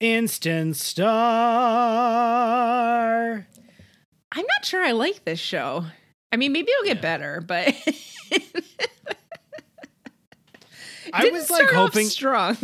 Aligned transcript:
Instant 0.00 0.76
Star. 0.76 1.10
I'm 4.32 4.46
not 4.46 4.64
sure 4.64 4.82
I 4.82 4.92
like 4.92 5.24
this 5.24 5.38
show. 5.40 5.84
I 6.32 6.36
mean, 6.36 6.52
maybe 6.52 6.70
it'll 6.72 6.84
get 6.84 6.96
Yeah. 6.98 7.02
better, 7.02 7.40
but 7.46 7.74
I 11.12 11.28
was 11.30 11.50
like 11.50 11.68
hoping 11.70 12.06
strong. 12.06 12.56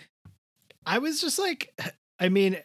I 0.86 0.98
was 0.98 1.20
just 1.20 1.38
like 1.38 1.72
I 2.18 2.28
mean 2.28 2.58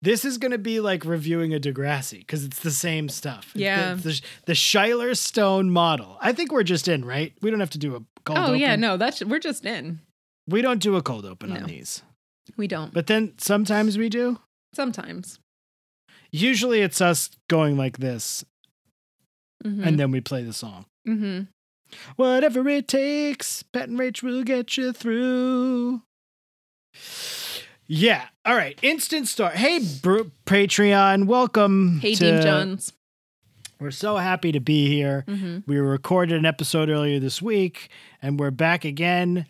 this 0.00 0.24
is 0.24 0.38
going 0.38 0.52
to 0.52 0.58
be 0.58 0.78
like 0.80 1.04
reviewing 1.04 1.52
a 1.54 1.58
Degrassi 1.58 2.18
because 2.20 2.44
it's 2.44 2.60
the 2.60 2.70
same 2.70 3.08
stuff. 3.08 3.46
It's 3.46 3.52
the- 3.54 3.60
Yeah. 3.60 3.94
it's 3.94 4.02
The, 4.04 4.20
the, 4.46 4.54
Schuyler 4.54 5.10
Stohn 5.10 5.70
model. 5.70 6.16
I 6.20 6.32
think 6.32 6.52
we're 6.52 6.62
just 6.62 6.86
in, 6.86 7.04
right? 7.04 7.32
We 7.42 7.50
don't 7.50 7.58
have 7.58 7.70
to 7.70 7.78
do 7.78 7.96
a 7.96 8.00
cold 8.24 8.38
oh 8.38 8.44
open. 8.50 8.60
yeah, 8.60 8.76
no, 8.76 8.96
that's 8.96 9.24
we're 9.24 9.40
just 9.40 9.66
in. 9.66 9.98
We 10.46 10.62
don't 10.62 10.80
do 10.80 10.94
a 10.94 11.02
cold 11.02 11.26
open 11.26 11.50
No. 11.50 11.56
on 11.56 11.64
these. 11.64 12.02
We 12.56 12.66
don't. 12.66 12.92
But 12.92 13.06
then 13.06 13.34
sometimes 13.38 13.98
we 13.98 14.08
do. 14.08 14.38
Sometimes. 14.74 15.38
Usually 16.30 16.80
it's 16.82 17.00
us 17.00 17.30
going 17.48 17.76
like 17.76 17.98
this 17.98 18.44
Mm-hmm. 19.64 19.82
and 19.82 19.98
then 19.98 20.12
we 20.12 20.20
play 20.20 20.44
the 20.44 20.52
song. 20.52 20.84
mm-hmm. 21.08 21.42
Whatever 22.16 22.68
it 22.68 22.86
takes, 22.86 23.62
Pat 23.64 23.88
and 23.88 23.98
Rach 23.98 24.22
will 24.22 24.44
get 24.44 24.76
you 24.76 24.92
through. 24.92 26.02
Yeah. 27.86 28.26
All 28.44 28.54
right. 28.54 28.78
Instant 28.82 29.26
start. 29.28 29.54
Hey, 29.54 29.80
Bru- 30.02 30.30
Patreon. 30.46 31.24
Welcome. 31.26 31.98
Hey, 32.00 32.14
to- 32.14 32.32
Dean 32.32 32.42
Johns. 32.42 32.92
We're 33.80 33.90
so 33.92 34.16
happy 34.16 34.50
to 34.52 34.60
be 34.60 34.88
here. 34.88 35.24
Mm-hmm. 35.28 35.58
We 35.66 35.78
recorded 35.78 36.36
an 36.36 36.44
episode 36.44 36.90
earlier 36.90 37.20
this 37.20 37.40
week, 37.40 37.88
and 38.20 38.38
we're 38.38 38.50
back 38.50 38.84
again. 38.84 39.46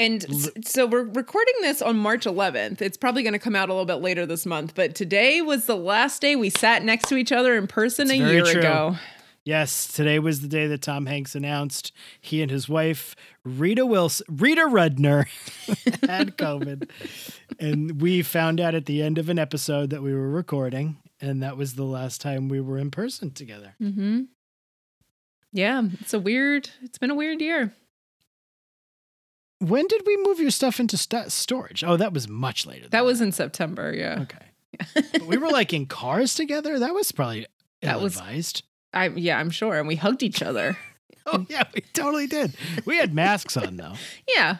And 0.00 0.24
so 0.66 0.86
we're 0.86 1.02
recording 1.04 1.52
this 1.60 1.82
on 1.82 1.98
March 1.98 2.24
11th. 2.24 2.80
It's 2.80 2.96
probably 2.96 3.22
going 3.22 3.34
to 3.34 3.38
come 3.38 3.54
out 3.54 3.68
a 3.68 3.72
little 3.74 3.84
bit 3.84 3.96
later 3.96 4.24
this 4.24 4.46
month, 4.46 4.74
but 4.74 4.94
today 4.94 5.42
was 5.42 5.66
the 5.66 5.76
last 5.76 6.22
day 6.22 6.36
we 6.36 6.48
sat 6.48 6.82
next 6.82 7.06
to 7.10 7.16
each 7.16 7.30
other 7.32 7.54
in 7.54 7.66
person 7.66 8.04
It's 8.10 8.12
a 8.12 8.16
year 8.16 8.44
true. 8.46 8.60
ago. 8.60 8.96
Yes, 9.44 9.86
today 9.92 10.18
was 10.18 10.40
the 10.40 10.48
day 10.48 10.66
that 10.68 10.80
Tom 10.80 11.04
Hanks 11.04 11.34
announced 11.34 11.92
he 12.18 12.40
and 12.40 12.50
his 12.50 12.66
wife, 12.66 13.14
Rita 13.44 13.84
Wilson, 13.84 14.26
Rita 14.30 14.62
Rudner, 14.62 15.26
had 16.08 16.38
COVID. 16.38 16.88
and 17.58 18.00
we 18.00 18.22
found 18.22 18.58
out 18.58 18.74
at 18.74 18.86
the 18.86 19.02
end 19.02 19.18
of 19.18 19.28
an 19.28 19.38
episode 19.38 19.90
that 19.90 20.02
we 20.02 20.14
were 20.14 20.30
recording, 20.30 20.96
and 21.20 21.42
that 21.42 21.58
was 21.58 21.74
the 21.74 21.84
last 21.84 22.22
time 22.22 22.48
we 22.48 22.60
were 22.62 22.78
in 22.78 22.90
person 22.90 23.32
together. 23.32 23.74
Mm-hmm. 23.82 24.22
Yeah, 25.52 25.82
it's 26.00 26.14
a 26.14 26.18
weird. 26.18 26.70
It's 26.82 26.96
been 26.96 27.10
a 27.10 27.14
weird 27.14 27.42
year. 27.42 27.74
When 29.60 29.86
did 29.86 30.02
we 30.06 30.16
move 30.24 30.40
your 30.40 30.50
stuff 30.50 30.80
into 30.80 30.96
st- 30.96 31.30
storage? 31.32 31.84
Oh, 31.84 31.96
that 31.96 32.12
was 32.12 32.28
much 32.28 32.66
later. 32.66 32.82
than 32.82 32.90
That 32.90 33.04
was 33.04 33.20
in 33.20 33.30
September. 33.32 33.92
Yeah, 33.94 34.22
okay. 34.22 34.46
But 35.12 35.22
we 35.26 35.36
were 35.36 35.50
like 35.50 35.72
in 35.72 35.86
cars 35.86 36.34
together. 36.34 36.78
That 36.78 36.94
was 36.94 37.12
probably 37.12 37.46
That 37.82 38.00
was- 38.00 38.16
advised. 38.16 38.62
I 38.92 39.08
yeah, 39.08 39.38
I'm 39.38 39.50
sure. 39.50 39.78
And 39.78 39.86
we 39.86 39.96
hugged 39.96 40.22
each 40.22 40.42
other. 40.42 40.76
Oh 41.26 41.44
yeah, 41.50 41.64
we 41.74 41.82
totally 41.92 42.26
did. 42.26 42.56
We 42.86 42.96
had 42.96 43.12
masks 43.14 43.54
on 43.56 43.76
though. 43.76 43.92
Yeah. 44.34 44.56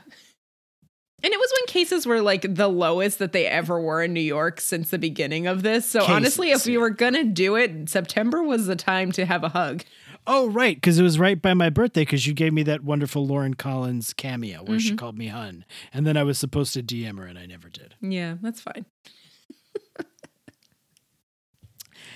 And 1.22 1.32
it 1.32 1.38
was 1.38 1.52
when 1.58 1.66
cases 1.66 2.06
were 2.06 2.20
like 2.20 2.54
the 2.54 2.68
lowest 2.68 3.18
that 3.18 3.32
they 3.32 3.46
ever 3.46 3.80
were 3.80 4.02
in 4.02 4.12
New 4.12 4.20
York 4.20 4.60
since 4.60 4.90
the 4.90 4.98
beginning 4.98 5.46
of 5.46 5.62
this. 5.62 5.86
So 5.88 6.04
honestly, 6.04 6.50
if 6.50 6.66
we 6.66 6.76
were 6.78 6.90
gonna 6.90 7.24
do 7.24 7.56
it, 7.56 7.88
September 7.88 8.42
was 8.42 8.66
the 8.66 8.76
time 8.76 9.10
to 9.12 9.24
have 9.26 9.42
a 9.42 9.48
hug. 9.48 9.84
Oh 10.26 10.48
right, 10.50 10.76
because 10.76 10.98
it 10.98 11.02
was 11.02 11.18
right 11.18 11.40
by 11.40 11.54
my 11.54 11.70
birthday. 11.70 12.02
Because 12.02 12.26
you 12.26 12.34
gave 12.34 12.52
me 12.52 12.62
that 12.64 12.84
wonderful 12.84 13.26
Lauren 13.26 13.54
Collins 13.54 14.12
cameo 14.12 14.62
where 14.62 14.78
she 14.78 14.92
Mhm. 14.92 14.98
called 14.98 15.18
me 15.18 15.28
hun, 15.28 15.64
and 15.92 16.06
then 16.06 16.16
I 16.16 16.22
was 16.22 16.38
supposed 16.38 16.72
to 16.74 16.82
DM 16.82 17.18
her, 17.18 17.24
and 17.26 17.38
I 17.38 17.46
never 17.46 17.68
did. 17.68 17.94
Yeah, 18.00 18.36
that's 18.42 18.60
fine. 18.60 18.84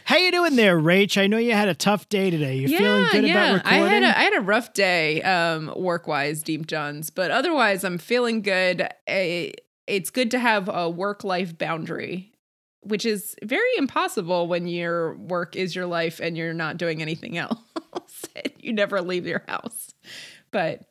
How 0.06 0.19
you 0.19 0.30
doing 0.30 0.55
there, 0.56 0.78
Rach? 0.78 1.16
I 1.20 1.27
know 1.27 1.38
you 1.38 1.52
had 1.52 1.69
a 1.69 1.75
tough 1.75 2.08
day 2.10 2.28
today. 2.30 2.56
You 2.56 2.69
feeling 2.69 3.06
good 3.10 3.25
about 3.30 3.54
recording? 3.54 3.82
I 3.82 3.88
had 3.88 4.03
a, 4.03 4.19
I 4.19 4.22
had 4.25 4.37
a 4.37 4.41
rough 4.43 4.75
day, 4.75 5.22
um, 5.22 5.72
work 5.76 6.06
wise, 6.06 6.43
Deep 6.43 6.66
Johns, 6.66 7.09
but 7.09 7.31
otherwise 7.31 7.84
I'm 7.84 7.97
feeling 7.98 8.43
good. 8.43 8.87
Eh, 9.06 9.53
It's 9.87 10.10
good 10.10 10.31
to 10.32 10.38
have 10.38 10.69
a 10.69 10.91
work 10.91 11.25
life 11.25 11.56
boundary, 11.56 12.32
which 12.84 13.05
is 13.06 13.34
very 13.43 13.69
impossible 13.78 14.47
when 14.47 14.67
your 14.69 15.17
work 15.17 15.56
is 15.56 15.75
your 15.75 15.87
life 15.87 16.21
and 16.21 16.37
you're 16.37 16.55
not 16.55 16.77
doing 16.77 17.03
anything 17.03 17.37
else. 17.45 17.59
you 18.59 18.72
never 18.72 19.00
leave 19.00 19.27
your 19.27 19.43
house. 19.49 19.93
But 20.50 20.83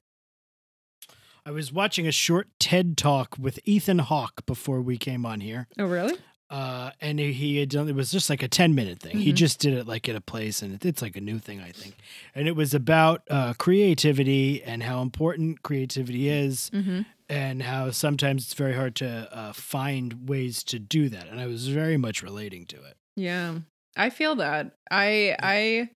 I 1.46 1.52
was 1.52 1.74
watching 1.74 2.08
a 2.08 2.12
short 2.12 2.48
TED 2.60 2.98
talk 2.98 3.36
with 3.38 3.60
Ethan 3.66 4.00
Hawke 4.00 4.46
before 4.46 4.82
we 4.82 4.98
came 4.98 5.26
on 5.26 5.42
here. 5.42 5.68
oh 5.78 5.86
really? 5.86 6.16
uh, 6.50 6.92
and 7.02 7.18
he- 7.20 7.34
he 7.34 7.58
had 7.58 7.70
done 7.70 7.90
it 7.90 7.96
was 7.96 8.12
just 8.12 8.30
like 8.30 8.44
a 8.44 8.48
10 8.48 8.76
minute 8.76 9.00
thing 9.00 9.18
he 9.18 9.32
Mhm. 9.32 9.36
just 9.36 9.60
did 9.60 9.74
it 9.74 9.88
like 9.88 10.08
at 10.08 10.16
a 10.16 10.22
place 10.22 10.62
and 10.62 10.84
it's 10.86 11.02
like 11.02 11.16
a 11.16 11.22
new 11.22 11.40
thing 11.40 11.60
i 11.62 11.72
think 11.72 11.96
and 12.36 12.48
it 12.48 12.56
was 12.56 12.76
about 12.76 13.24
uh, 13.32 13.54
creativity 13.58 14.62
and 14.62 14.84
how 14.84 15.02
important 15.02 15.64
creativity 15.64 16.30
is 16.30 16.70
Mm-hmm. 16.72 17.02
And 17.34 17.64
how 17.64 17.90
sometimes 17.92 18.44
it's 18.44 18.54
very 18.54 18.74
hard 18.74 18.96
to 18.96 19.28
uh, 19.32 19.54
find 19.54 20.28
ways 20.30 20.64
to 20.64 20.78
do 20.80 21.10
that 21.10 21.28
and 21.30 21.40
i 21.40 21.48
was 21.48 21.68
very 21.68 21.98
much 21.98 22.22
relating 22.22 22.66
to 22.66 22.76
it 22.78 22.96
Yeah. 23.16 23.60
I 23.96 24.10
feel 24.10 24.36
that. 24.38 24.72
I 24.90 25.36
I 25.40 25.90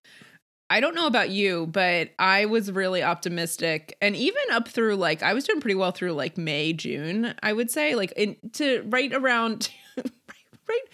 I 0.70 0.78
don't 0.80 0.94
know 0.94 1.08
about 1.08 1.30
you, 1.30 1.66
but 1.66 2.10
I 2.18 2.44
was 2.44 2.70
really 2.70 3.02
optimistic 3.02 3.96
and 4.00 4.14
even 4.14 4.42
up 4.52 4.68
through 4.68 4.94
like 4.96 5.20
I 5.22 5.32
was 5.34 5.44
doing 5.44 5.60
pretty 5.60 5.74
well 5.74 5.90
through 5.90 6.12
like 6.12 6.38
May, 6.38 6.72
June, 6.72 7.34
I 7.42 7.52
would 7.52 7.70
say 7.72 7.96
like 7.96 8.12
in 8.16 8.36
to 8.52 8.84
right 8.86 9.12
around 9.12 9.70
right 10.68 10.86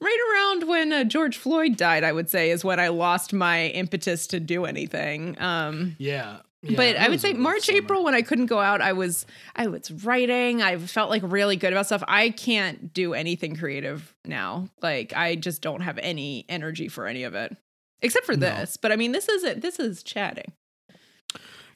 right 0.00 0.20
around 0.32 0.68
when 0.68 0.92
uh, 0.92 1.04
George 1.04 1.36
Floyd 1.36 1.76
died, 1.76 2.02
I 2.02 2.12
would 2.12 2.30
say 2.30 2.50
is 2.50 2.64
when 2.64 2.80
I 2.80 2.88
lost 2.88 3.34
my 3.34 3.66
impetus 3.66 4.26
to 4.28 4.40
do 4.40 4.64
anything. 4.64 5.36
Um 5.38 5.96
yeah, 5.98 6.38
but 6.62 6.96
I 6.96 7.08
would 7.08 7.20
say 7.20 7.32
March, 7.34 7.68
April, 7.68 8.02
when 8.04 8.14
I 8.14 8.22
couldn't 8.22 8.46
go 8.46 8.58
out, 8.58 8.80
I 8.80 8.92
was 8.92 9.26
I 9.54 9.66
was 9.68 9.90
writing. 10.04 10.60
I 10.62 10.76
felt 10.78 11.10
like 11.10 11.22
really 11.24 11.56
good 11.56 11.72
about 11.72 11.86
stuff. 11.86 12.02
I 12.08 12.30
can't 12.30 12.92
do 12.92 13.14
anything 13.14 13.54
creative 13.56 14.14
now. 14.24 14.68
Like 14.82 15.12
I 15.14 15.36
just 15.36 15.62
don't 15.62 15.80
have 15.82 15.98
any 15.98 16.44
energy 16.48 16.88
for 16.88 17.06
any 17.06 17.22
of 17.24 17.34
it, 17.34 17.56
except 18.02 18.26
for 18.26 18.36
No. 18.36 18.40
this. 18.48 18.76
But 18.76 18.92
I 18.92 18.96
mean, 18.96 19.12
this 19.12 19.28
is 19.28 19.44
it. 19.44 19.60
This 19.60 19.78
is 19.78 20.02
chatting. 20.02 20.52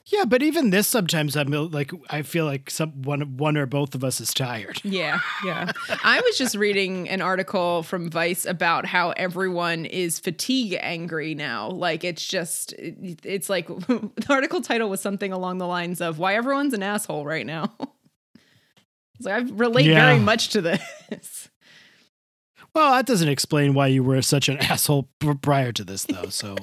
Yeah 0.07 0.25
but 0.25 0.43
even 0.43 0.71
this 0.71 0.89
sometimes 0.89 1.37
i'm 1.37 1.49
like 1.71 1.93
i 2.11 2.23
feel 2.23 2.45
like 2.45 2.69
some 2.71 3.03
one 3.03 3.37
one 3.37 3.57
or 3.57 3.67
both 3.67 3.95
of 3.95 4.03
us 4.03 4.21
is 4.21 4.35
tired 4.35 4.81
Yeah, 4.85 5.21
yeah. 5.45 5.71
I 6.03 6.21
was 6.21 6.37
just 6.37 6.57
reading 6.57 7.09
an 7.09 7.21
article 7.23 7.83
from 7.83 8.11
Vice 8.11 8.45
about 8.47 8.85
how 8.87 9.11
everyone 9.13 9.85
is 9.85 10.19
fatigue 10.19 10.77
angry 10.81 11.35
now. 11.35 11.69
Like 11.71 12.03
it's 12.05 12.27
just, 12.27 12.75
it's 12.79 13.49
like 13.49 13.67
the 13.87 14.27
article 14.29 14.61
title 14.61 14.91
was 14.91 15.01
something 15.01 15.33
along 15.33 15.59
the 15.59 15.67
lines 15.67 16.01
of 16.01 16.19
"Why 16.19 16.35
everyone's 16.35 16.75
an 16.75 16.83
asshole 16.83 17.25
right 17.25 17.47
now." 17.47 17.73
so 19.21 19.31
I 19.31 19.39
relate 19.39 19.87
Yeah. 19.87 20.07
very 20.07 20.19
much 20.21 20.49
to 20.51 20.61
this. 20.61 21.49
well 22.75 22.93
that 22.93 23.07
doesn't 23.07 23.29
explain 23.29 23.75
why 23.75 23.87
you 23.87 24.03
were 24.03 24.21
such 24.23 24.49
an 24.49 24.57
asshole 24.71 25.09
prior 25.43 25.71
to 25.73 25.85
this 25.85 26.05
though 26.05 26.29
so 26.29 26.57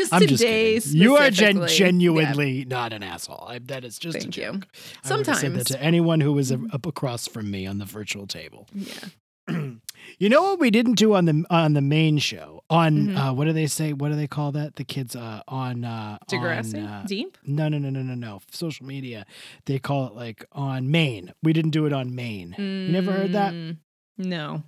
Just 0.00 0.12
i'm 0.14 0.20
just 0.26 0.42
today, 0.42 0.80
kidding. 0.80 1.00
you 1.00 1.16
are 1.16 1.30
gen- 1.30 1.66
genuinely 1.68 2.64
not 2.64 2.92
an 2.92 3.02
asshole 3.02 3.44
I, 3.48 3.58
that 3.60 3.84
is 3.84 3.98
just 3.98 4.16
a 4.16 4.20
Thank 4.20 4.36
you. 4.36 4.42
joke. 4.44 4.54
Yeah. 4.54 4.80
I 5.04 5.08
said 5.08 5.24
that 5.24 5.36
Sometimes, 5.36 5.64
to 5.66 5.82
anyone 5.82 6.20
who 6.20 6.32
was 6.32 6.50
up 6.52 6.86
across 6.86 7.26
from 7.28 7.50
me 7.50 7.66
on 7.66 7.78
the 7.78 7.84
virtual 7.84 8.26
table. 8.26 8.66
yeah. 8.74 9.08
you 10.18 10.28
know 10.28 10.42
what 10.42 10.60
we 10.60 10.70
didn't 10.70 10.94
do 10.94 11.14
on 11.14 11.24
the 11.24 11.44
on 11.50 11.72
the 11.72 11.80
main 11.80 12.18
show 12.18 12.62
on 12.70 13.08
Mhm. 13.08 13.16
uh, 13.18 13.32
what 13.34 13.46
do 13.46 13.52
they 13.52 13.66
say? 13.66 13.92
What 13.92 14.10
do 14.10 14.14
they 14.16 14.28
call 14.28 14.52
that? 14.52 14.76
The 14.76 14.84
kids 14.84 15.16
uh, 15.16 15.42
on 15.48 15.84
uh, 15.84 16.18
Degrassi, 16.30 16.78
on, 16.78 16.84
uh, 16.86 17.04
deep. 17.06 17.36
no, 17.44 17.68
no, 17.68 17.78
no, 17.78 17.90
no, 17.90 18.02
no, 18.02 18.14
no. 18.14 18.40
Social 18.52 18.86
media, 18.86 19.26
they 19.66 19.78
call 19.78 20.06
it 20.08 20.14
like 20.14 20.44
on 20.52 20.90
main. 20.90 21.32
We 21.42 21.52
didn't 21.52 21.72
do 21.72 21.86
it 21.86 21.92
on 21.92 22.14
main. 22.14 22.54
never 22.92 23.12
heard 23.12 23.32
that? 23.32 23.52
Mm, 23.52 23.78
No. 24.18 24.62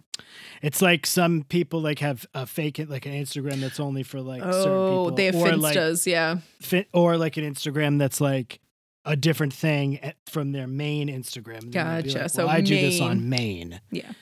It's 0.63 0.81
like 0.81 1.07
some 1.07 1.45
people 1.49 1.81
like 1.81 1.99
have 2.01 2.25
a 2.35 2.47
fake 2.47 2.79
it 2.79 2.89
like 2.89 3.07
an 3.07 3.13
Instagram 3.13 3.61
that's 3.61 3.81
only 3.81 4.03
for 4.03 4.21
like 4.21 4.43
certain 4.43 4.69
Oh, 4.71 5.05
people, 5.05 5.17
they 5.17 5.25
have 5.27 5.35
or 5.35 5.57
like 5.57 6.07
yeah. 6.07 6.37
fin- 6.61 6.87
or 6.93 7.17
like 7.17 7.37
an 7.37 7.45
Instagram 7.45 7.99
that's 7.99 8.21
like 8.21 8.61
a 9.05 9.17
different 9.17 9.53
thing 9.53 9.99
at, 9.99 10.17
from 10.31 10.53
their 10.53 10.67
main 10.69 11.09
Instagram. 11.09 11.63
And 11.65 11.73
then 11.73 11.87
they'll 11.95 12.03
be 12.03 12.09
Gotcha. 12.11 12.19
like, 12.23 12.31
So 12.31 12.47
well, 12.47 12.55
I 12.55 12.61
do 12.61 12.75
this 12.81 13.01
on. 13.01 13.29
main. 13.29 13.81
Yeah. 13.91 14.13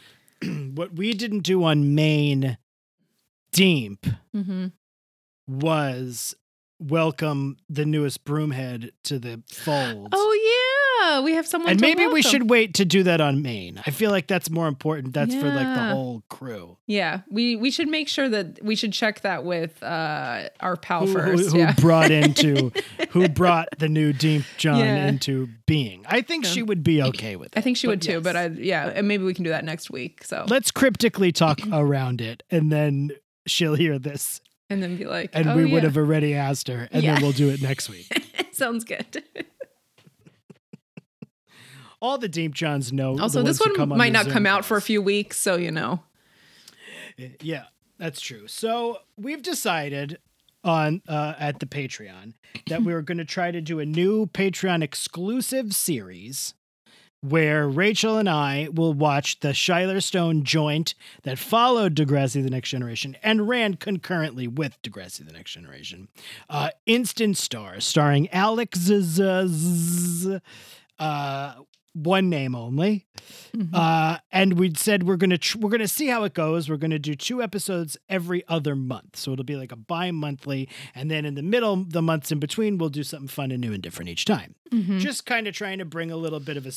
what 0.75 0.95
we 0.95 1.13
didn't 1.13 1.41
do 1.41 1.63
on 1.65 1.95
main 1.95 2.57
Deep 3.53 4.07
Mm-hmm. 4.35 4.67
was 5.49 6.35
welcome 6.79 7.57
the 7.69 7.85
newest 7.85 8.25
broomhead 8.25 8.91
to 9.05 9.19
the 9.19 9.43
fold. 9.53 10.09
Oh 10.13 10.33
yeah, 10.33 10.60
Yeah, 11.21 11.25
we 11.25 11.35
have 11.35 11.47
someone. 11.47 11.71
and 11.73 11.81
maybe 11.81 12.07
we 12.07 12.23
should 12.23 12.49
wait 12.51 12.75
to 12.75 12.85
do 12.85 13.03
that 13.05 13.21
on 13.21 13.43
main. 13.43 13.81
I 13.87 13.91
feel 13.91 14.11
like 14.11 14.27
that's 14.27 14.51
more 14.51 14.67
important. 14.69 15.15
That's 15.15 15.35
for 15.35 15.49
like 15.49 15.75
the 15.75 15.89
whole 15.93 16.23
crew. 16.29 16.77
Yeah, 16.87 17.21
we 17.31 17.57
we 17.57 17.71
should 17.71 17.89
make 17.89 18.09
sure 18.09 18.29
that 18.29 18.59
we 18.65 18.75
should 18.77 18.93
check 18.93 19.21
that 19.21 19.45
with 19.45 19.83
uh 19.83 20.49
our 20.61 20.77
pal 20.77 21.07
Who, 21.07 21.13
first. 21.13 21.53
who 21.53 21.59
yeah. 21.59 21.73
brought 21.75 22.11
into 22.11 22.73
who 23.11 23.29
brought 23.29 23.69
the 23.79 23.89
new 23.89 24.13
Deep 24.13 24.43
John 24.57 24.79
Yeah. 24.79 25.07
into 25.09 25.49
being? 25.67 26.05
I 26.07 26.23
think 26.23 26.45
Yeah. 26.45 26.51
she 26.51 26.63
would 26.63 26.83
be 26.83 27.03
okay 27.03 27.37
with 27.37 27.49
it. 27.49 27.59
I 27.59 27.61
think 27.61 27.77
she 27.77 27.87
would 27.87 28.03
too, 28.03 28.13
yes. 28.15 28.23
but 28.23 28.37
I 28.37 28.47
yeah, 28.47 28.87
and 28.95 29.07
maybe 29.07 29.25
we 29.25 29.35
can 29.35 29.45
do 29.45 29.51
that 29.51 29.65
next 29.65 29.91
week. 29.91 30.25
So 30.25 30.45
let's 30.49 30.71
cryptically 30.71 31.33
talk 31.33 31.61
around 31.73 32.21
it, 32.21 32.43
and 32.51 32.73
then 32.73 33.11
she'll 33.47 33.75
hear 33.75 33.99
this, 33.99 34.41
and 34.69 34.83
then 34.83 34.97
be 34.97 35.05
like, 35.07 35.31
and 35.33 35.49
oh, 35.49 35.57
we 35.57 35.65
would 35.67 35.83
have 35.83 35.97
already 35.97 36.35
asked 36.35 36.69
her, 36.69 36.89
and 36.93 37.03
Yeah. 37.03 37.15
then 37.15 37.23
we'll 37.23 37.33
do 37.33 37.49
it 37.51 37.61
next 37.63 37.89
week. 37.89 38.07
Sounds 38.53 38.85
good. 38.85 39.23
All 42.01 42.17
the 42.19 42.29
Deep 42.29 42.55
Johns 42.55 42.93
know. 42.93 43.19
Also, 43.19 43.43
this 43.43 43.61
one 43.61 43.79
on 43.79 43.89
might 43.91 44.09
the 44.09 44.13
not 44.13 44.25
Zoom 44.25 44.33
come 44.33 44.47
out 44.47 44.65
for 44.65 44.77
a 44.77 44.83
few 44.83 45.03
weeks, 45.03 45.39
so 45.39 45.57
you 45.57 45.71
know. 45.71 46.03
Yeah, 47.41 47.65
that's 47.99 48.21
true. 48.21 48.47
So 48.49 48.99
we've 49.19 49.43
decided 49.43 50.19
on 50.65 51.03
uh, 51.09 51.35
at 51.39 51.61
the 51.61 51.67
Patreon 51.67 52.35
that 52.69 52.83
we 52.83 52.93
were 52.93 53.03
going 53.03 53.19
to 53.19 53.25
try 53.25 53.51
to 53.51 53.61
do 53.61 53.81
a 53.81 53.87
new 53.87 54.27
Patreon 54.27 54.83
exclusive 54.83 55.75
series 55.75 56.55
where 57.23 57.69
Rachel 57.69 58.17
and 58.17 58.29
I 58.29 58.69
will 58.73 58.95
watch 58.95 59.41
the 59.41 59.53
Schuyler 59.53 59.97
Stohn 60.01 60.43
joint 60.43 60.95
that 61.23 61.39
followed 61.39 61.95
Degrassi: 61.95 62.43
The 62.43 62.49
Next 62.51 62.71
Generation 62.71 63.17
and 63.23 63.47
ran 63.47 63.75
concurrently 63.75 64.49
with 64.49 64.81
Degrassi: 64.83 65.27
The 65.27 65.33
Next 65.35 65.53
Generation. 65.53 66.09
Uh, 66.49 66.71
Instant 66.87 67.37
Stars, 67.37 67.85
starring 67.85 68.29
Alex. 68.31 68.79
Z- 68.79 70.41
uh, 70.99 71.55
one 71.93 72.31
name 72.31 72.55
only. 72.55 73.07
Mhm. 73.53 73.71
Uh, 73.73 74.19
and 74.31 74.59
we 74.59 74.73
said 74.77 75.03
we're 75.03 75.17
gonna 75.17 75.39
tr- 75.39 75.59
we're 75.59 75.71
gonna 75.71 75.89
see 75.89 76.07
how 76.07 76.25
it 76.25 76.35
goes. 76.35 76.69
We're 76.69 76.77
gonna 76.77 76.99
do 76.99 77.15
two 77.15 77.43
episodes 77.43 77.97
every 78.09 78.47
other 78.49 78.77
month, 78.77 79.17
so 79.17 79.33
it'll 79.33 79.45
be 79.45 79.57
like 79.57 79.73
a 79.73 79.77
bi-monthly, 79.77 80.69
and 80.95 81.11
then 81.11 81.25
in 81.25 81.35
the 81.35 81.43
middle, 81.43 81.85
the 81.85 82.03
months 82.03 82.31
in 82.31 82.39
between, 82.39 82.79
we'll 82.79 82.91
do 82.91 83.03
something 83.03 83.29
fun 83.29 83.51
and 83.51 83.61
new 83.61 83.73
and 83.73 83.83
different 83.83 84.09
each 84.09 84.25
time. 84.25 84.55
Mhm. 84.71 85.01
Just 85.01 85.27
kind 85.27 85.47
of 85.49 85.55
trying 85.55 85.79
to 85.79 85.85
bring 85.85 86.11
a 86.11 86.17
little 86.17 86.41
bit 86.41 86.57
of 86.57 86.67
a 86.67 86.73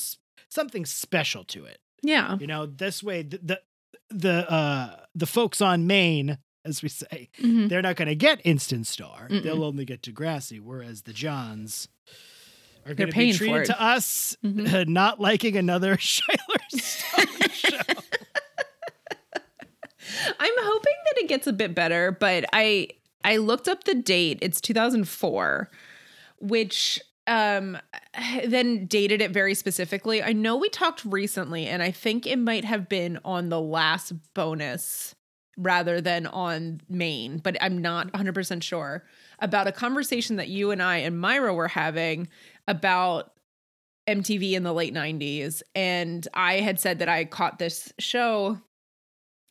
something 0.50 0.86
special 0.86 1.44
to 1.46 1.66
it. 1.66 1.80
Yeah. 2.02 2.38
You 2.40 2.48
know, 2.48 2.66
this 2.66 3.04
way 3.04 3.22
the 3.22 3.38
the 3.44 3.62
the, 4.10 4.52
uh, 4.52 5.06
the 5.16 5.26
folks 5.26 5.60
on 5.62 5.88
main, 5.88 6.38
as 6.66 6.84
we 6.84 6.90
say, 6.90 7.30
Mhm. 7.42 7.68
they're 7.70 7.82
not 7.82 7.96
gonna 7.96 8.14
get 8.16 8.42
instant 8.44 8.86
star. 8.88 9.28
They'll 9.30 9.64
only 9.64 9.86
get 9.86 10.02
Degrassi, 10.04 10.60
whereas 10.60 11.04
the 11.04 11.14
Johns. 11.14 11.88
Are 12.86 12.94
They're 12.94 12.96
going 12.96 13.08
to 13.10 13.14
be 13.14 13.14
paying 13.14 13.34
treated 13.34 13.66
to 13.66 13.82
us 13.82 14.36
Mhm. 14.44 14.88
not 14.88 15.20
liking 15.20 15.56
another 15.58 15.98
Schuyler 16.02 16.38
Stohn 16.74 17.52
show. 17.52 17.78
I'm 20.40 20.54
hoping 20.60 20.94
that 21.06 21.18
it 21.24 21.28
gets 21.30 21.48
a 21.48 21.54
bit 21.54 21.74
better, 21.74 22.12
but 22.12 22.46
I 22.54 22.90
I 23.24 23.38
looked 23.38 23.68
up 23.70 23.86
the 23.86 23.96
date. 23.96 24.40
It's 24.42 24.60
2004, 24.60 25.70
which 26.40 27.00
um 27.26 27.78
then 28.46 28.86
dated 28.86 29.22
it 29.22 29.32
very 29.32 29.54
specifically. 29.56 30.22
I 30.22 30.34
know 30.34 30.58
we 30.58 30.68
talked 30.70 31.06
recently 31.06 31.68
and 31.68 31.82
I 31.82 31.92
think 31.92 32.28
it 32.28 32.38
might 32.38 32.66
have 32.66 32.90
been 32.90 33.18
on 33.24 33.48
the 33.50 33.62
last 33.62 34.12
bonus 34.34 35.16
rather 35.56 36.02
than 36.02 36.26
on 36.28 36.82
main, 36.90 37.38
but 37.38 37.56
I'm 37.62 37.78
not 37.78 38.12
100% 38.12 38.64
sure 38.64 39.04
about 39.40 39.68
a 39.68 39.72
conversation 39.72 40.36
that 40.38 40.48
you 40.50 40.72
and 40.72 40.82
I 40.82 40.98
and 40.98 41.20
Myra 41.20 41.54
were 41.54 41.68
having 41.68 42.28
about 42.68 43.32
MTV 44.08 44.54
in 44.54 44.64
the 44.64 44.74
late 44.74 44.94
90s 44.94 45.62
and 45.76 46.28
I 46.34 46.56
had 46.56 46.80
said 46.80 47.00
that 47.00 47.10
I 47.10 47.26
caught 47.26 47.58
this 47.58 47.94
show 48.00 48.60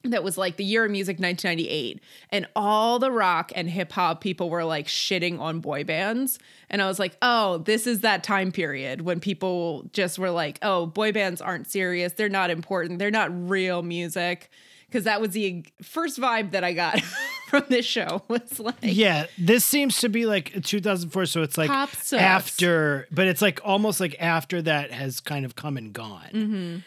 that 0.05 0.25
was 0.25 0.37
like 0.37 0.57
the 0.57 0.65
year 0.65 0.85
of 0.85 0.91
music 0.91 1.19
1998 1.19 2.01
and 2.31 2.47
all 2.57 2.99
the 2.99 3.11
rock 3.11 3.53
and 3.55 3.71
hip 3.71 3.93
hop 3.93 4.21
people 4.21 4.51
were 4.51 4.65
like 4.65 4.87
shitting 4.89 5.39
on 5.39 5.61
boy 5.61 5.85
bands 5.85 6.39
and 6.69 6.83
I 6.83 6.87
was 6.87 6.99
like, 6.99 7.17
"Oh, 7.23 7.59
this 7.59 7.87
is 7.87 8.01
that 8.01 8.25
time 8.25 8.51
period 8.53 9.03
when 9.03 9.21
people 9.21 9.89
just 9.93 10.19
were 10.19 10.31
like, 10.31 10.59
"Oh, 10.63 10.87
boy 10.87 11.13
bands 11.13 11.41
aren't 11.41 11.71
serious. 11.71 12.15
They're 12.15 12.29
not 12.29 12.51
important. 12.51 12.99
They're 12.99 13.11
not 13.11 13.49
real 13.49 13.83
music." 13.83 14.51
Cuz 14.93 15.05
that 15.05 15.21
was 15.21 15.31
the 15.31 15.65
first 15.83 16.21
vibe 16.21 16.51
that 16.53 16.63
I 16.65 16.73
got 16.73 17.01
from 17.49 17.65
this 17.69 17.87
show 17.87 18.23
was 18.29 18.61
like 18.61 18.77
yeah, 18.83 19.27
this 19.39 19.65
seems 19.65 19.99
to 19.99 20.09
be 20.09 20.27
like 20.27 20.63
2004, 20.63 21.27
so 21.27 21.43
it's 21.43 21.59
like 21.59 21.71
after, 21.71 23.07
but 23.11 23.27
it's 23.27 23.43
like 23.43 23.61
almost 23.65 24.01
like 24.01 24.17
after 24.21 24.63
that 24.63 24.91
has 24.93 25.21
kind 25.21 25.45
of 25.45 25.57
come 25.57 25.77
and 25.77 25.93
gone. 25.93 26.31
Mhm. 26.33 26.83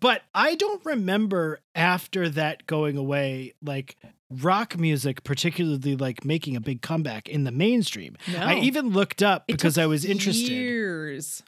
But 0.00 0.22
I 0.34 0.54
don't 0.54 0.84
remember 0.84 1.60
after 1.74 2.28
that 2.30 2.66
going 2.66 2.98
away, 2.98 3.54
like 3.62 3.96
rock 4.30 4.78
music, 4.78 5.24
particularly 5.24 5.96
like 5.96 6.24
making 6.24 6.56
a 6.56 6.60
big 6.60 6.82
comeback 6.82 7.28
in 7.28 7.44
the 7.44 7.50
mainstream. 7.50 8.16
I 8.36 8.56
even 8.56 8.90
looked 8.90 9.22
up 9.22 9.44
It 9.48 9.52
because 9.52 9.78
I 9.78 9.86
was 9.86 10.04
interested. 10.04 10.50
Years. 10.52 11.42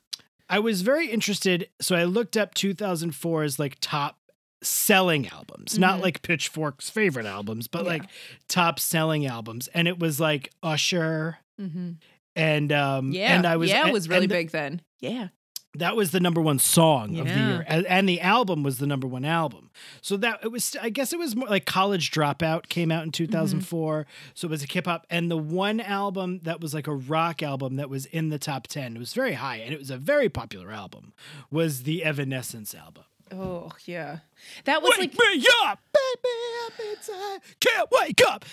I 0.49 0.59
was 0.59 0.81
very 0.83 1.09
interested, 1.09 1.69
so 1.81 1.95
I 1.95 2.05
looked 2.05 2.37
up 2.37 2.55
2004's 2.55 3.59
like 3.59 3.77
top 3.81 4.17
selling 4.63 5.29
albums, 5.29 5.79
not 5.79 5.99
Mhm. 5.99 6.03
like 6.03 6.23
Pitchfork's 6.23 6.91
favorite 6.91 7.27
albums, 7.27 7.67
but 7.69 7.83
Yeah. 7.85 7.89
like 7.91 8.03
top 8.49 8.79
selling 8.79 9.27
albums, 9.27 9.69
and 9.69 9.89
it 9.89 9.99
was 9.99 10.21
like 10.21 10.51
Usher 10.63 11.39
Mhm. 11.61 11.97
and 12.37 12.73
um 12.73 13.13
Yeah. 13.13 13.35
and 13.37 13.47
I 13.47 13.57
was 13.57 13.71
Yeah, 13.71 13.87
it 13.87 13.93
was 13.93 14.09
really 14.09 14.27
big 14.27 14.51
then. 14.51 14.83
Yeah. 15.01 15.29
That 15.75 15.95
was 15.95 16.11
the 16.11 16.19
number 16.19 16.41
one 16.41 16.59
song 16.59 17.17
of 17.21 17.29
the 17.29 17.33
year, 17.33 17.65
and, 17.69 17.87
and 17.87 18.09
the 18.09 18.21
album 18.21 18.65
was 18.65 18.79
the 18.79 18.89
number 18.89 19.07
one 19.07 19.25
album. 19.25 19.71
So 20.03 20.17
that 20.17 20.41
it 20.43 20.49
was, 20.51 20.75
I 20.83 20.91
guess 20.91 21.13
it 21.13 21.19
was 21.21 21.37
more 21.37 21.47
like 21.49 21.65
College 21.65 22.11
Dropout 22.11 22.69
came 22.69 22.91
out 22.91 23.05
in 23.05 23.13
2004. 23.13 24.05
So 24.35 24.49
it 24.49 24.51
was 24.51 24.65
a 24.65 24.67
hip 24.67 24.87
hop, 24.87 25.07
and 25.09 25.31
the 25.31 25.37
one 25.37 25.79
album 25.79 26.41
that 26.43 26.61
was 26.61 26.75
like 26.75 26.89
a 26.89 26.95
rock 26.95 27.41
album 27.41 27.77
that 27.77 27.89
was 27.89 28.07
in 28.07 28.31
the 28.31 28.39
top 28.39 28.67
10, 28.67 28.97
it 28.97 28.99
was 28.99 29.15
very 29.15 29.35
high, 29.35 29.59
and 29.59 29.73
it 29.73 29.79
was 29.79 29.91
a 29.93 29.97
very 29.97 30.29
popular 30.29 30.73
album, 30.73 31.13
was 31.53 31.85
the 31.85 32.03
Evanescence 32.03 32.75
album. 32.75 33.05
Oh, 33.33 33.71
yeah. 33.85 34.19
That 34.65 34.83
was 34.83 34.91
Wake 34.99 35.15
like 35.19 35.37
me 35.37 35.47
up, 35.65 35.79
baby, 35.93 36.35
I'm 36.65 36.91
inside, 36.91 37.41
can't 37.61 37.89
wake 37.91 38.21
up. 38.27 38.45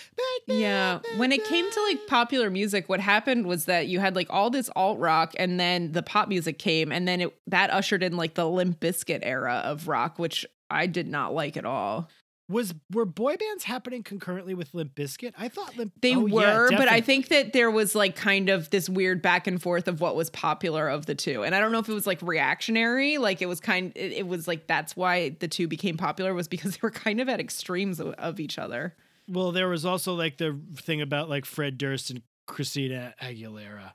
Yeah, 0.47 0.95
up 0.95 1.06
when 1.18 1.31
it 1.31 1.44
came 1.45 1.69
to 1.71 1.83
like 1.83 2.06
popular 2.07 2.50
music, 2.50 2.88
what 2.88 3.00
happened 3.00 3.47
was 3.47 3.65
that 3.65 3.88
you 3.88 4.00
had 4.00 4.15
like 4.15 4.27
all 4.29 4.50
this 4.50 4.69
alt 4.75 5.00
rock, 5.00 5.33
and 5.39 5.59
then 5.59 5.94
the 5.94 6.03
pop 6.03 6.27
music 6.27 6.59
came, 6.59 6.91
and 6.91 7.07
then 7.07 7.21
it 7.21 7.35
that 7.47 7.71
ushered 7.71 8.03
in 8.03 8.18
like 8.18 8.35
the 8.35 8.47
Limp 8.47 8.79
Bizkit 8.79 9.19
era 9.24 9.62
of 9.65 9.88
rock, 9.88 10.19
which 10.19 10.45
I 10.69 10.85
did 10.85 11.07
not 11.07 11.33
like 11.33 11.57
at 11.57 11.65
all. 11.65 12.09
Was 12.49 12.73
were 12.91 13.05
boy 13.05 13.35
bands 13.35 13.65
happening 13.65 14.03
concurrently 14.03 14.53
with 14.53 14.73
Limp 14.73 14.95
Bizkit? 14.95 15.33
I 15.38 15.49
thought 15.49 15.75
Limp 15.75 15.94
They 16.01 16.15
oh, 16.15 16.25
yeah, 16.25 16.33
were, 16.33 16.69
but 16.71 16.88
I 16.88 17.01
think 17.01 17.27
that 17.27 17.51
there 17.51 17.69
was 17.69 17.94
like 17.94 18.15
kind 18.15 18.49
of 18.49 18.69
this 18.69 18.88
weird 18.88 19.21
back 19.21 19.47
and 19.47 19.61
forth 19.61 19.88
of 19.88 19.99
what 19.99 20.15
was 20.15 20.29
popular 20.29 20.88
of 20.88 21.05
the 21.05 21.15
two, 21.15 21.44
and 21.44 21.53
I 21.53 21.59
don't 21.59 21.71
know 21.71 21.79
if 21.79 21.89
it 21.89 21.94
was 21.94 22.07
like 22.07 22.21
reactionary, 22.21 23.17
like 23.17 23.41
it 23.41 23.47
was 23.47 23.59
kind, 23.59 23.91
it, 23.95 24.13
it 24.13 24.27
was 24.27 24.47
like 24.47 24.67
that's 24.67 24.95
why 24.95 25.35
the 25.39 25.47
two 25.47 25.68
became 25.68 25.97
popular 25.97 26.33
was 26.33 26.47
because 26.47 26.71
they 26.75 26.80
were 26.81 26.92
kind 26.92 27.19
of 27.19 27.27
at 27.27 27.39
extremes 27.39 27.99
of, 27.99 28.13
of 28.13 28.39
each 28.39 28.57
other. 28.57 28.95
Well, 29.27 29.51
there 29.51 29.68
was 29.68 29.85
also 29.85 30.13
like 30.13 30.37
the 30.37 30.57
thing 30.77 31.01
about 31.01 31.30
like 31.30 31.45
Fred 31.45 31.77
Durst 31.77 32.11
and 32.11 32.21
Christina 32.45 33.13
Aguilera 33.21 33.92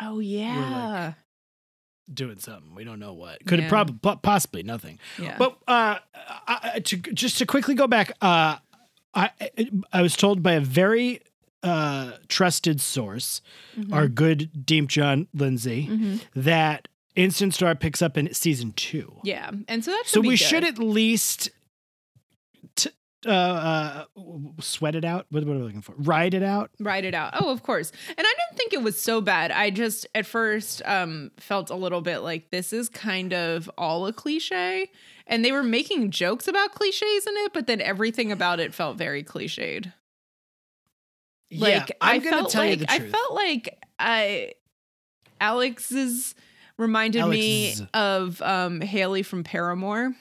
Oh 0.00 0.18
yeah, 0.18 1.14
doing 2.12 2.38
something. 2.38 2.74
We 2.74 2.84
don't 2.84 2.98
know 3.00 3.12
what. 3.14 3.44
Could 3.46 3.58
Yeah. 3.58 3.64
have 3.64 3.70
probably 3.70 4.16
possibly 4.22 4.62
nothing. 4.62 4.98
yeah. 5.18 5.36
But 5.38 5.56
uh, 5.66 5.98
I, 6.46 6.80
to 6.84 6.96
just 6.96 7.38
to 7.38 7.46
quickly 7.46 7.74
go 7.74 7.86
back, 7.86 8.12
uh, 8.20 8.56
I 9.14 9.30
I 9.92 10.02
was 10.02 10.16
told 10.16 10.42
by 10.42 10.52
a 10.52 10.60
very 10.60 11.20
uh, 11.62 12.12
trusted 12.28 12.78
source, 12.80 13.40
Mhm. 13.78 13.92
our 13.94 14.06
good 14.06 14.66
Deep 14.66 14.86
John 14.88 15.28
Lindsay, 15.32 15.86
Mhm. 15.90 16.20
that 16.34 16.88
Instant 17.16 17.54
Star 17.54 17.74
picks 17.74 18.02
up 18.02 18.18
in 18.18 18.32
season 18.34 18.72
two. 18.72 19.18
yeah, 19.24 19.50
and 19.68 19.82
so 19.84 19.90
that's 19.92 20.10
So 20.10 20.20
we 20.20 20.30
good. 20.30 20.38
should 20.40 20.64
at 20.64 20.78
least 20.78 21.48
t- 22.76 22.90
uh, 23.26 23.30
uh, 23.30 24.04
sweat 24.60 24.94
it 24.94 25.04
out. 25.06 25.24
What, 25.30 25.44
what 25.46 25.54
are 25.56 25.60
we 25.60 25.64
looking 25.64 25.80
for? 25.80 25.94
Ride 25.96 26.34
it 26.34 26.42
out. 26.42 26.70
Write 26.78 27.04
it 27.06 27.14
out. 27.14 27.32
Oh, 27.40 27.50
of 27.50 27.62
course. 27.62 27.90
And 28.10 28.18
I 28.26 28.34
think 28.70 28.72
it 28.72 28.82
was 28.82 29.00
so 29.00 29.20
bad. 29.20 29.50
I 29.50 29.70
just 29.70 30.06
at 30.14 30.26
first 30.26 30.82
um 30.84 31.30
felt 31.38 31.70
a 31.70 31.74
little 31.76 32.00
bit 32.00 32.18
like 32.18 32.50
this 32.50 32.72
is 32.72 32.88
kind 32.88 33.32
of 33.32 33.70
all 33.78 34.06
a 34.06 34.12
cliche. 34.12 34.90
And 35.26 35.42
they 35.44 35.52
were 35.52 35.62
making 35.62 36.10
jokes 36.10 36.46
about 36.48 36.72
cliches 36.72 37.26
in 37.26 37.32
it, 37.38 37.52
but 37.54 37.66
then 37.66 37.80
everything 37.80 38.30
about 38.30 38.60
it 38.60 38.74
felt 38.74 38.98
very 38.98 39.24
cliched. 39.24 39.92
Like 41.50 41.88
yeah, 41.88 41.94
I'm 42.00 42.16
I 42.16 42.18
gonna 42.18 42.36
felt 42.38 42.50
tell 42.50 42.62
like 42.62 42.80
you 42.80 42.86
the 42.86 42.92
I 42.92 42.98
felt 43.00 43.32
like 43.34 43.78
I 43.98 44.52
Alex's 45.40 46.34
reminded 46.78 47.26
me 47.26 47.74
of 47.92 48.40
um 48.42 48.80
Hayley 48.80 49.22
from 49.22 49.44
Paramore 49.44 50.14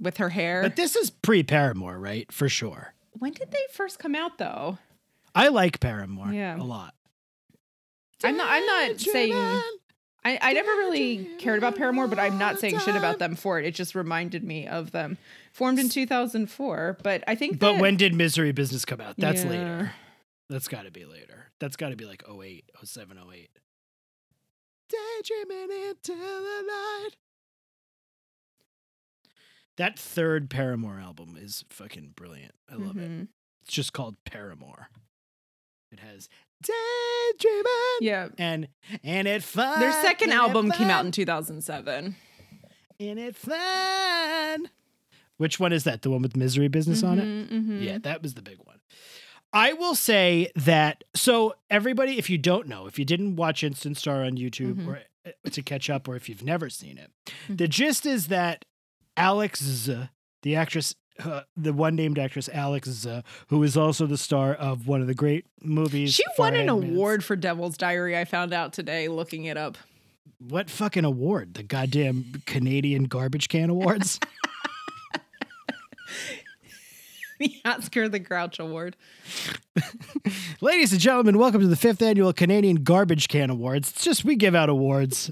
with 0.00 0.18
her 0.18 0.28
hair. 0.28 0.62
But 0.62 0.76
this 0.76 0.96
is 0.96 1.10
pre 1.10 1.42
Paramore, 1.42 1.98
right? 1.98 2.30
For 2.30 2.48
sure. 2.48 2.94
when 3.12 3.32
did 3.32 3.50
they 3.50 3.58
first 3.72 3.98
come 3.98 4.14
out 4.14 4.38
though? 4.38 4.78
I 5.34 5.48
like 5.48 5.80
Paramore 5.80 6.32
Yeah. 6.32 6.60
a 6.60 6.62
lot. 6.64 6.94
I'm 8.24 8.36
not 8.36 8.46
I'm 8.50 8.66
not 8.66 9.00
saying 9.00 9.32
I, 10.24 10.38
I 10.42 10.52
never 10.54 10.68
really 10.70 11.24
cared 11.38 11.58
about 11.58 11.76
Paramore, 11.76 12.08
but 12.08 12.18
I'm 12.18 12.36
not 12.38 12.58
saying 12.58 12.78
shit 12.80 12.96
about 12.96 13.18
them 13.20 13.36
for 13.36 13.60
it. 13.60 13.64
It 13.64 13.74
just 13.76 13.94
reminded 13.94 14.42
me 14.42 14.66
of 14.66 14.90
them. 14.90 15.18
Formed 15.52 15.78
in 15.78 15.88
2004, 15.88 16.98
but 17.02 17.22
I 17.28 17.34
think. 17.36 17.58
But 17.60 17.74
that- 17.74 17.80
when 17.80 17.96
did 17.96 18.12
Misery 18.14 18.50
Business 18.52 18.84
come 18.84 19.00
out? 19.00 19.14
That's 19.18 19.44
Yeah. 19.44 19.50
later. 19.50 19.92
That's 20.48 20.66
got 20.68 20.82
to 20.84 20.90
be 20.90 21.04
later. 21.04 21.50
That's 21.60 21.76
got 21.76 21.90
to 21.90 21.96
be 21.96 22.04
like 22.06 22.22
08, 22.28 22.70
07, 22.84 23.18
08. 23.18 23.50
Daydreaming 24.88 25.70
into 25.88 26.12
the 26.14 26.62
night. 26.66 27.10
That 29.76 29.98
third 29.98 30.48
Paramore 30.48 30.98
album 31.00 31.36
is 31.40 31.64
fucking 31.70 32.14
brilliant. 32.16 32.54
I 32.70 32.74
love 32.76 32.96
it. 32.96 33.10
Mhm. 33.10 33.28
It's 33.62 33.72
just 33.74 33.92
called 33.92 34.16
Paramore. 34.24 34.88
It 35.92 36.00
has 36.00 36.28
Daydreaming 36.66 37.98
Yeah. 38.00 38.28
and 38.38 38.68
and 39.02 39.28
it 39.28 39.42
fun. 39.42 39.80
Their 39.80 39.92
second 39.92 40.32
album 40.32 40.70
came 40.70 40.88
out 40.88 41.04
in 41.04 41.12
2007. 41.12 42.16
and 42.98 43.18
it 43.18 43.36
fun. 43.36 44.70
Which 45.36 45.60
one 45.60 45.72
is 45.72 45.84
that? 45.84 46.00
The 46.02 46.10
one 46.10 46.22
with 46.22 46.36
Misery 46.36 46.68
Business 46.68 47.02
on 47.02 47.18
it? 47.18 47.24
Mhm, 47.24 47.48
mhm. 47.50 47.82
Yeah, 47.84 47.98
that 47.98 48.22
was 48.22 48.34
the 48.34 48.42
big 48.42 48.56
one. 48.64 48.78
I 49.52 49.74
will 49.74 49.94
say 49.94 50.50
that 50.56 51.04
so 51.14 51.54
everybody, 51.70 52.18
if 52.18 52.28
you 52.30 52.38
don't 52.38 52.66
know, 52.68 52.86
if 52.86 52.98
you 52.98 53.04
didn't 53.04 53.36
watch 53.36 53.62
Instant 53.62 53.96
Star 53.98 54.24
on 54.24 54.32
YouTube 54.36 54.76
Mhm. 54.76 54.86
or 54.88 55.02
uh, 55.26 55.50
to 55.50 55.62
catch 55.62 55.90
up, 55.90 56.08
or 56.08 56.16
if 56.16 56.28
you've 56.28 56.42
never 56.42 56.70
seen 56.70 56.98
it, 56.98 57.10
Mhm. 57.48 57.58
the 57.58 57.68
gist 57.68 58.06
is 58.06 58.28
that 58.28 58.64
Alex, 59.16 59.88
the 60.42 60.54
actress, 60.56 60.94
uh, 61.24 61.42
the 61.56 61.72
one 61.72 61.96
named 61.96 62.18
actress 62.18 62.48
Alex, 62.52 62.88
Z, 62.88 63.22
who 63.48 63.62
is 63.62 63.76
also 63.76 64.06
the 64.06 64.18
star 64.18 64.54
of 64.54 64.86
one 64.86 65.00
of 65.00 65.06
the 65.06 65.14
great 65.14 65.46
movies. 65.62 66.14
She 66.14 66.24
won 66.38 66.54
an 66.54 66.68
award 66.68 67.24
for 67.24 67.36
Devil's 67.36 67.76
Diary. 67.76 68.16
I 68.16 68.24
found 68.24 68.52
out 68.52 68.72
today 68.72 69.08
looking 69.08 69.44
it 69.44 69.56
up. 69.56 69.78
What 70.38 70.68
fucking 70.68 71.04
award? 71.04 71.54
The 71.54 71.62
goddamn 71.62 72.42
Canadian 72.46 73.04
Garbage 73.04 73.48
Can 73.48 73.70
Awards. 73.70 74.20
the 77.38 77.54
Oscar 77.64 78.08
the 78.08 78.18
Grouch 78.18 78.58
Award. 78.58 78.96
Ladies 80.60 80.92
and 80.92 81.00
gentlemen, 81.00 81.38
welcome 81.38 81.60
to 81.60 81.66
the 81.66 81.76
fifth 81.76 82.02
annual 82.02 82.32
Canadian 82.32 82.84
Garbage 82.84 83.28
Can 83.28 83.50
Awards. 83.50 83.90
It's 83.90 84.04
just 84.04 84.24
we 84.24 84.36
give 84.36 84.54
out 84.54 84.68
awards. 84.68 85.30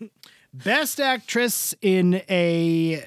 Best 0.54 1.00
actress 1.00 1.74
in 1.80 2.22
a 2.28 3.04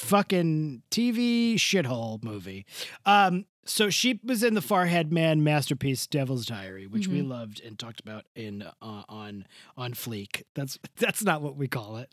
fucking 0.00 0.82
TV 0.90 1.54
shithole 1.54 2.22
movie. 2.22 2.66
Um, 3.06 3.46
so 3.64 3.90
she 3.90 4.18
was 4.24 4.42
in 4.42 4.54
the 4.54 4.60
Farhad 4.60 5.10
Mann 5.12 5.44
masterpiece 5.44 6.06
Devil's 6.06 6.46
Diary, 6.46 6.86
which 6.86 7.06
we 7.06 7.22
loved 7.22 7.60
and 7.64 7.78
talked 7.78 8.00
about 8.00 8.24
in 8.34 8.62
uh, 8.62 9.02
on 9.08 9.46
on 9.76 9.92
Fleek. 9.92 10.42
That's 10.54 10.78
that's 10.96 11.22
not 11.22 11.42
what 11.42 11.56
we 11.56 11.68
call 11.68 11.98
it. 11.98 12.08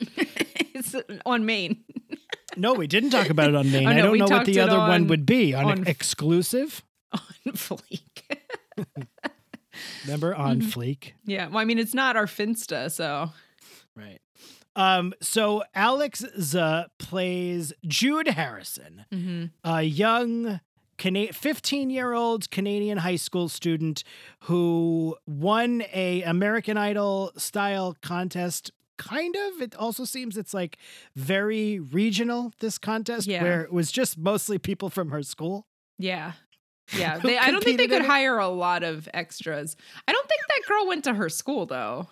it's 0.75 0.95
on 1.25 1.45
main. 1.45 1.83
No, 2.55 2.73
we 2.73 2.87
didn't 2.87 3.11
talk 3.11 3.29
about 3.29 3.49
it 3.49 3.55
on 3.55 3.71
main. 3.71 3.85
Oh, 3.85 3.91
I 3.91 3.93
don't 3.97 4.17
know 4.17 4.25
what 4.25 4.45
the 4.47 4.61
other 4.61 4.79
one 4.79 5.05
would 5.07 5.27
be 5.27 5.53
on, 5.53 5.65
on- 5.65 5.85
exclusive. 5.87 6.81
on 7.11 7.19
Fleek. 7.53 8.23
Remember 10.05 10.33
on 10.33 10.61
Mhm. 10.61 10.71
Fleek. 10.71 11.11
yeah. 11.25 11.47
Well, 11.49 11.59
I 11.59 11.65
mean, 11.65 11.77
it's 11.77 11.93
not 11.93 12.15
our 12.15 12.25
Finsta, 12.25 12.89
so. 12.91 13.31
Right. 13.95 14.19
Um, 14.77 15.13
so 15.21 15.63
Alex 15.75 16.23
Z 16.39 16.83
plays 16.99 17.73
Jude 17.85 18.27
Harrison, 18.29 19.05
Mm-hmm. 19.11 19.45
a 19.63 19.81
young 19.81 20.59
15 20.99 21.89
year 21.89 22.13
old 22.13 22.49
Canadian 22.51 22.99
high 22.99 23.15
school 23.17 23.49
student 23.49 24.03
who 24.43 25.15
won 25.27 25.83
a 25.93 26.21
American 26.23 26.77
Idol 26.77 27.31
style 27.37 27.95
contest. 28.01 28.71
Kind 28.97 29.35
of. 29.35 29.61
It 29.61 29.75
also 29.75 30.05
seems 30.05 30.37
it's 30.37 30.53
like 30.55 30.77
very 31.15 31.79
regional, 31.79 32.51
this 32.61 32.77
contest, 32.79 33.27
Yeah. 33.27 33.43
where 33.43 33.61
it 33.61 33.71
was 33.71 33.91
just 33.91 34.17
mostly 34.17 34.57
people 34.57 34.89
from 34.89 35.11
her 35.11 35.21
school. 35.21 35.67
Yeah. 35.99 36.31
Yeah. 36.95 37.17
They, 37.19 37.37
I 37.37 37.51
don't 37.51 37.63
think 37.63 37.77
they 37.77 37.87
could 37.87 38.05
hire 38.05 38.37
a 38.37 38.47
lot 38.47 38.83
of 38.83 39.09
extras. 39.13 39.75
I 40.07 40.11
don't 40.11 40.27
think 40.27 40.41
that 40.47 40.67
girl 40.67 40.87
went 40.87 41.03
to 41.05 41.13
her 41.13 41.29
school, 41.29 41.65
though. 41.65 42.07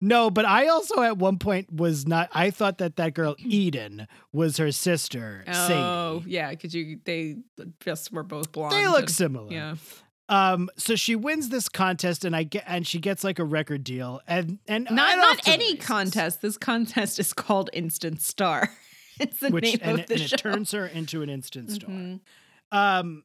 No, 0.00 0.30
but 0.30 0.44
I 0.44 0.68
also 0.68 1.02
at 1.02 1.18
one 1.18 1.38
point 1.38 1.72
was 1.72 2.06
not. 2.06 2.28
I 2.32 2.50
thought 2.50 2.78
that 2.78 2.96
that 2.96 3.14
girl 3.14 3.34
Eden 3.44 4.06
was 4.32 4.56
her 4.58 4.70
sister, 4.72 5.44
Oh, 5.48 5.52
Sadie. 6.20 6.30
yeah. 6.30 6.50
Because 6.50 6.74
you, 6.74 7.00
they 7.04 7.36
just 7.80 8.12
were 8.12 8.22
both 8.22 8.52
blonde. 8.52 8.74
They 8.74 8.86
look 8.86 9.00
and- 9.00 9.10
similar. 9.10 9.52
Yeah. 9.52 9.74
Um, 10.28 10.70
so 10.78 10.94
she 10.96 11.14
wins 11.14 11.50
this 11.50 11.68
contest, 11.68 12.24
and 12.24 12.34
I 12.34 12.44
get, 12.44 12.64
and 12.66 12.86
she 12.86 13.00
gets 13.00 13.22
like 13.22 13.38
a 13.38 13.44
record 13.44 13.84
deal, 13.84 14.22
and 14.26 14.60
and 14.66 14.84
Not 14.84 15.16
not 15.18 15.32
off 15.32 15.38
to 15.38 15.44
the 15.44 15.50
any 15.50 15.76
contest. 15.76 16.40
This 16.40 16.56
contest 16.56 17.18
is 17.18 17.32
called 17.34 17.68
Instant 17.74 18.22
Star. 18.22 18.70
it's 19.20 19.40
the 19.40 19.50
which 19.50 19.64
name 19.64 19.78
and, 19.82 20.00
of 20.00 20.06
the 20.06 20.14
and 20.14 20.22
show. 20.22 20.34
it 20.34 20.38
turns 20.38 20.70
her 20.70 20.86
into 20.86 21.20
an 21.22 21.28
instant 21.28 21.72
star. 21.72 21.90
Mhm. 21.90 22.20
Um, 22.70 23.24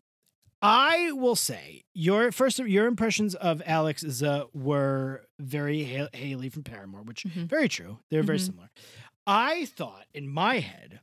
I 0.62 1.12
will 1.12 1.36
say 1.36 1.84
your 1.94 2.32
first 2.32 2.58
your 2.60 2.88
impressions 2.88 3.36
of 3.36 3.62
Alex 3.66 4.04
Z 4.08 4.44
were 4.54 5.28
very 5.40 5.84
Ha- 5.86 6.10
Hayley 6.14 6.50
from 6.50 6.64
Paramore, 6.64 7.04
which 7.04 7.24
Mhm. 7.26 7.48
very 7.48 7.70
true. 7.70 8.00
They're 8.10 8.24
very 8.24 8.40
Mhm. 8.40 8.46
similar. 8.46 8.70
I 9.28 9.66
thought 9.66 10.06
in 10.14 10.28
my 10.30 10.60
head 10.60 11.02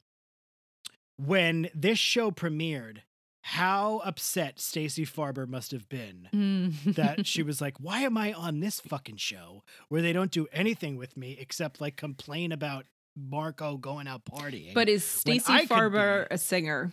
when 1.17 1.69
this 1.75 1.99
show 1.99 2.31
premiered 2.31 3.03
how 3.43 3.99
upset 3.99 4.59
Stacey 4.59 5.05
Farber 5.05 5.47
must 5.47 5.71
have 5.71 5.89
been 5.89 6.29
Mm. 6.33 6.95
that 6.95 7.27
she 7.27 7.43
was 7.43 7.61
like, 7.61 7.79
"Why 7.79 8.01
am 8.01 8.17
I 8.17 8.33
on 8.33 8.61
this 8.61 8.81
fucking 8.81 9.19
show 9.19 9.63
where 9.89 10.01
they 10.03 10.15
don't 10.15 10.31
do 10.33 10.47
anything 10.51 10.97
with 10.97 11.17
me 11.17 11.37
except 11.39 11.81
like 11.81 11.97
complain 11.97 12.51
about 12.53 12.87
Marco 13.15 13.77
going 13.77 14.09
out 14.09 14.25
partying?" 14.25 14.73
But 14.75 14.89
is 14.89 15.05
Stacey 15.05 15.67
Farber 15.67 16.27
be- 16.29 16.35
a 16.35 16.39
singer? 16.39 16.93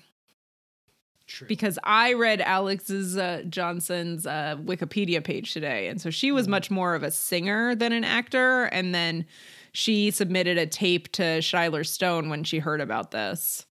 True. 1.32 1.48
Because 1.48 1.80
I 1.84 2.14
read 2.14 2.42
Alex's 2.42 3.18
uh, 3.18 3.44
Johnson's 3.48 4.26
uh, 4.28 4.58
Wikipedia 4.60 5.24
page 5.24 5.54
today, 5.54 5.88
and 5.88 6.02
so 6.02 6.10
she 6.10 6.32
was 6.32 6.48
Mhm. 6.48 6.52
much 6.52 6.70
more 6.72 6.94
of 6.94 7.04
a 7.04 7.12
singer 7.12 7.74
than 7.74 7.94
an 7.94 8.04
actor. 8.04 8.66
And 8.66 8.94
then 8.94 9.26
she 9.72 10.12
submitted 10.12 10.58
a 10.58 10.66
tape 10.68 11.12
to 11.14 11.42
Schuyler 11.42 11.84
Stohn 11.84 12.30
when 12.30 12.44
she 12.44 12.60
heard 12.60 12.82
about 12.82 13.12
this, 13.12 13.66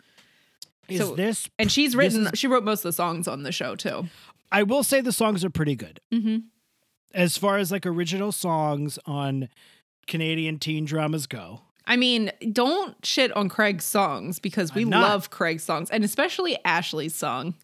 is 0.89 1.01
so- 1.01 1.17
this? 1.17 1.49
and 1.59 1.71
she's 1.73 1.97
written. 1.97 2.29
is- 2.29 2.39
she 2.39 2.47
wrote 2.47 2.63
most 2.65 2.81
of 2.85 2.91
the 2.91 2.93
songs 2.93 3.27
on 3.27 3.43
the 3.43 3.51
show 3.53 3.75
too. 3.75 4.09
I 4.53 4.63
will 4.63 4.85
say 4.85 5.01
the 5.01 5.13
songs 5.13 5.45
are 5.45 5.51
pretty 5.51 5.75
good 5.75 6.01
Mm-hmm. 6.13 6.39
as 7.13 7.37
far 7.37 7.59
as 7.59 7.73
like 7.73 7.85
original 7.85 8.31
songs 8.33 8.99
on 9.05 9.49
Canadian 10.07 10.59
teen 10.59 10.85
dramas 10.85 11.27
go. 11.27 11.63
I 11.89 11.97
mean, 11.97 12.31
don't 12.53 12.95
shit 13.05 13.35
on 13.37 13.49
Craig's 13.49 13.85
songs 13.85 14.39
because 14.39 14.75
we 14.75 14.85
love 14.85 15.31
Craig's 15.31 15.65
songs, 15.65 15.91
and 15.91 16.05
especially 16.05 16.57
Ashley's 16.65 17.15
song. 17.15 17.55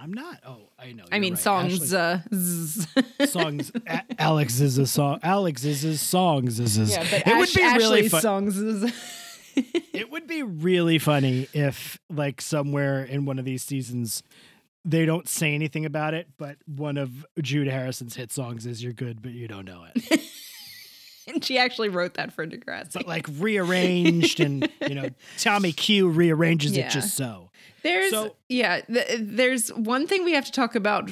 I'm 0.00 0.12
not. 0.12 0.38
Oh, 0.44 0.68
I 0.78 0.92
know. 0.92 1.04
I 1.12 1.18
mean, 1.18 1.34
right. 1.34 1.42
songs. 1.42 1.94
Uh, 1.94 2.20
songs. 3.26 3.70
A- 3.86 4.02
Alex 4.18 4.60
is 4.60 4.76
a 4.78 4.86
song. 4.86 5.20
Alex 5.22 5.64
is 5.64 5.82
his 5.82 6.00
songs. 6.00 6.58
Is 6.60 6.74
his. 6.74 6.90
yeah, 6.90 7.06
but 7.10 7.26
it 7.26 7.36
would 7.36 7.48
Ash- 7.48 7.54
be 7.54 7.62
really 7.62 7.74
Ashley's 8.06 8.10
fun. 8.10 8.20
songs. 8.22 8.56
Is 8.58 8.92
It 9.92 10.10
would 10.10 10.26
be 10.26 10.42
really 10.42 10.98
funny 10.98 11.46
if, 11.52 12.00
like, 12.10 12.40
somewhere 12.40 13.04
in 13.04 13.24
one 13.24 13.38
of 13.38 13.44
these 13.44 13.62
seasons, 13.62 14.24
they 14.84 15.06
don't 15.06 15.28
say 15.28 15.54
anything 15.54 15.84
about 15.86 16.12
it, 16.12 16.26
but 16.36 16.56
one 16.66 16.96
of 16.96 17.24
Jude 17.40 17.68
Harrison's 17.68 18.16
hit 18.16 18.32
songs 18.32 18.66
is 18.66 18.82
"You're 18.82 18.92
Good, 18.92 19.22
but 19.22 19.30
You 19.30 19.46
Don't 19.46 19.64
Know 19.64 19.84
It." 19.94 20.20
and 21.32 21.44
she 21.44 21.58
actually 21.58 21.88
wrote 21.88 22.14
that 22.14 22.32
for 22.32 22.46
Degrassi. 22.46 22.94
but 22.94 23.06
like 23.06 23.26
rearranged, 23.38 24.40
and 24.40 24.68
you 24.88 24.94
know, 24.94 25.08
Tommy 25.38 25.72
Q 25.72 26.08
rearranges 26.08 26.76
Yeah. 26.76 26.86
it 26.86 26.90
just 26.90 27.16
so. 27.16 27.50
There's 27.82 28.10
So- 28.10 28.36
yeah, 28.48 28.80
th- 28.82 29.18
there's 29.20 29.68
one 29.70 30.06
thing 30.06 30.24
we 30.24 30.32
have 30.32 30.46
to 30.46 30.52
talk 30.52 30.74
about 30.74 31.10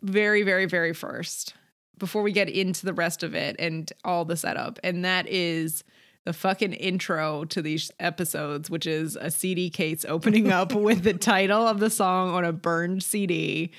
very 0.00 0.42
very 0.42 0.66
very 0.66 0.92
first 0.94 1.54
before 1.98 2.22
we 2.22 2.30
get 2.30 2.48
into 2.48 2.86
the 2.86 2.92
rest 2.94 3.24
of 3.24 3.34
it 3.34 3.56
and 3.58 3.92
all 4.04 4.24
the 4.24 4.36
setup 4.36 4.78
and 4.84 5.04
that 5.04 5.26
is 5.28 5.82
the 6.24 6.32
fucking 6.32 6.72
intro 6.74 7.44
to 7.46 7.60
these 7.60 7.90
episodes 7.98 8.70
which 8.70 8.86
is 8.86 9.16
a 9.16 9.28
CD 9.28 9.68
case 9.70 10.04
opening 10.08 10.52
up 10.52 10.72
with 10.86 11.02
the 11.02 11.14
title 11.14 11.66
of 11.66 11.80
the 11.80 11.90
song 11.90 12.30
on 12.30 12.44
a 12.44 12.52
burned 12.52 13.02
CD 13.02 13.72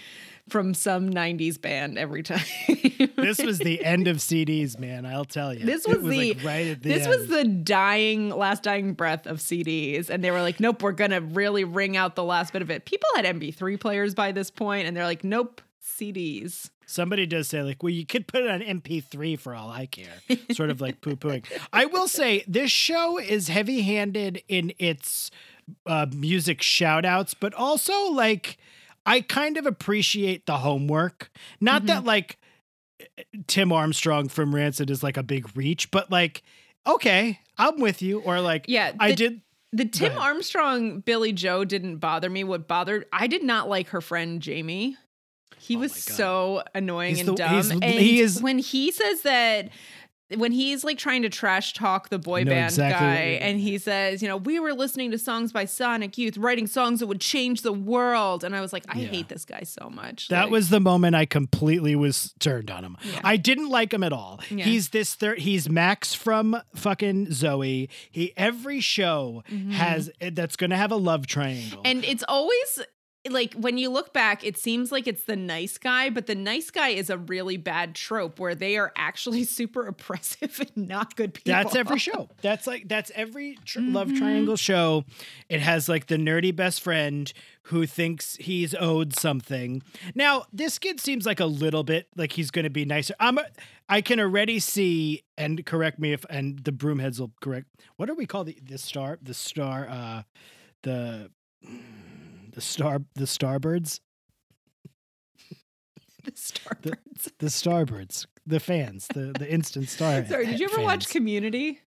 from 0.50 0.74
some 0.74 1.10
90s 1.10 1.60
band 1.62 1.98
every 1.98 2.24
time. 2.24 2.44
This 3.16 3.40
was 3.42 3.60
the 3.60 3.84
end 3.84 4.08
of 4.08 4.18
CDs, 4.18 4.78
man. 4.80 5.06
I'll 5.06 5.26
tell 5.26 5.54
you. 5.54 5.66
This 5.66 5.86
It 5.86 6.02
was 6.02 6.10
the- 6.10 6.34
like 6.34 6.44
right 6.44 6.68
at 6.68 6.82
the 6.84 6.90
This 6.90 7.08
was 7.08 7.28
the 7.28 7.44
dying, 7.46 8.30
last 8.30 8.64
dying 8.64 8.94
breath 8.94 9.26
of 9.28 9.38
CDs. 9.38 10.10
And 10.10 10.24
they 10.24 10.32
were 10.32 10.42
like, 10.42 10.60
nope, 10.60 10.82
we're 10.84 10.92
going 10.92 11.12
to 11.12 11.20
really 11.22 11.64
ring 11.64 11.96
out 11.98 12.16
the 12.16 12.24
last 12.24 12.54
bit 12.54 12.62
of 12.62 12.70
it. 12.72 12.86
People 12.86 13.10
had 13.16 13.26
MP3 13.26 13.80
players 13.80 14.14
by 14.16 14.32
this 14.32 14.50
point, 14.52 14.88
and 14.88 14.96
they're 14.96 15.06
like, 15.06 15.24
nope, 15.24 15.62
CDs. 15.84 16.70
Somebody 16.86 17.28
does 17.28 17.48
say, 17.48 17.62
like, 17.62 17.84
well, 17.84 17.92
you 17.92 18.06
could 18.06 18.26
put 18.28 18.42
it 18.44 18.50
on 18.50 18.62
MP3 18.62 19.38
for 19.40 19.54
all 19.54 19.70
I 19.70 19.86
care. 19.86 20.08
Sort 20.52 20.72
of 20.72 20.82
like 20.82 21.02
poo 21.02 21.16
pooing. 21.16 21.46
I 21.72 21.86
will 21.86 22.08
say, 22.08 22.44
this 22.48 22.72
show 22.72 23.20
is 23.20 23.48
heavy 23.48 23.82
handed 23.82 24.42
in 24.48 24.74
its 24.80 25.30
uh, 25.86 26.08
music 26.12 26.64
shout 26.64 27.06
outs, 27.06 27.36
but 27.36 27.54
also, 27.54 27.94
like, 28.12 28.58
I 29.10 29.22
kind 29.22 29.58
of 29.58 29.66
appreciate 29.66 30.46
the 30.46 30.58
homework. 30.58 31.30
Not 31.60 31.86
that, 31.88 32.00
mm-hmm. 32.00 32.08
like, 32.08 32.38
Tim 33.48 33.72
Armstrong 33.72 34.28
from 34.30 34.54
Rancid 34.54 34.90
is 34.90 35.04
like 35.04 35.18
a 35.18 35.24
big 35.24 35.56
reach, 35.58 35.90
but 35.92 36.12
like, 36.12 36.44
okay, 36.86 37.40
I'm 37.58 37.80
with 37.80 38.02
you. 38.02 38.20
Or 38.20 38.40
like, 38.42 38.66
Yeah, 38.68 38.92
I 39.00 39.14
did. 39.14 39.42
The 39.72 39.86
Tim. 39.86 40.18
Armstrong 40.18 41.00
Billie 41.02 41.32
Joe 41.34 41.64
didn't 41.64 41.98
bother 41.98 42.30
me. 42.30 42.44
What 42.44 42.68
bothered 42.68 43.06
I 43.14 43.28
did 43.28 43.44
not 43.44 43.70
like 43.70 43.90
her 43.90 44.02
friend 44.02 44.42
Jamie. 44.42 44.98
He 45.60 45.76
Oh 45.76 45.80
was 45.80 45.94
so 45.94 46.64
annoying 46.74 47.16
He's 47.16 47.28
and 47.28 47.38
the- 47.38 47.44
dumb. 47.44 47.72
and 47.84 47.84
he 47.84 48.20
is- 48.20 48.42
when 48.42 48.58
he 48.60 48.92
says 48.92 49.22
that 49.22 49.70
when 50.38 50.52
he's 50.52 50.84
like 50.84 50.98
trying 50.98 51.24
to 51.24 51.30
trash 51.30 51.74
talk 51.74 52.10
the 52.10 52.20
boy 52.20 52.46
band 52.46 52.66
exactly 52.66 53.08
guy 53.08 53.16
and 53.42 53.60
he 53.60 53.78
says, 53.78 54.22
you 54.22 54.28
know, 54.28 54.38
we 54.38 54.60
were 54.60 54.74
listening 54.74 55.10
to 55.12 55.18
songs 55.18 55.52
by 55.52 55.66
Sonic 55.66 56.18
Youth, 56.18 56.38
writing 56.38 56.68
songs 56.68 57.00
that 57.00 57.08
would 57.08 57.20
change 57.22 57.62
the 57.64 57.74
world. 57.74 58.44
And 58.44 58.56
I 58.56 58.62
was 58.62 58.72
like, 58.72 58.84
I 58.88 59.00
Yeah. 59.00 59.08
hate 59.08 59.30
this 59.30 59.44
guy 59.46 59.64
so 59.64 59.90
much. 59.90 60.28
That 60.28 60.44
Like, 60.44 60.52
was 60.52 60.70
the 60.70 60.80
moment 60.80 61.16
I 61.16 61.26
completely 61.26 61.96
was 61.96 62.34
turned 62.40 62.70
on 62.70 62.84
him. 62.84 62.98
Yeah. 63.04 63.22
I 63.24 63.38
didn't 63.38 63.70
like 63.70 63.92
him 63.94 64.04
at 64.04 64.14
all. 64.14 64.40
Yeah. 64.52 64.66
He's 64.66 64.90
this 64.90 65.16
thir- 65.16 65.36
he's 65.36 65.68
Max 65.70 66.14
from 66.14 66.62
fucking 66.76 67.32
Zoe. 67.34 67.90
He 68.12 68.34
every 68.38 68.80
show 68.82 69.44
has 69.72 70.12
that's 70.32 70.56
going 70.56 70.70
to 70.70 70.78
have 70.78 70.92
a 70.92 70.96
love 70.98 71.26
triangle. 71.26 71.80
Mm-hmm. 71.80 71.86
And 71.86 72.06
it's 72.06 72.24
always 72.28 72.80
like 73.30 73.54
when 73.56 73.78
you 73.78 73.90
look 73.90 74.14
back, 74.14 74.46
it 74.46 74.58
seems 74.58 74.92
like 74.92 75.06
it's 75.08 75.24
the 75.24 75.36
nice 75.36 75.78
guy, 75.78 76.10
but 76.10 76.26
the 76.26 76.36
nice 76.36 76.72
guy 76.72 76.90
is 76.90 77.10
a 77.10 77.18
really 77.18 77.58
bad 77.58 77.94
trope 77.96 78.40
where 78.40 78.56
they 78.56 78.78
are 78.78 78.94
actually 78.96 79.44
super 79.46 79.86
oppressive 79.88 80.60
and 80.60 80.88
not 80.88 81.16
good 81.16 81.34
people. 81.34 81.52
That's 81.52 81.76
every 81.76 82.00
show. 82.10 82.30
That's 82.42 82.66
like 82.66 82.88
that's 82.88 83.12
every 83.16 83.58
tr- 83.66 83.80
love 83.82 84.08
Mm-hmm. 84.08 84.18
triangle 84.18 84.56
show. 84.56 85.04
It 85.50 85.60
has 85.60 85.90
like 85.90 86.08
the 86.08 86.16
nerdy 86.16 86.56
best 86.56 86.82
friend 86.82 87.32
who 87.64 87.86
thinks 87.86 88.36
he's 88.38 88.74
owed 88.74 89.14
something. 89.16 89.84
Now, 90.16 90.46
this 90.54 90.80
kid 90.80 91.00
seems 91.00 91.26
like 91.26 91.40
a 91.40 91.46
little 91.46 91.84
bit 91.84 92.08
like 92.16 92.32
he's 92.32 92.50
going 92.52 92.64
to 92.64 92.70
be 92.72 92.86
nicer. 92.86 93.14
I'm 93.20 93.38
a, 93.38 93.46
I 93.90 94.02
can 94.02 94.20
already 94.20 94.60
see 94.60 95.24
and 95.38 95.64
correct 95.66 96.00
me 96.00 96.14
if 96.14 96.26
and 96.30 96.60
the 96.60 96.72
broomheads 96.72 97.20
will 97.20 97.32
correct. 97.42 97.68
What 97.98 98.06
do 98.08 98.16
we 98.16 98.26
call 98.26 98.44
the 98.46 98.58
the 98.64 98.78
star 98.78 99.20
the 99.22 99.34
star 99.34 99.88
uh 99.90 100.24
the 100.84 101.30
the 102.60 102.66
star 102.66 103.00
the 103.16 103.26
starbirds 103.26 104.00
the 106.24 106.32
Starbirds. 106.32 107.32
the 107.40 107.48
starbirds 107.48 108.26
the 108.46 108.60
fans 108.60 109.08
the 109.14 109.34
the 109.38 109.50
instant 109.52 109.88
star 109.96 110.26
Sorry, 110.26 110.46
did 110.46 110.60
you 110.60 110.68
ever 110.72 110.82
watch. 110.82 111.08
Community? 111.10 111.80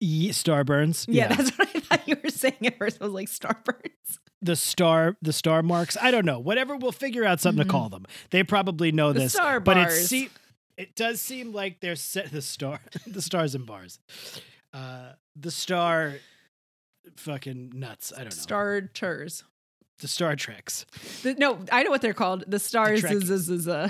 Ye- 0.00 0.30
starburns 0.30 1.06
Yeah, 1.08 1.28
that's 1.28 1.56
what 1.56 1.68
I 1.74 1.80
thought 1.80 2.06
you 2.08 2.16
were 2.22 2.28
saying 2.30 2.66
at 2.66 2.76
first. 2.78 2.98
I 3.00 3.04
was 3.04 3.14
like 3.14 3.28
Starbirds. 3.28 4.18
the 4.42 4.56
star 4.56 5.16
the 5.22 5.32
star 5.32 5.62
marks 5.62 5.96
i 6.02 6.10
don't 6.10 6.26
know 6.26 6.38
whatever 6.38 6.76
we'll 6.76 6.92
figure 6.92 7.24
out 7.24 7.40
something 7.40 7.64
Mhm. 7.64 7.68
to 7.68 7.72
call 7.72 7.88
them 7.88 8.04
they 8.30 8.42
probably 8.42 8.92
know 8.92 9.12
The 9.14 9.20
this 9.20 9.32
star 9.32 9.60
but 9.60 9.78
it 9.78 9.90
se- 9.90 10.28
it 10.76 10.94
does 10.94 11.20
seem 11.22 11.52
like 11.52 11.80
they're 11.80 11.96
set 11.96 12.30
the 12.30 12.42
star 12.42 12.80
the 13.06 13.22
stars 13.22 13.54
and 13.54 13.64
bars 13.64 13.98
uh 14.74 15.12
the 15.34 15.50
star 15.50 16.16
fucking 17.16 17.72
nuts 17.74 18.12
i 18.14 18.18
don't 18.18 18.26
know 18.26 18.30
Starters. 18.30 19.44
The 20.00 20.08
star 20.08 20.36
treks 20.36 20.84
The, 21.22 21.34
no, 21.34 21.58
I 21.72 21.82
know 21.82 21.90
what 21.90 22.02
they're 22.02 22.14
called. 22.14 22.44
The 22.46 22.58
stars 22.58 23.02
Trekkies. 23.02 23.22
is, 23.22 23.30
is, 23.30 23.48
is 23.50 23.68
uh, 23.68 23.88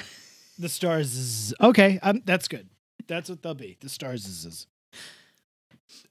the 0.59 0.69
stars 0.69 1.15
is- 1.17 1.55
okay 1.61 1.99
um 2.03 2.23
that's 2.25 2.47
good 2.49 2.69
that's 3.09 3.29
what 3.29 3.43
they'll 3.43 3.55
be 3.55 3.77
the 3.81 3.89
stars 3.89 4.25
is, 4.27 4.45
is. 4.45 4.67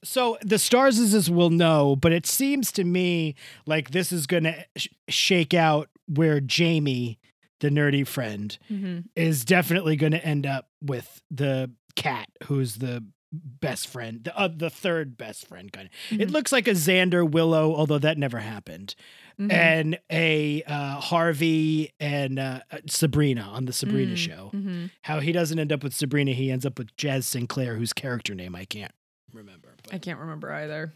so 0.03 0.37
the 0.41 0.59
stars 0.59 0.99
is, 0.99 1.13
is 1.13 1.29
will 1.29 1.49
know 1.49 1.95
but 1.95 2.11
it 2.11 2.25
seems 2.25 2.71
to 2.71 2.83
me 2.83 3.35
like 3.65 3.91
this 3.91 4.11
is 4.11 4.27
gonna 4.27 4.55
sh- 4.75 4.87
shake 5.09 5.53
out 5.53 5.89
where 6.07 6.39
jamie 6.39 7.19
the 7.61 7.69
nerdy 7.69 8.05
friend 8.05 8.57
mhm. 8.69 9.05
is 9.15 9.45
definitely 9.45 9.95
going 9.95 10.11
to 10.11 10.25
end 10.25 10.45
up 10.45 10.67
with 10.81 11.21
the 11.31 11.71
cat 11.95 12.27
who's 12.45 12.75
the 12.75 13.03
best 13.31 13.87
friend 13.87 14.25
the, 14.25 14.37
uh, 14.37 14.49
the 14.53 14.69
third 14.69 15.17
best 15.17 15.47
friend 15.47 15.71
kind 15.71 15.87
of 16.11 16.19
it 16.19 16.27
Mhm. 16.27 16.31
looks 16.33 16.51
like 16.51 16.67
a 16.67 16.71
xander 16.71 17.27
willow 17.29 17.73
although 17.73 17.97
that 17.99 18.17
never 18.17 18.39
happened 18.39 18.95
Mhm. 19.39 19.51
and 19.51 19.99
a 20.11 20.63
uh, 20.63 20.99
harvey 20.99 21.91
and 21.99 22.37
uh, 22.39 22.59
uh, 22.71 22.77
sabrina 22.87 23.41
on 23.41 23.65
the 23.65 23.73
sabrina 23.73 24.13
Mm, 24.13 24.17
show 24.17 24.51
mhm. 24.53 24.89
how 25.03 25.19
he 25.19 25.31
doesn't 25.31 25.57
end 25.59 25.71
up 25.71 25.83
with 25.83 25.93
sabrina 25.93 26.31
he 26.33 26.51
ends 26.51 26.65
up 26.65 26.77
with 26.77 26.95
jaz 26.97 27.23
sinclair 27.23 27.75
whose 27.75 27.93
character 27.93 28.35
name 28.35 28.55
i 28.55 28.65
can't 28.65 28.91
remember 29.33 29.69
I 29.91 29.97
can't 29.97 30.19
remember 30.19 30.51
either. 30.51 30.93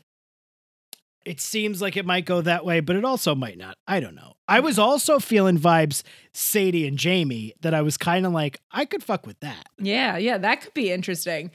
it 1.25 1.41
seems 1.41 1.82
like 1.82 1.98
it 1.98 2.06
might 2.06 2.25
go 2.25 2.39
that 2.41 2.63
way, 2.63 2.79
but 2.79 2.96
it 2.96 3.03
also 3.03 3.36
might 3.36 3.58
not. 3.58 3.75
I 3.86 4.00
don't 4.00 4.15
know. 4.15 4.36
I 4.47 4.62
was 4.62 4.80
also 4.80 5.19
feeling 5.19 5.58
vibes 5.60 6.04
Sadie 6.34 6.88
and 6.88 6.97
Jamie 6.97 7.54
that 7.60 7.73
I 7.73 7.82
was 7.82 7.97
kind 7.97 8.26
of 8.26 8.32
like, 8.32 8.62
I 8.71 8.86
could 8.86 9.04
fuck 9.04 9.28
with 9.28 9.38
that. 9.41 9.65
Yeah, 9.78 10.15
yeah, 10.17 10.38
that 10.38 10.62
could 10.62 10.73
be 10.73 10.89
interesting. 10.89 11.52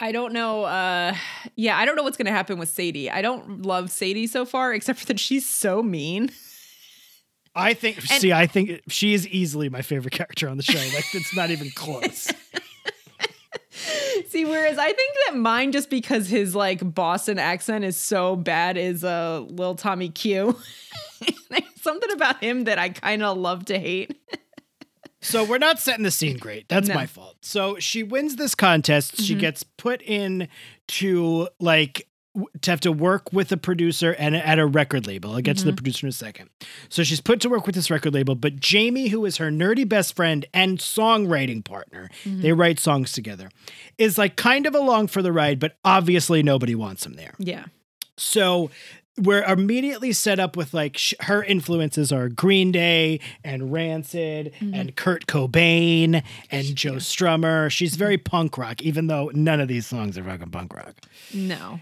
I 0.00 0.12
don't 0.12 0.32
know. 0.32 0.64
Uh, 0.64 1.14
yeah, 1.56 1.76
I 1.76 1.84
don't 1.84 1.94
know 1.94 2.02
what's 2.02 2.16
going 2.16 2.26
to 2.26 2.32
happen 2.32 2.58
with 2.58 2.70
Sadie. 2.70 3.10
I 3.10 3.20
don't 3.20 3.62
love 3.62 3.90
Sadie 3.90 4.26
so 4.26 4.44
far, 4.46 4.72
except 4.74 4.98
for 5.00 5.06
that 5.06 5.20
she's 5.20 5.46
so 5.46 5.82
mean. 5.82 6.30
I 7.54 7.74
think, 7.74 7.98
And- 7.98 8.20
see, 8.20 8.32
I 8.32 8.46
think 8.46 8.80
she 8.88 9.12
is 9.12 9.26
easily 9.28 9.68
my 9.68 9.82
favorite 9.82 10.12
character 10.12 10.48
on 10.48 10.56
the 10.56 10.62
show. 10.62 10.78
Like, 10.78 11.04
it's 11.14 11.36
not 11.36 11.50
even 11.50 11.70
close. 11.70 12.28
See, 14.28 14.44
whereas 14.44 14.78
I 14.78 14.92
think 14.92 15.14
that 15.26 15.36
mine, 15.36 15.72
just 15.72 15.90
because 15.90 16.28
his 16.28 16.54
like 16.54 16.94
Boston 16.94 17.38
accent 17.38 17.84
is 17.84 17.96
so 17.96 18.36
bad, 18.36 18.76
is 18.76 19.02
uh, 19.02 19.40
little 19.40 19.74
Tommy 19.74 20.08
Q. 20.10 20.56
There's 21.50 21.62
something 21.82 22.10
about 22.12 22.42
him 22.42 22.64
that 22.64 22.78
I 22.78 22.90
kind 22.90 23.22
of 23.22 23.36
love 23.38 23.64
to 23.66 23.78
hate. 23.78 24.16
So 25.22 25.44
we're 25.44 25.58
not 25.58 25.78
setting 25.78 26.02
the 26.04 26.10
scene 26.10 26.38
great. 26.38 26.68
That's 26.68 26.88
No. 26.88 26.94
my 26.94 27.06
fault. 27.06 27.36
So 27.42 27.78
she 27.78 28.02
wins 28.02 28.36
this 28.36 28.54
contest. 28.54 29.20
She 29.22 29.34
Mhm. 29.34 29.40
gets 29.40 29.62
put 29.62 30.02
in 30.02 30.48
to 30.88 31.48
like 31.60 32.06
to 32.62 32.70
have 32.70 32.78
to 32.80 32.92
work 32.92 33.32
with 33.32 33.50
a 33.50 33.56
producer 33.56 34.12
and 34.12 34.36
at 34.36 34.60
a 34.60 34.64
record 34.64 35.04
label. 35.04 35.32
I'll 35.32 35.40
get 35.40 35.56
to 35.58 35.64
the 35.64 35.72
Mhm. 35.72 35.76
producer 35.78 36.06
in 36.06 36.10
a 36.10 36.12
second. 36.12 36.48
So 36.88 37.02
she's 37.02 37.20
put 37.20 37.40
to 37.40 37.48
work 37.48 37.66
with 37.66 37.74
this 37.74 37.90
record 37.90 38.14
label, 38.14 38.36
but 38.36 38.60
Jamie, 38.60 39.08
who 39.08 39.24
is 39.24 39.38
her 39.38 39.50
nerdy 39.50 39.86
best 39.86 40.14
friend 40.14 40.46
and 40.54 40.78
songwriting 40.78 41.64
partner, 41.64 42.08
Mm-hmm. 42.24 42.40
they 42.42 42.52
write 42.52 42.78
songs 42.78 43.10
together, 43.10 43.50
is 43.98 44.16
like 44.16 44.36
kind 44.36 44.64
of 44.66 44.76
along 44.76 45.08
for 45.08 45.22
the 45.22 45.32
ride, 45.32 45.58
but 45.58 45.76
obviously 45.84 46.40
nobody 46.40 46.76
wants 46.76 47.04
him 47.04 47.14
there. 47.14 47.34
Yeah. 47.40 47.64
So 48.16 48.70
we're 49.18 49.42
immediately 49.42 50.12
set 50.12 50.38
up 50.40 50.56
with 50.56 50.72
like 50.72 50.96
sh- 50.96 51.14
her 51.20 51.42
influences 51.42 52.10
are 52.12 52.28
Green 52.28 52.72
Day 52.72 53.20
and 53.44 53.72
Rancid 53.72 54.52
Mhm. 54.60 54.74
and 54.74 54.96
Kurt 54.96 55.26
Cobain 55.26 56.22
and 56.50 56.74
Joe 56.76 56.94
Strummer. 56.94 57.70
She's 57.70 57.96
very 57.96 58.16
punk 58.18 58.56
rock, 58.56 58.80
even 58.82 59.08
though 59.08 59.30
none 59.34 59.60
of 59.60 59.68
these 59.68 59.86
songs 59.86 60.16
are 60.16 60.24
fucking 60.24 60.50
punk 60.50 60.74
rock. 60.74 60.94
No. 61.34 61.80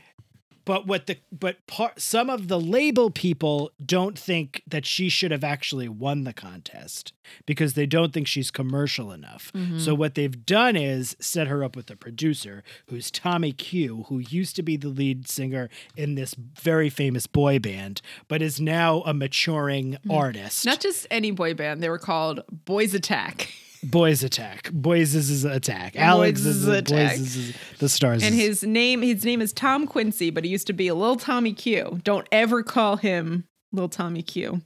But 0.68 0.86
what 0.86 1.06
the 1.06 1.16
but 1.32 1.66
part 1.66 1.98
some 1.98 2.28
of 2.28 2.48
the 2.48 2.60
label 2.60 3.10
people 3.10 3.70
don't 3.82 4.18
think 4.18 4.62
that 4.66 4.84
she 4.84 5.08
should 5.08 5.30
have 5.30 5.42
actually 5.42 5.88
won 5.88 6.24
the 6.24 6.34
contest 6.34 7.14
because 7.46 7.72
they 7.72 7.86
don't 7.86 8.12
think 8.12 8.26
she's 8.26 8.50
commercial 8.50 9.10
enough. 9.10 9.50
Mhm. 9.54 9.80
So 9.80 9.94
what 9.94 10.14
they've 10.14 10.44
done 10.44 10.76
is 10.76 11.16
set 11.20 11.46
her 11.46 11.64
up 11.64 11.74
with 11.74 11.90
a 11.90 11.96
producer 11.96 12.62
who's 12.88 13.10
Tommy 13.10 13.52
Q, 13.52 14.04
who 14.10 14.18
used 14.18 14.56
to 14.56 14.62
be 14.62 14.76
the 14.76 14.90
lead 14.90 15.26
singer 15.26 15.70
in 15.96 16.16
this 16.16 16.34
very 16.34 16.90
famous 16.90 17.26
boy 17.26 17.58
band, 17.58 18.02
but 18.28 18.42
is 18.42 18.60
now 18.60 19.00
a 19.06 19.14
maturing 19.14 19.96
artist. 20.10 20.66
Not 20.66 20.80
just 20.80 21.06
any 21.10 21.30
boy 21.30 21.54
band. 21.54 21.82
They 21.82 21.88
were 21.88 21.96
called 21.98 22.40
Boys 22.66 22.92
Attack. 22.92 23.54
Boys 23.82 24.22
Attack. 24.22 24.70
Boys 24.72 25.14
is 25.14 25.44
Attack. 25.44 25.96
Alex 25.96 26.44
is 26.44 26.66
Attack. 26.66 27.16
Boys 27.16 27.36
is 27.36 27.56
the 27.78 27.88
stars. 27.88 28.22
And 28.22 28.34
is- 28.34 28.40
his 28.40 28.62
name 28.64 29.02
his 29.02 29.24
name 29.24 29.40
is 29.40 29.52
Tom 29.52 29.86
Quincy, 29.86 30.30
but 30.30 30.44
he 30.44 30.50
used 30.50 30.66
to 30.66 30.72
be 30.72 30.88
a 30.88 30.94
little 30.94 31.16
Tommy 31.16 31.52
Q. 31.52 32.00
Don't 32.04 32.26
ever 32.32 32.62
call 32.62 32.96
him 32.96 33.44
little 33.72 33.88
Tommy 33.88 34.22
Q. 34.22 34.62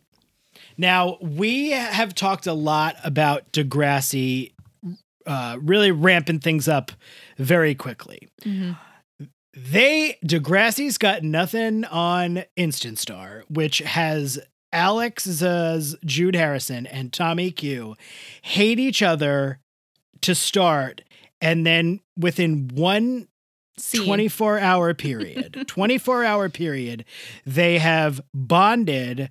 Now, 0.77 1.18
we 1.20 1.70
have 1.70 2.14
talked 2.14 2.46
a 2.46 2.53
lot 2.53 2.96
about 3.05 3.53
Degrassi 3.53 4.53
uh, 5.27 5.57
really 5.61 5.90
ramping 5.90 6.40
things 6.40 6.68
up 6.68 6.92
very 7.38 7.75
quickly. 7.75 8.29
They, 9.55 10.18
Degrassi's 10.25 10.96
got 10.98 11.22
nothing 11.22 11.85
on 11.85 12.44
Instant 12.57 12.98
Star, 12.98 13.44
which 13.48 13.79
has 13.79 14.38
Alex 14.72 15.26
Zuz, 15.26 15.94
Jude 16.04 16.35
Harrison, 16.35 16.87
and 16.87 17.12
Tommy 17.12 17.50
Q 17.50 17.96
hate 18.42 18.78
each 18.78 19.02
other 19.02 19.61
to 20.22 20.35
start. 20.35 21.02
And 21.40 21.66
then 21.66 22.00
within 22.16 22.68
one 22.74 23.28
Scene. 23.78 24.04
24 24.04 24.58
hour 24.58 24.92
period 24.92 25.64
24 25.66 26.24
hour 26.24 26.50
period 26.50 27.06
they 27.46 27.78
have 27.78 28.20
bonded 28.35 29.30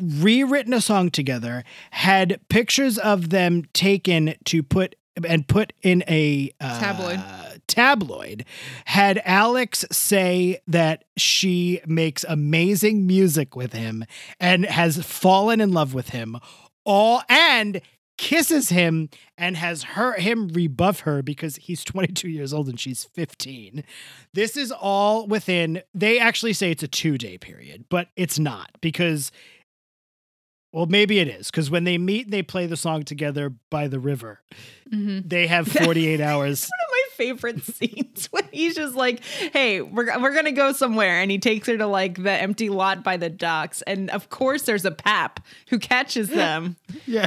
rewritten 0.00 0.72
a 0.72 0.80
song 0.80 1.10
together 1.10 1.64
had 1.90 2.40
pictures 2.48 2.98
of 2.98 3.30
them 3.30 3.64
taken 3.72 4.36
to 4.44 4.62
put 4.62 4.94
and 5.26 5.48
put 5.48 5.72
in 5.82 6.04
a 6.08 6.52
uh, 6.60 6.78
Tabloid. 6.78 7.20
Tabloid 7.68 8.44
had 8.86 9.20
alex 9.24 9.84
say 9.92 10.58
that 10.66 11.04
she 11.16 11.80
makes 11.86 12.24
amazing 12.28 13.06
music 13.06 13.54
with 13.54 13.72
him 13.74 14.04
and 14.40 14.64
has 14.66 15.04
fallen 15.04 15.60
in 15.60 15.72
love 15.72 15.94
with 15.94 16.08
him 16.10 16.36
all 16.84 17.22
and 17.28 17.80
kisses 18.16 18.70
him 18.70 19.08
and 19.36 19.56
has 19.56 19.82
her 19.84 20.14
him 20.18 20.48
rebuff 20.48 21.00
her 21.00 21.22
because 21.22 21.54
he's 21.56 21.84
22 21.84 22.28
years 22.28 22.52
old 22.52 22.68
and 22.68 22.80
she's 22.80 23.04
15. 23.04 23.84
This 24.34 24.56
is 24.56 24.72
all 24.72 25.26
within 25.28 25.82
they 25.94 26.18
actually 26.18 26.52
say 26.54 26.72
it's 26.72 26.82
a 26.82 26.88
2-day 26.88 27.38
period, 27.38 27.84
but 27.88 28.08
it's 28.16 28.38
not 28.38 28.70
because 28.80 29.30
well, 30.72 30.86
maybe 30.86 31.18
it 31.18 31.28
is 31.28 31.50
because 31.50 31.70
when 31.70 31.84
they 31.84 31.96
meet 31.96 32.26
and 32.26 32.32
they 32.32 32.42
play 32.42 32.66
the 32.66 32.76
song 32.76 33.02
together 33.04 33.54
by 33.70 33.88
the 33.88 33.98
river, 34.00 34.40
Mhm. 34.92 35.28
they 35.28 35.46
have 35.46 35.66
48 35.84 36.20
hours. 36.20 36.68
One 37.18 37.28
of 37.30 37.42
my 37.44 37.50
favorite 37.52 37.62
scenes 37.76 38.26
when 38.30 38.44
he's 38.52 38.74
just 38.74 38.94
like, 38.94 39.24
"Hey, 39.24 39.80
we're 39.80 40.18
we're 40.20 40.34
gonna 40.34 40.52
go 40.52 40.72
somewhere," 40.72 41.20
and 41.20 41.30
he 41.30 41.38
takes 41.38 41.66
her 41.68 41.76
to 41.76 41.86
like 41.86 42.22
the 42.22 42.32
empty 42.32 42.68
lot 42.68 43.02
by 43.04 43.16
the 43.16 43.30
docks, 43.30 43.82
and 43.82 44.10
of 44.10 44.28
course 44.30 44.62
there's 44.62 44.84
a 44.84 44.90
pap 44.90 45.40
who 45.68 45.78
catches 45.78 46.28
them 46.28 46.76
Yeah. 47.06 47.26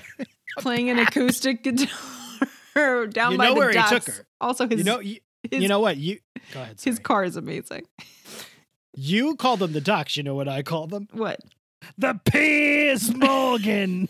playing 0.59 0.89
an 0.89 0.99
acoustic 0.99 1.63
guitar 1.63 3.07
down 3.07 3.33
You 3.33 3.37
by 3.37 3.53
the 3.53 3.71
docks. 3.73 3.89
took 4.05 4.15
her. 4.15 4.25
Also, 4.39 4.67
his 4.67 4.79
You 4.79 4.83
know 4.85 4.99
you, 4.99 5.19
his, 5.49 5.61
you 5.63 5.67
know 5.67 5.79
what? 5.79 5.97
You 5.97 6.19
go 6.53 6.61
ahead. 6.61 6.79
his 6.81 6.99
car 6.99 7.23
is 7.23 7.35
amazing. 7.35 7.85
You 8.95 9.35
call 9.37 9.57
them 9.57 9.71
the 9.71 9.81
docks. 9.81 10.17
you 10.17 10.23
know 10.23 10.35
what 10.35 10.47
I 10.49 10.63
call 10.63 10.87
them? 10.87 11.07
What? 11.13 11.39
The 11.97 12.19
Piers 12.25 13.13
Morgan. 13.15 14.07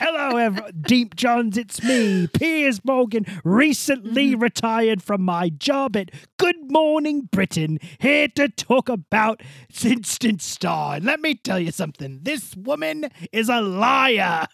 Hello, 0.00 0.36
ever- 0.36 0.70
Deep 0.80 1.16
Johns. 1.16 1.58
It's 1.58 1.82
me, 1.82 2.28
Piers 2.28 2.84
Morgan, 2.84 3.26
recently 3.42 4.30
mm-hmm. 4.30 4.40
retired 4.40 5.02
from 5.02 5.22
my 5.22 5.48
job 5.48 5.96
at 5.96 6.12
Good 6.36 6.70
Morning 6.70 7.22
Britain, 7.32 7.80
here 7.98 8.28
to 8.36 8.48
talk 8.48 8.88
about 8.88 9.42
Instant 9.82 10.40
Star. 10.40 10.94
And 10.94 11.04
let 11.04 11.18
me 11.18 11.34
tell 11.34 11.58
you 11.58 11.72
something 11.72 12.20
this 12.22 12.54
woman 12.54 13.10
is 13.32 13.48
a 13.48 13.60
liar. 13.60 14.46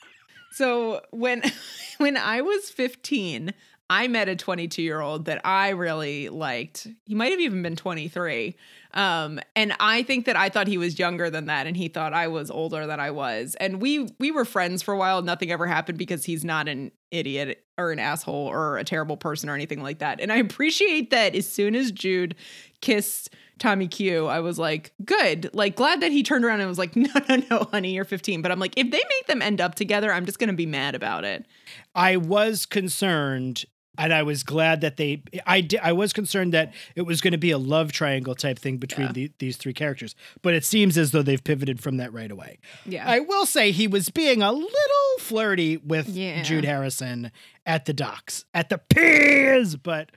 So 0.52 1.02
when 1.10 1.42
when 1.98 2.16
I 2.16 2.40
was 2.40 2.70
15, 2.70 3.52
I 3.90 4.08
met 4.08 4.28
a 4.28 4.36
22 4.36 4.82
year 4.82 5.00
old 5.00 5.26
that 5.26 5.44
I 5.44 5.70
really 5.70 6.28
liked. 6.30 6.88
He 7.04 7.14
might 7.14 7.32
have 7.32 7.40
even 7.40 7.62
been 7.62 7.76
23. 7.76 8.56
Um, 8.94 9.40
and 9.54 9.74
I 9.78 10.02
think 10.04 10.26
that 10.26 10.36
I 10.36 10.48
thought 10.48 10.68
he 10.68 10.78
was 10.78 10.98
younger 10.98 11.28
than 11.28 11.46
that, 11.46 11.66
and 11.66 11.76
he 11.76 11.88
thought 11.88 12.12
I 12.14 12.28
was 12.28 12.50
older 12.50 12.86
than 12.86 13.00
I 13.00 13.10
was. 13.10 13.56
And 13.56 13.82
we 13.82 14.08
we 14.18 14.30
were 14.30 14.44
friends 14.44 14.82
for 14.82 14.94
a 14.94 14.96
while. 14.96 15.20
Nothing 15.20 15.50
ever 15.50 15.66
happened 15.66 15.98
because 15.98 16.24
he's 16.24 16.44
not 16.44 16.68
an 16.68 16.92
idiot 17.10 17.64
or 17.76 17.90
an 17.90 17.98
asshole 17.98 18.46
or 18.46 18.78
a 18.78 18.84
terrible 18.84 19.16
person 19.16 19.48
or 19.48 19.54
anything 19.54 19.82
like 19.82 19.98
that. 19.98 20.20
And 20.20 20.32
I 20.32 20.36
appreciate 20.36 21.10
that 21.10 21.34
as 21.34 21.46
soon 21.46 21.74
as 21.74 21.90
Jude 21.92 22.36
kissed 22.80 23.34
Tommy 23.58 23.88
Q, 23.88 24.26
I 24.26 24.40
was 24.40 24.58
like, 24.58 24.92
good. 25.04 25.50
Like, 25.52 25.76
glad 25.76 26.00
that 26.00 26.12
he 26.12 26.22
turned 26.22 26.44
around 26.44 26.60
and 26.60 26.68
was 26.68 26.78
like, 26.78 26.96
no, 26.96 27.10
no, 27.28 27.42
no, 27.50 27.68
honey, 27.70 27.94
you're 27.94 28.04
15. 28.04 28.42
But 28.42 28.52
I'm 28.52 28.58
like, 28.58 28.74
if 28.76 28.90
they 28.90 28.98
make 28.98 29.26
them 29.26 29.42
end 29.42 29.60
up 29.60 29.74
together, 29.74 30.12
I'm 30.12 30.26
just 30.26 30.38
going 30.38 30.48
to 30.50 30.54
be 30.54 30.66
mad 30.66 30.94
about 30.94 31.24
it. 31.24 31.46
I 31.94 32.16
was 32.16 32.66
concerned. 32.66 33.64
And 33.96 34.12
I 34.12 34.22
was 34.24 34.42
glad 34.42 34.80
that 34.80 34.96
they. 34.96 35.22
I 35.46 35.60
di- 35.60 35.78
I 35.78 35.92
was 35.92 36.12
concerned 36.12 36.52
that 36.52 36.74
it 36.96 37.02
was 37.02 37.20
going 37.20 37.32
to 37.32 37.38
be 37.38 37.52
a 37.52 37.58
love 37.58 37.92
triangle 37.92 38.34
type 38.34 38.58
thing 38.58 38.78
between 38.78 39.06
Yeah. 39.08 39.12
the, 39.12 39.32
these 39.38 39.56
three 39.56 39.72
characters, 39.72 40.16
but 40.42 40.52
it 40.54 40.64
seems 40.64 40.98
as 40.98 41.12
though 41.12 41.22
they've 41.22 41.42
pivoted 41.42 41.80
from 41.80 41.98
that 41.98 42.12
right 42.12 42.30
away. 42.30 42.58
Yeah. 42.86 43.08
I 43.08 43.20
will 43.20 43.46
say 43.46 43.70
he 43.70 43.86
was 43.86 44.08
being 44.10 44.42
a 44.42 44.50
little 44.52 45.18
flirty 45.20 45.76
with 45.76 46.08
Yeah. 46.08 46.42
Jude 46.42 46.64
Harrison 46.64 47.30
at 47.64 47.84
the 47.84 47.92
docks, 47.92 48.44
at 48.52 48.68
the 48.68 48.78
piers, 48.78 49.76
but 49.76 50.10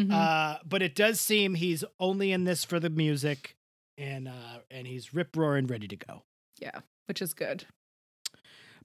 Mhm. 0.00 0.12
uh, 0.12 0.58
but 0.64 0.80
it 0.80 0.94
does 0.94 1.20
seem 1.20 1.54
he's 1.56 1.82
only 1.98 2.30
in 2.30 2.44
this 2.44 2.64
for 2.64 2.78
the 2.78 2.88
music, 2.90 3.56
and 3.96 4.28
uh, 4.28 4.60
and 4.70 4.86
he's 4.86 5.12
rip 5.12 5.36
roaring 5.36 5.66
ready 5.66 5.88
to 5.88 5.96
go. 5.96 6.22
yeah. 6.60 6.80
Which 7.06 7.20
is 7.20 7.34
good. 7.34 7.64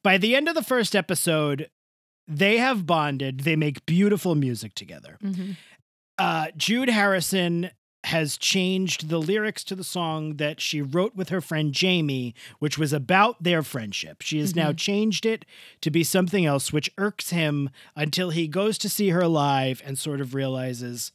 By 0.02 0.18
the 0.18 0.36
end 0.36 0.48
of 0.50 0.56
the 0.56 0.64
first 0.64 0.96
episode, 0.96 1.70
they 2.28 2.58
have 2.58 2.86
bonded. 2.86 3.42
They 3.42 3.56
make 3.56 3.86
beautiful 3.86 4.36
music 4.36 4.74
together. 4.76 5.18
Mhm. 5.24 5.58
uh, 6.18 6.48
Jude 6.56 6.90
Harrison 6.90 7.72
has 8.06 8.38
changed 8.38 9.08
the 9.10 9.18
lyrics 9.20 9.64
to 9.64 9.76
the 9.76 9.84
song 9.84 10.36
that 10.36 10.60
she 10.60 10.82
wrote 10.82 11.16
with 11.16 11.30
her 11.30 11.40
friend 11.42 11.74
Jamie, 11.74 12.36
which 12.60 12.78
was 12.78 12.92
about 12.94 13.42
their 13.42 13.64
friendship. 13.64 14.22
She 14.22 14.40
has 14.40 14.56
now 14.56 14.74
changed 14.74 15.26
it 15.26 15.46
to 15.82 15.90
be 15.90 16.04
something 16.04 16.46
else, 16.46 16.74
which 16.74 16.92
irks 16.98 17.30
him 17.30 17.70
until 17.96 18.30
he 18.32 18.48
goes 18.48 18.78
to 18.80 18.90
see 18.90 19.10
her 19.10 19.26
live 19.28 19.82
and 19.86 19.98
sort 19.98 20.20
of 20.20 20.36
realizes, 20.36 21.14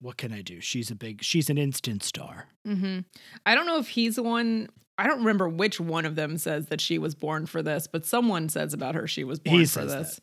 what 0.00 0.16
can 0.16 0.32
I 0.32 0.40
do? 0.42 0.60
She's 0.60 0.90
a 0.90 0.94
big, 0.96 1.22
she's 1.22 1.50
an 1.50 1.58
instant 1.58 2.02
star. 2.02 2.48
hmm 2.64 3.00
I 3.44 3.54
don't 3.54 3.66
know 3.66 3.78
if 3.78 3.88
he's 3.88 4.16
the 4.16 4.22
one. 4.22 4.70
I 4.98 5.06
don't 5.06 5.18
remember 5.18 5.46
which 5.48 5.78
one 5.78 6.06
of 6.06 6.14
them 6.16 6.38
says 6.38 6.66
that 6.68 6.80
she 6.80 6.98
was 6.98 7.14
born 7.14 7.44
for 7.44 7.62
this, 7.62 7.86
but 7.86 8.06
someone 8.06 8.48
says 8.48 8.72
about 8.72 8.94
her 8.94 9.06
she 9.06 9.22
was 9.24 9.38
born 9.38 9.58
He 9.60 9.66
for 9.66 9.84
this. 9.84 10.18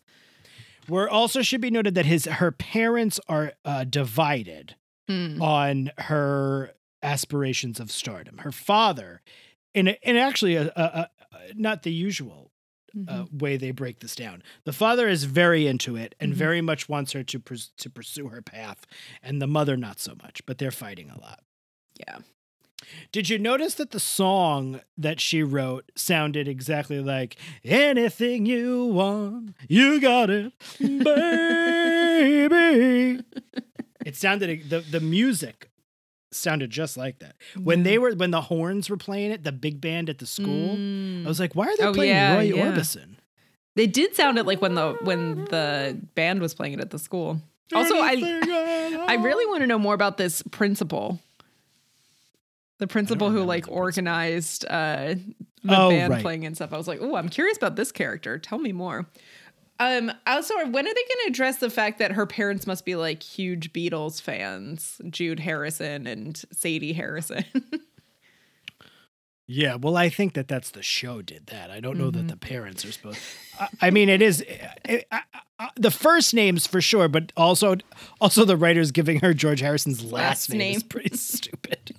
Where 0.88 1.10
also 1.10 1.42
should 1.42 1.62
be 1.62 1.72
noted 1.72 1.96
that 1.96 2.06
his 2.06 2.26
her 2.26 2.52
parents 2.52 3.20
are 3.28 3.54
uh, 3.66 3.84
divided 3.86 4.76
Mm. 5.10 5.42
on 5.42 5.92
her 5.98 6.74
aspirations 7.02 7.82
of 7.82 7.92
stardom. 7.92 8.38
Her 8.38 8.54
father, 8.54 9.22
and 9.76 9.90
a, 9.90 10.10
in 10.10 10.16
actually 10.16 10.56
a, 10.56 10.68
a, 10.78 11.10
a 11.34 11.54
not 11.56 11.84
the 11.84 11.92
usual 11.92 12.52
uh, 13.08 13.24
Mhm. 13.26 13.42
way 13.42 13.58
they 13.58 13.72
break 13.72 14.00
this 14.00 14.16
down. 14.16 14.42
The 14.66 14.72
father 14.72 15.10
is 15.10 15.24
very 15.26 15.66
into 15.68 15.96
it 15.98 16.14
and 16.22 16.32
Mhm. 16.32 16.36
very 16.38 16.62
much 16.62 16.88
wants 16.88 17.12
her 17.14 17.24
to 17.24 17.40
to 17.40 17.90
pursue 17.90 18.28
her 18.30 18.42
path, 18.42 18.86
and 19.22 19.42
the 19.42 19.48
mother 19.48 19.76
not 19.76 20.00
so 20.00 20.16
much. 20.22 20.46
But 20.46 20.58
they're 20.60 20.72
fighting 20.72 21.10
a 21.10 21.20
lot. 21.20 21.44
Yeah. 22.00 22.20
Did 23.12 23.30
you 23.30 23.40
notice 23.40 23.76
that 23.76 23.92
the 23.92 24.00
song 24.00 24.82
that 24.98 25.20
she 25.20 25.44
wrote 25.44 25.92
sounded 25.96 26.48
exactly 26.48 27.00
like 27.00 27.38
anything 27.64 28.46
you 28.46 28.86
want, 28.86 29.56
you 29.68 30.00
got 30.02 30.30
it, 30.30 30.54
baby? 30.80 33.24
it 34.06 34.16
sounded 34.16 34.70
the 34.70 34.80
the 34.80 35.00
music 35.00 35.70
sounded 36.32 36.70
just 36.72 36.98
like 36.98 37.20
that. 37.20 37.36
When 37.62 37.84
they 37.84 37.98
were 37.98 38.12
when 38.14 38.32
the 38.32 38.42
horns 38.42 38.90
were 38.90 38.98
playing 38.98 39.32
it, 39.32 39.44
the 39.44 39.52
big 39.52 39.82
band 39.82 40.10
at 40.10 40.20
the 40.20 40.26
school, 40.26 40.76
Mm. 40.76 41.26
I 41.26 41.28
was 41.28 41.40
like, 41.40 41.56
why 41.56 41.68
are 41.68 41.78
they 41.78 41.86
Oh, 41.86 41.94
playing 41.94 42.12
yeah, 42.16 42.36
Roy 42.36 42.42
yeah. 42.42 42.72
Orbison? 42.72 43.16
They 43.76 43.88
did 43.88 44.16
sound 44.16 44.38
it 44.38 44.46
like 44.46 44.62
when 44.62 44.76
the 44.76 44.94
when 45.02 45.46
the 45.46 46.00
band 46.16 46.42
was 46.42 46.54
playing 46.54 46.74
it 46.74 46.80
at 46.80 46.92
the 46.92 47.00
school. 47.00 47.42
Also, 47.74 47.96
I 47.96 48.14
I 49.08 49.16
really 49.16 49.46
want 49.48 49.62
to 49.62 49.68
know 49.68 49.80
more 49.80 49.96
about 49.96 50.18
this 50.18 50.44
principal. 50.52 51.20
The 52.84 52.88
principal 52.88 53.30
who 53.32 53.44
like 53.46 53.66
organized 53.72 54.66
uh 54.70 55.16
the 55.64 55.80
Oh, 55.80 55.90
band 55.90 56.12
right. 56.12 56.22
playing 56.22 56.46
and 56.46 56.54
stuff. 56.54 56.74
I 56.74 56.78
was 56.78 56.86
like, 56.90 57.00
oh, 57.02 57.16
I'm 57.16 57.30
curious 57.30 57.56
about 57.56 57.78
this 57.78 57.94
character. 57.94 58.38
Tell 58.38 58.60
me 58.60 58.74
more. 58.74 59.06
Um, 59.80 60.12
also, 60.28 60.54
when 60.56 60.86
are 60.86 60.94
they 60.94 60.94
going 60.94 61.24
to 61.24 61.30
address 61.30 61.58
the 61.60 61.70
fact 61.70 62.00
that 62.00 62.12
her 62.12 62.26
parents 62.26 62.68
must 62.68 62.84
be 62.84 62.96
like 62.98 63.24
huge 63.24 63.72
Beatles 63.72 64.22
fans, 64.22 65.00
Jude 65.10 65.40
Harrison 65.40 66.06
and 66.08 66.36
Sadie 66.52 66.92
Harrison? 66.92 67.46
Yeah, 69.46 69.76
well, 69.76 69.98
I 69.98 70.08
think 70.08 70.34
that 70.36 70.48
that's 70.48 70.72
the 70.72 70.82
show 70.82 71.22
did 71.22 71.48
that. 71.48 71.70
I 71.70 71.82
don't 71.82 71.98
know 71.98 72.10
Mhm. 72.10 72.14
that 72.14 72.28
the 72.30 72.38
parents 72.38 72.86
are 72.86 72.94
supposed. 72.94 73.20
I, 73.60 73.68
I 73.82 73.90
mean, 73.92 74.08
it 74.08 74.22
is 74.22 74.40
it, 74.40 75.06
I, 75.12 75.22
I, 75.60 75.70
the 75.76 75.92
first 75.92 76.34
names 76.34 76.66
for 76.66 76.80
sure, 76.80 77.10
but 77.10 77.34
also 77.36 77.76
also 78.22 78.46
the 78.46 78.56
writers 78.56 78.92
giving 78.92 79.20
her 79.20 79.34
George 79.34 79.60
Harrison's 79.60 80.02
last, 80.02 80.50
Last 80.50 80.54
name, 80.54 80.78
is 80.78 80.84
pretty 80.84 81.18
stupid. 81.18 81.94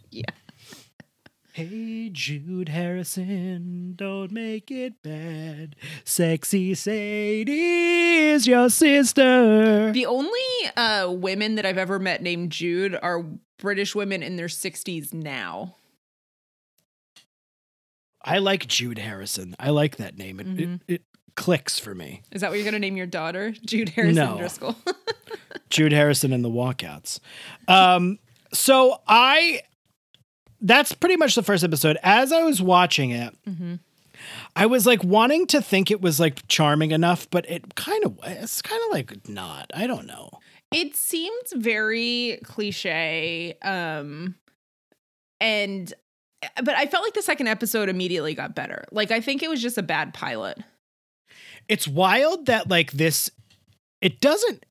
Hey, 1.55 2.11
Jude 2.13 2.69
Harrison, 2.69 3.93
don't 3.95 4.33
make 4.33 4.73
it 4.73 5.01
bad. 5.05 5.77
Sexy 6.03 6.75
Sadie 6.75 7.53
is 8.31 8.45
your 8.49 8.69
sister. 8.69 9.93
The 9.93 10.05
only 10.07 10.41
uh, 10.77 11.13
women 11.13 11.55
that 11.55 11.65
I've 11.65 11.79
ever 11.79 12.01
met 12.01 12.23
named 12.25 12.51
Jude 12.51 12.99
are 13.01 13.25
British 13.59 13.95
women 13.95 14.21
in 14.21 14.35
their 14.35 14.49
60s 14.49 15.15
now. 15.15 15.77
I 18.21 18.39
like 18.39 18.67
Jude 18.67 18.99
Harrison. 18.99 19.55
I 19.61 19.71
like 19.71 19.99
that 19.99 20.19
name. 20.19 20.41
It, 20.41 20.47
Mhm. 20.49 20.81
it, 20.89 20.95
it 20.95 21.03
clicks 21.37 21.79
for 21.79 21.95
me. 21.95 22.23
Is 22.33 22.41
that 22.41 22.51
what 22.51 22.57
you're 22.57 22.65
going 22.65 22.73
to 22.73 22.81
name 22.81 22.97
your 22.97 23.07
daughter? 23.07 23.53
Jude 23.65 23.91
Harrison 23.91 24.17
No. 24.17 24.39
Driscoll. 24.39 24.75
Jude 25.71 25.93
Harrison 25.93 26.33
and 26.33 26.45
the 26.45 26.51
walkouts. 26.51 27.21
Um, 27.69 28.19
so 28.53 29.01
I 29.07 29.61
that's 30.65 30.93
pretty 30.93 31.17
much 31.17 31.35
the 31.35 31.43
first 31.43 31.63
episode. 31.63 31.99
As 32.03 32.33
I 32.33 32.43
was 32.43 32.61
watching 32.61 33.11
it, 33.11 33.37
mm-hmm. 33.47 33.75
I 34.57 34.67
was 34.67 34.87
like 34.87 35.05
wanting 35.05 35.47
to 35.49 35.61
think 35.61 35.91
it 35.91 36.01
was 36.01 36.19
like 36.19 36.47
charming 36.49 36.91
enough, 36.91 37.29
but 37.31 37.49
it 37.49 37.75
kind 37.75 38.05
of 38.05 38.19
it's 38.25 38.63
kind 38.63 38.81
of 38.87 38.93
like 38.93 39.29
not. 39.29 39.71
I 39.75 39.87
don't 39.87 40.07
know. 40.07 40.31
It 40.73 40.97
seems 40.97 41.53
very 41.55 42.41
cliche. 42.43 43.57
Um, 43.63 44.35
and, 45.41 45.93
but 46.63 46.75
I 46.75 46.87
felt 46.87 47.05
like 47.05 47.15
the 47.15 47.23
second 47.23 47.47
episode 47.47 47.89
immediately 47.89 48.35
got 48.35 48.57
better. 48.57 48.85
Like, 48.91 49.11
I 49.13 49.21
think 49.21 49.43
it 49.43 49.51
was 49.51 49.63
just 49.63 49.79
a 49.79 49.83
bad 49.83 50.15
pilot. 50.15 50.59
It's 51.69 51.87
wild 51.87 52.47
that 52.47 52.69
like 52.69 52.93
this 52.93 53.31
it 54.01 54.21
doesn't 54.21 54.67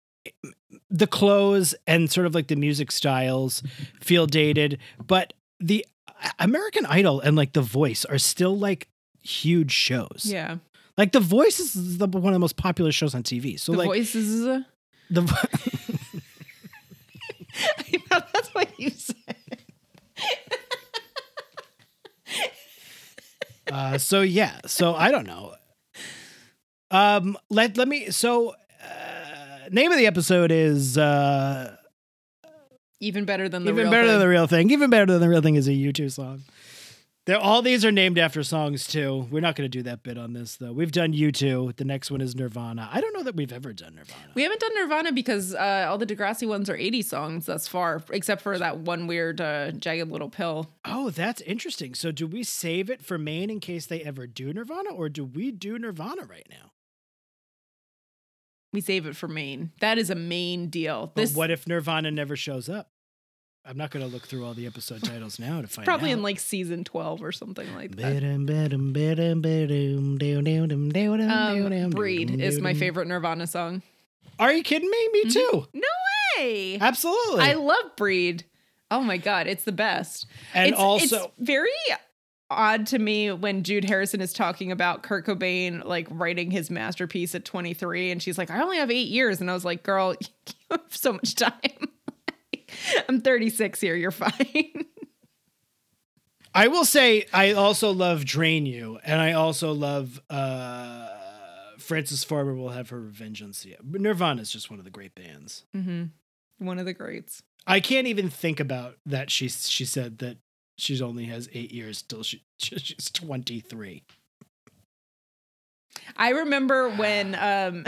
the 0.90 1.08
clothes 1.08 1.74
and 1.88 2.12
sort 2.12 2.28
of 2.28 2.36
like 2.36 2.48
the 2.48 2.56
music 2.56 2.92
styles 2.92 3.64
feel 4.00 4.28
dated, 4.28 4.78
but 5.08 5.34
the 5.64 5.86
American 6.40 6.86
Idol 6.86 7.20
and 7.22 7.36
like 7.36 7.54
The 7.54 7.62
Voice 7.62 8.06
are 8.06 8.18
still 8.18 8.58
like 8.58 8.88
huge 9.22 9.72
shows. 9.72 10.24
Yeah. 10.26 10.58
Like 10.98 11.12
The 11.12 11.20
Voice 11.20 11.60
is 11.60 11.98
the, 11.98 12.08
one 12.08 12.26
of 12.28 12.34
the 12.34 12.40
most 12.40 12.58
popular 12.58 12.92
shows 12.92 13.16
on 13.16 13.24
TV. 13.24 13.60
So 13.60 13.72
the 13.72 13.78
like 13.80 13.88
voices. 13.88 14.44
the 15.10 15.22
vo- 15.22 15.36
I 17.78 17.98
know 18.12 18.22
that's 18.34 18.50
what 18.54 18.80
you 18.80 18.90
said. 18.90 19.16
uh, 23.72 23.98
so 23.98 24.22
yeah. 24.22 24.60
So 24.66 24.94
I 24.96 25.12
don't 25.12 25.26
know. 25.28 25.56
Um, 26.92 27.38
let 27.50 27.78
let 27.78 27.88
me. 27.88 28.12
So 28.12 28.54
uh, 28.84 29.70
name 29.72 29.92
of 29.92 29.98
the 29.98 30.08
episode 30.08 30.52
is 30.52 30.98
uh, 30.98 31.76
Even 33.04 33.26
better 33.26 33.50
than 33.50 33.64
the 33.66 33.72
even 33.72 33.84
real 33.84 33.92
better 33.92 34.04
thing. 34.04 34.12
than 34.12 34.20
the 34.20 34.28
real 34.30 34.48
thing. 34.48 34.72
Even 34.72 34.90
better 34.90 35.06
than 35.06 35.22
the 35.22 35.30
real 35.30 35.42
thing 35.42 35.56
is 35.56 35.68
a 35.68 35.72
U2 35.72 36.12
song. 36.12 36.44
They're, 37.26 37.40
all 37.40 37.62
these 37.62 37.86
are 37.86 37.92
named 37.92 38.18
after 38.18 38.44
songs 38.44 38.86
too. 38.86 39.28
We're 39.32 39.40
not 39.40 39.56
going 39.56 39.64
to 39.64 39.78
do 39.78 39.84
that 39.84 40.04
bit 40.04 40.18
on 40.18 40.34
this 40.34 40.58
though. 40.58 40.74
We've 40.74 40.92
done 40.92 41.14
U2. 41.14 41.78
The 41.78 41.86
next 41.86 42.12
one 42.12 42.20
is 42.20 42.36
Nirvana. 42.36 42.90
I 42.92 43.00
don't 43.00 43.14
know 43.14 43.24
that 43.24 43.36
we've 43.36 43.54
ever 43.54 43.72
done 43.72 43.96
Nirvana. 43.96 44.32
We 44.36 44.44
haven't 44.44 44.60
done 44.60 44.76
Nirvana 44.76 45.14
because 45.14 45.56
uh, 45.56 45.88
all 45.90 45.98
the 45.98 46.06
Degrassi 46.06 46.46
ones 46.48 46.70
are 46.70 46.76
80 46.76 47.02
songs 47.02 47.46
thus 47.46 47.66
far, 47.66 48.04
except 48.10 48.42
for 48.42 48.58
that 48.58 48.80
one 48.80 49.08
weird 49.08 49.40
uh, 49.40 49.72
Jagged 49.72 50.12
Little 50.12 50.30
Pill. 50.30 50.70
oh, 50.84 51.12
that's 51.12 51.40
interesting. 51.42 51.96
So 51.96 52.12
do 52.12 52.28
we 52.28 52.44
save 52.44 52.90
it 52.90 53.02
for 53.06 53.18
main 53.18 53.50
in 53.50 53.62
case 53.62 53.86
they 53.86 54.02
ever 54.02 54.28
do 54.28 54.52
Nirvana, 54.52 54.90
or 54.92 55.08
do 55.08 55.24
we 55.24 55.52
do 55.52 55.80
Nirvana 55.80 56.24
right 56.26 56.48
now? 56.50 56.72
We 58.74 58.82
save 58.82 59.06
it 59.06 59.16
for 59.16 59.28
main. 59.28 59.72
That 59.80 59.98
is 59.98 60.10
a 60.10 60.16
main 60.16 60.68
deal. 60.68 61.12
This 61.16 61.32
But 61.32 61.38
what 61.38 61.52
if 61.52 61.68
Nirvana 61.68 62.12
never 62.12 62.36
shows 62.36 62.68
up? 62.68 62.90
I'm 63.66 63.78
not 63.78 63.92
going 63.92 64.06
to 64.06 64.12
look 64.12 64.28
through 64.28 64.46
all 64.46 64.54
the 64.54 64.66
episode 64.66 65.04
titles 65.04 65.40
now 65.40 65.62
to 65.62 65.68
find 65.68 65.86
probably 65.86 66.10
out. 66.12 66.18
in 66.18 66.24
like 66.24 66.40
season 66.40 66.84
12 66.84 67.24
or 67.24 67.32
something 67.32 67.74
like 67.76 67.96
that. 67.96 68.04
Um, 71.86 71.92
Breed 71.92 72.42
is 72.42 72.60
my 72.60 72.74
favorite 72.74 73.08
Nirvana 73.08 73.48
song. 73.48 73.82
Are 74.38 74.52
you 74.52 74.64
kidding 74.64 74.90
me? 74.90 75.10
Me 75.14 75.30
too. 75.30 75.68
Hey, 76.36 76.78
Absolutely. 76.80 77.42
I 77.42 77.54
love 77.54 77.96
Breed. 77.96 78.44
Oh 78.92 79.02
my 79.02 79.18
god, 79.18 79.48
it's 79.48 79.64
the 79.64 79.72
best. 79.72 80.26
and 80.54 80.72
it's, 80.72 80.80
also, 80.80 81.26
it's 81.26 81.28
very 81.40 81.70
odd 82.50 82.86
to 82.88 83.00
me 83.00 83.32
when 83.32 83.64
Jude 83.64 83.86
Harrison 83.86 84.20
is 84.22 84.34
talking 84.34 84.72
about 84.72 85.04
Kurt 85.04 85.26
Cobain 85.26 85.84
like 85.86 86.08
writing 86.12 86.52
his 86.52 86.70
masterpiece 86.70 87.34
at 87.34 87.46
23 87.46 88.12
and 88.12 88.22
she's 88.22 88.38
like 88.38 88.52
I 88.52 88.62
only 88.62 88.78
have 88.78 88.92
8 88.92 89.08
years 89.08 89.42
and 89.42 89.50
I 89.50 89.54
was 89.54 89.66
like 89.66 89.82
girl 89.82 90.14
you 90.20 90.54
have 90.70 90.82
so 90.90 91.14
much 91.14 91.34
time. 91.36 91.90
I'm 93.10 93.22
36 93.22 93.80
here, 93.82 93.96
you're 93.96 94.12
fine. 94.12 94.86
I 96.56 96.68
will 96.68 96.86
say 96.86 97.26
I 97.34 97.52
also 97.54 97.92
love 97.92 98.26
Drain 98.26 98.66
You, 98.66 99.00
and 99.04 99.20
I 99.20 99.34
also 99.34 99.72
love 99.72 100.22
uh 100.30 101.10
Frances 101.80 102.24
Farmer 102.24 102.54
will 102.54 102.70
have 102.70 102.90
her 102.90 103.02
revenge 103.02 103.42
on 103.42 103.54
Sia. 103.54 103.78
Nirvana 103.84 104.42
is 104.42 104.52
just 104.52 104.70
one 104.70 104.80
of 104.80 104.86
the 104.86 104.92
great 104.92 105.16
bands. 105.16 105.66
mhm. 105.76 106.12
One 106.60 106.80
of 106.80 106.86
the 106.86 106.94
greats. 106.94 107.42
I 107.66 107.80
can't 107.80 108.08
even 108.08 108.30
think 108.30 108.60
about 108.60 108.98
that. 109.06 109.30
She 109.32 109.50
she 109.50 109.84
said 109.86 110.20
that 110.20 110.38
she 110.78 111.02
only 111.02 111.26
has 111.26 111.50
eight 111.54 111.72
years 111.72 112.02
till 112.02 112.24
she 112.24 112.44
she's 112.58 113.10
twenty 113.12 113.60
three. 113.60 114.04
I 116.16 116.30
remember 116.30 116.90
when 116.90 117.34
um 117.36 117.86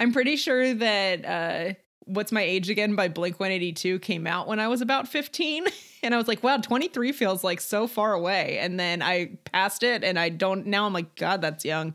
I'm 0.00 0.12
pretty 0.12 0.36
sure 0.36 0.74
that 0.74 1.24
uh 1.24 1.74
What's 2.04 2.32
My 2.32 2.42
Age 2.42 2.68
Again 2.68 2.94
by 2.94 3.08
Blink 3.08 3.38
182 3.38 3.98
came 4.00 4.26
out 4.26 4.48
when 4.48 4.60
I 4.60 4.68
was 4.68 4.80
about 4.80 5.08
15 5.08 5.66
and 6.02 6.14
I 6.14 6.16
was 6.16 6.28
like, 6.28 6.42
wow, 6.42 6.56
23 6.56 7.12
feels 7.12 7.44
like 7.44 7.60
so 7.60 7.86
far 7.86 8.12
away 8.12 8.58
and 8.58 8.78
then 8.78 9.02
I 9.02 9.38
passed 9.44 9.82
it 9.82 10.04
and 10.04 10.18
I 10.18 10.28
don't 10.28 10.66
now 10.66 10.86
I'm 10.86 10.92
like 10.92 11.14
god, 11.16 11.40
that's 11.40 11.64
young. 11.64 11.94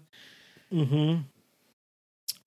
Mm-hmm. 0.72 1.22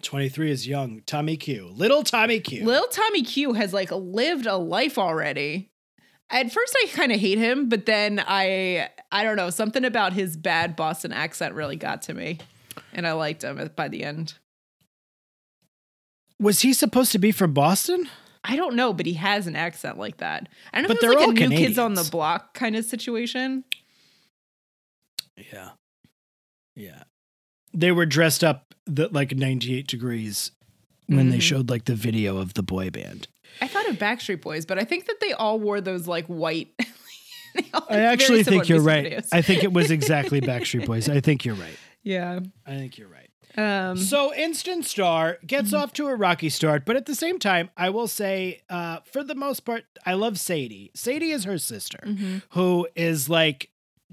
Twenty 0.03 0.29
three 0.31 0.51
is 0.51 0.67
young. 0.67 1.03
Tommy 1.05 1.37
Q, 1.37 1.73
little 1.75 2.03
Tommy 2.03 2.41
Q. 2.41 2.65
Little 2.65 2.89
Tommy 2.89 3.23
Q 3.23 3.53
has 3.53 3.75
like 3.75 3.91
lived 3.91 4.47
a 4.47 4.57
life 4.57 4.97
already. 4.99 5.71
At 6.31 6.53
first 6.53 6.75
I 6.83 6.89
kind 6.89 7.13
of 7.13 7.21
hate 7.21 7.39
him, 7.39 7.69
but 7.69 7.85
then 7.87 8.23
I 8.27 8.89
I 9.13 9.25
don't 9.25 9.37
know, 9.37 9.51
something 9.51 9.85
about 9.85 10.15
his 10.15 10.37
bad 10.37 10.75
Boston 10.75 11.13
accent 11.13 11.55
really 11.55 11.77
got 11.77 12.03
to 12.03 12.15
me 12.15 12.39
and 12.93 13.07
I 13.07 13.13
liked 13.13 13.43
him 13.43 13.71
by 13.77 13.89
the 13.89 14.05
end. 14.05 14.35
Was 16.41 16.61
he 16.61 16.73
supposed 16.73 17.13
to 17.13 17.19
be 17.19 17.31
from 17.33 17.53
Boston? 17.53 18.09
I 18.43 18.57
don't 18.57 18.75
know, 18.75 18.93
but 18.95 19.05
he 19.05 19.13
has 19.15 19.47
an 19.47 19.55
accent 19.55 19.99
like 19.99 20.17
that. 20.17 20.49
I 20.73 20.79
don't 20.79 20.85
know 20.85 20.89
But 20.89 20.97
if 20.97 21.01
they're 21.03 21.13
it's 21.13 21.19
like 21.21 21.29
all 21.29 21.45
a 21.45 21.49
new 21.49 21.57
kids 21.57 21.79
on 21.79 21.93
the 21.95 22.09
block 22.11 22.55
kind 22.55 22.75
of 22.75 22.85
situation. 22.87 23.65
Yeah, 25.37 25.71
yeah. 26.75 27.03
They 27.73 27.93
were 27.93 28.07
dressed 28.07 28.43
up 28.43 28.75
the, 28.87 29.09
like 29.09 29.35
ninety 29.37 29.77
eight 29.79 29.87
degrees 29.87 30.51
when 31.07 31.31
they 31.31 31.39
Mhm. 31.39 31.43
showed 31.43 31.71
like 31.71 31.85
the 31.85 31.95
video 31.95 32.39
of 32.39 32.55
the 32.55 32.63
boy 32.63 32.91
band. 32.91 33.29
I 33.61 33.69
thought 33.69 33.89
of 33.89 33.97
Backstreet 33.97 34.41
Boys, 34.43 34.65
but 34.67 34.79
I 34.79 34.85
think 34.85 35.07
that 35.07 35.21
they 35.21 35.33
all 35.33 35.59
wore 35.59 35.81
those 35.81 36.07
like 36.07 36.27
white. 36.27 36.69
I 37.89 37.99
actually 38.01 38.45
think 38.45 38.69
you're 38.69 38.81
right. 38.81 39.05
videos. 39.07 39.29
I 39.33 39.43
think 39.43 39.65
it 39.65 39.73
was 39.73 39.91
exactly 39.91 40.41
Backstreet 40.41 40.87
Boys. 40.87 41.09
I 41.09 41.21
think 41.21 41.45
you're 41.45 41.55
right. 41.57 41.77
yeah. 42.03 42.41
I 42.67 42.71
think 42.77 42.97
you're 42.99 43.09
right. 43.09 43.30
Um, 43.57 43.97
So 43.97 44.35
Instant 44.35 44.85
Star 44.85 45.39
gets 45.47 45.73
off 45.73 45.93
to 45.95 46.07
a 46.07 46.15
rocky 46.15 46.49
start, 46.49 46.85
but 46.85 46.97
at 46.97 47.07
the 47.07 47.15
same 47.15 47.39
time, 47.39 47.71
I 47.77 47.91
will 47.91 48.09
say, 48.09 48.61
uh, 48.69 49.01
for 49.05 49.25
the 49.25 49.35
most 49.35 49.61
part, 49.61 49.85
I 50.07 50.15
love 50.15 50.39
Sadie. 50.39 50.91
Sadie 50.95 51.31
is 51.33 51.45
her 51.45 51.59
sister, 51.59 52.01
mhm. 52.05 52.43
who 52.51 52.89
is 52.95 53.29
like 53.29 53.71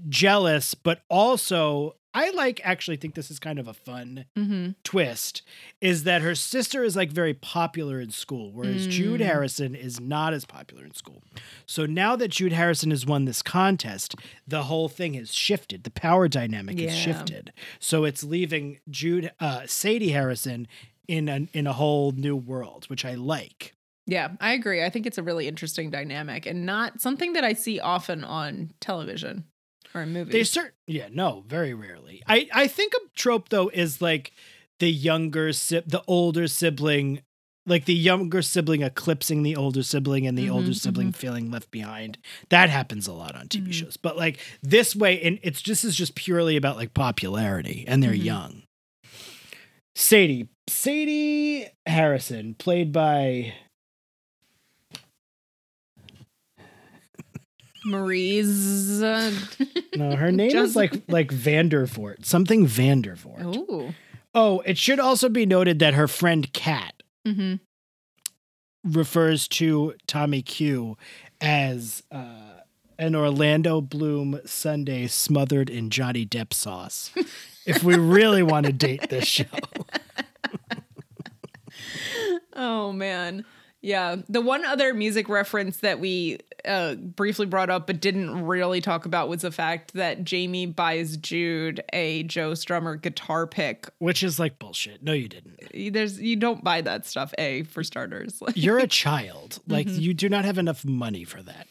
jealous, 0.08 0.74
but 0.74 1.02
also 1.08 1.96
I 2.18 2.30
like 2.30 2.60
actually 2.64 2.96
think 2.96 3.14
this 3.14 3.30
is 3.30 3.38
kind 3.38 3.58
of 3.58 3.68
a 3.68 3.74
fun 3.74 4.24
Mhm. 4.36 4.74
twist 4.82 5.42
is 5.80 6.02
that 6.04 6.22
her 6.22 6.34
sister 6.34 6.82
is 6.82 6.96
like 6.96 7.10
very 7.12 7.34
popular 7.34 8.00
in 8.00 8.10
school, 8.10 8.50
whereas 8.52 8.86
Jude 8.86 9.20
Mm. 9.20 9.26
Harrison 9.26 9.74
is 9.74 10.00
not 10.00 10.32
as 10.32 10.44
popular 10.44 10.84
in 10.84 10.94
school. 10.94 11.22
So 11.66 11.86
now 11.86 12.16
that 12.16 12.28
Jude 12.28 12.52
Harrison 12.52 12.90
has 12.90 13.06
won 13.06 13.24
this 13.24 13.42
contest, 13.42 14.14
the 14.46 14.64
whole 14.64 14.88
thing 14.88 15.14
has 15.14 15.32
shifted. 15.32 15.84
The 15.84 15.90
power 15.90 16.26
dynamic 16.28 16.78
has 16.80 16.92
Yeah. 16.94 17.00
shifted. 17.00 17.52
So 17.78 18.04
it's 18.04 18.24
leaving 18.24 18.80
Jude 18.90 19.30
uh, 19.38 19.66
Sadie 19.66 20.10
Harrison 20.10 20.66
in 21.06 21.28
a, 21.28 21.46
in 21.52 21.66
a 21.66 21.72
whole 21.72 22.12
new 22.12 22.36
world, 22.36 22.84
which 22.90 23.04
I 23.04 23.14
like. 23.14 23.74
Yeah, 24.06 24.30
I 24.40 24.52
agree. 24.54 24.82
I 24.82 24.88
think 24.90 25.06
it's 25.06 25.18
a 25.18 25.22
really 25.22 25.46
interesting 25.46 25.90
dynamic 25.90 26.46
and 26.46 26.64
not 26.64 27.00
something 27.00 27.34
that 27.34 27.44
I 27.44 27.52
see 27.52 27.78
often 27.78 28.24
on 28.24 28.72
television 28.80 29.44
or 29.94 30.02
in 30.02 30.12
movies. 30.12 30.32
They 30.32 30.60
cert 30.60 30.70
yeah, 30.86 31.08
no, 31.12 31.44
very 31.46 31.74
rarely. 31.74 32.22
I 32.26 32.48
I 32.52 32.66
think 32.68 32.92
a 32.94 33.08
trope 33.16 33.48
though 33.48 33.68
is 33.68 34.00
like 34.02 34.32
the 34.80 34.90
younger 34.90 35.52
si- 35.52 35.82
the 35.86 36.02
older 36.06 36.46
sibling 36.48 37.22
like 37.66 37.84
the 37.84 37.94
younger 37.94 38.40
sibling 38.40 38.80
eclipsing 38.82 39.42
the 39.42 39.54
older 39.54 39.82
sibling 39.82 40.26
and 40.26 40.38
the 40.38 40.48
older 40.48 40.70
Mhm, 40.70 40.76
sibling 40.80 41.12
feeling 41.12 41.50
left 41.50 41.70
behind. 41.70 42.16
That 42.48 42.70
happens 42.70 43.06
a 43.06 43.12
lot 43.12 43.34
on 43.36 43.48
TV 43.48 43.68
Mhm. 43.68 43.72
shows. 43.74 43.96
But 43.98 44.16
like 44.16 44.38
this 44.62 44.96
way 44.96 45.20
and 45.22 45.38
it's 45.42 45.60
just 45.60 45.84
is 45.84 45.94
just 45.94 46.14
purely 46.14 46.56
about 46.56 46.76
like 46.76 46.94
popularity 46.94 47.84
and 47.86 48.02
they're 48.02 48.12
Mhm. 48.14 48.24
young. 48.24 48.62
Sadie 49.94 50.48
Sadie 50.68 51.66
Harrison 51.86 52.54
played 52.54 52.92
by 52.92 53.52
Marie's. 57.84 59.02
uh, 59.02 59.32
no, 59.96 60.16
her 60.16 60.30
name 60.32 60.54
is 60.56 60.74
like 60.76 61.02
like 61.08 61.28
Vandervoort, 61.28 62.24
something 62.24 62.66
Vandervoort. 62.66 63.42
oh. 63.68 63.94
Oh, 64.34 64.60
it 64.66 64.76
should 64.78 65.00
also 65.00 65.28
be 65.28 65.46
noted 65.46 65.78
that 65.80 65.94
her 65.94 66.06
friend 66.08 66.52
Kat 66.52 66.94
hmm 67.26 67.54
refers 68.84 69.48
to 69.48 69.94
Tommy 70.06 70.40
Q 70.42 70.96
as 71.40 72.02
uh, 72.12 72.60
an 72.98 73.14
Orlando 73.16 73.80
Bloom 73.80 74.40
Sunday 74.46 75.06
smothered 75.08 75.68
in 75.68 75.90
Johnny 75.90 76.24
Depp 76.24 76.52
sauce. 76.54 77.10
if 77.66 77.82
we 77.82 77.96
really 77.96 78.42
want 78.42 78.66
to 78.66 78.72
date 78.72 79.08
this 79.10 79.26
show, 79.26 79.44
Oh 82.54 82.92
man. 82.92 83.44
Yeah. 83.88 84.16
The 84.28 84.42
one 84.42 84.66
other 84.66 84.92
music 84.92 85.30
reference 85.30 85.78
that 85.78 85.98
we 85.98 86.40
uh, 86.66 86.96
briefly 86.96 87.46
brought 87.46 87.70
up 87.70 87.86
but 87.86 88.00
didn't 88.00 88.44
really 88.44 88.82
talk 88.82 89.06
about 89.06 89.30
was 89.30 89.40
the 89.40 89.50
fact 89.50 89.94
that 89.94 90.24
Jamie 90.24 90.66
buys 90.66 91.16
Jude 91.16 91.82
a 91.94 92.22
Joe 92.24 92.50
Strummer 92.50 93.00
guitar 93.00 93.46
pick. 93.46 93.88
which 93.98 94.22
is 94.22 94.38
like 94.38 94.58
bullshit. 94.58 95.02
No, 95.02 95.14
you 95.14 95.26
didn't. 95.28 95.58
There's 95.94 96.20
you 96.20 96.36
don't 96.36 96.62
buy 96.62 96.82
that 96.82 97.06
stuff, 97.06 97.32
A, 97.38 97.62
for 97.62 97.82
starters. 97.82 98.42
You're 98.54 98.76
a 98.78 98.86
child. 98.86 99.60
Like 99.66 99.86
Mhm. 99.86 100.00
you 100.00 100.12
do 100.12 100.28
not 100.28 100.44
have 100.44 100.58
enough 100.58 100.84
money 100.84 101.24
for 101.24 101.42
that. 101.42 101.66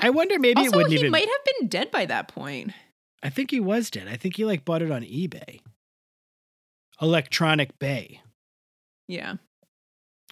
I 0.00 0.10
wonder 0.10 0.38
maybe 0.38 0.60
it 0.60 0.74
wouldn't 0.74 0.92
he 0.92 0.98
even. 0.98 1.10
might 1.12 1.28
have 1.28 1.44
been 1.58 1.68
dead 1.68 1.90
by 1.90 2.04
that 2.06 2.28
point. 2.28 2.72
I 3.22 3.30
think 3.30 3.50
he 3.50 3.58
was 3.60 3.90
dead. 3.90 4.06
I 4.06 4.16
think 4.16 4.36
he 4.36 4.44
like 4.44 4.66
bought 4.66 4.82
it 4.82 4.90
on 4.90 5.00
eBay. 5.02 5.60
Electronic 7.00 7.78
Bay. 7.78 8.20
Yeah. 9.06 9.36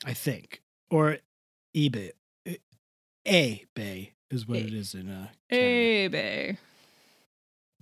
I 0.05 0.13
think, 0.15 0.63
or 0.91 1.19
eBay. 1.75 2.11
A 3.29 3.65
Bay 3.75 4.13
is 4.31 4.47
what 4.47 4.59
A- 4.59 4.67
it 4.67 4.73
is 4.75 4.95
in 4.95 5.09
uh, 5.11 5.29
bae. 5.51 6.57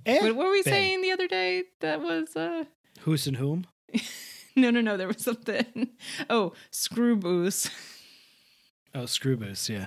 Eh, 0.07 0.23
What, 0.23 0.37
were 0.37 0.51
we 0.51 0.63
bang. 0.63 0.73
saying 0.73 1.03
the 1.03 1.11
other 1.13 1.29
day? 1.29 1.65
That 1.81 2.01
was 2.01 2.35
uh 2.37 2.65
Who's 3.01 3.27
and 3.27 3.37
whom? 3.37 3.67
no 4.57 4.71
no 4.71 4.81
no. 4.81 4.97
There 4.97 5.09
was 5.09 5.23
something. 5.23 5.91
Oh, 6.31 6.53
screw 6.71 7.17
booze. 7.17 7.71
Oh, 8.95 9.07
screw 9.07 9.37
boost, 9.37 9.69
yeah. 9.69 9.87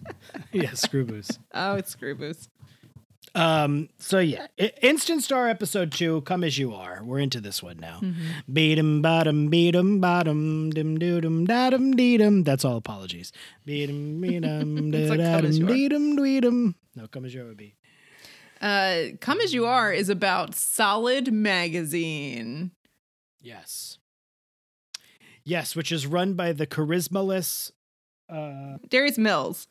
yeah, 0.52 0.72
screw 0.72 1.04
boost. 1.04 1.38
Oh, 1.54 1.74
it's 1.74 1.90
screw 1.90 2.14
booze. 2.14 2.48
Um, 3.36 3.90
so 3.98 4.18
yeah, 4.18 4.46
Instant 4.80 5.22
Star 5.22 5.46
episode 5.48 5.92
two, 5.92 6.22
Come 6.22 6.42
As 6.42 6.56
You 6.56 6.72
Are. 6.74 7.02
We're 7.04 7.18
into 7.18 7.38
this 7.40 7.62
one 7.62 7.76
now. 7.76 8.00
Beat 8.50 8.78
'em 8.78 9.02
bottom, 9.02 9.48
beat 9.50 9.74
'em 9.76 10.00
bottom, 10.00 10.70
dim 10.70 10.96
doo 10.98 11.20
dum 11.20 11.44
da 11.44 11.68
dum 11.68 11.92
dee 11.94 12.16
dum. 12.16 12.44
That's 12.44 12.64
all 12.64 12.76
apologies. 12.78 13.32
Beat 13.66 13.90
'em, 13.90 14.20
beat 14.22 14.42
'em, 14.42 14.90
da 14.90 14.98
da 15.16 15.36
Come 15.36 15.46
As 15.46 15.58
dum 15.58 15.68
dee 15.68 15.88
dum 15.88 16.16
dee 16.16 16.40
dum. 16.40 16.74
No, 16.94 17.06
Come 17.08 17.26
As 17.26 17.34
You 17.34 17.42
Are 17.42 17.46
would 17.48 17.58
be. 17.58 17.74
Uh, 18.58 19.16
Come 19.20 19.42
as 19.42 19.52
you 19.52 19.66
are 19.66 19.92
is 19.92 20.08
about 20.08 20.54
Solid 20.54 21.30
Magazine. 21.30 22.70
Yes. 23.42 23.98
Yes, 25.44 25.76
which 25.76 25.92
is 25.92 26.06
run 26.06 26.32
by 26.32 26.52
the 26.52 26.66
charismaless. 26.66 27.70
Uh, 28.30 28.78
Darius 28.88 29.18
Mills. 29.18 29.68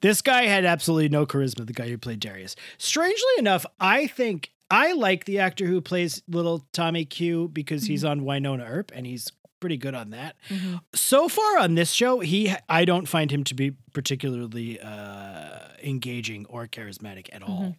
This 0.00 0.22
guy 0.22 0.44
had 0.44 0.64
absolutely 0.64 1.08
no 1.08 1.26
charisma. 1.26 1.66
The 1.66 1.72
guy 1.72 1.88
who 1.88 1.98
played 1.98 2.20
Darius. 2.20 2.56
Strangely 2.78 3.32
enough, 3.38 3.66
I 3.80 4.06
think 4.06 4.52
I 4.70 4.92
like 4.92 5.24
the 5.24 5.38
actor 5.38 5.66
who 5.66 5.80
plays 5.80 6.22
little 6.28 6.66
Tommy 6.72 7.04
Q 7.04 7.48
because 7.48 7.84
he's 7.84 8.02
mm-hmm. 8.02 8.26
on 8.26 8.42
Wynonna 8.42 8.68
Earp 8.68 8.90
and 8.94 9.06
he's 9.06 9.30
pretty 9.60 9.76
good 9.76 9.94
on 9.94 10.10
that. 10.10 10.36
Mm-hmm. 10.48 10.76
So 10.94 11.28
far 11.28 11.58
on 11.58 11.74
this 11.74 11.92
show, 11.92 12.20
he 12.20 12.52
I 12.68 12.84
don't 12.84 13.06
find 13.06 13.30
him 13.30 13.44
to 13.44 13.54
be 13.54 13.72
particularly 13.92 14.80
uh, 14.80 15.60
engaging 15.82 16.46
or 16.48 16.66
charismatic 16.66 17.28
at 17.32 17.42
all. 17.42 17.60
Mm-hmm. 17.60 17.70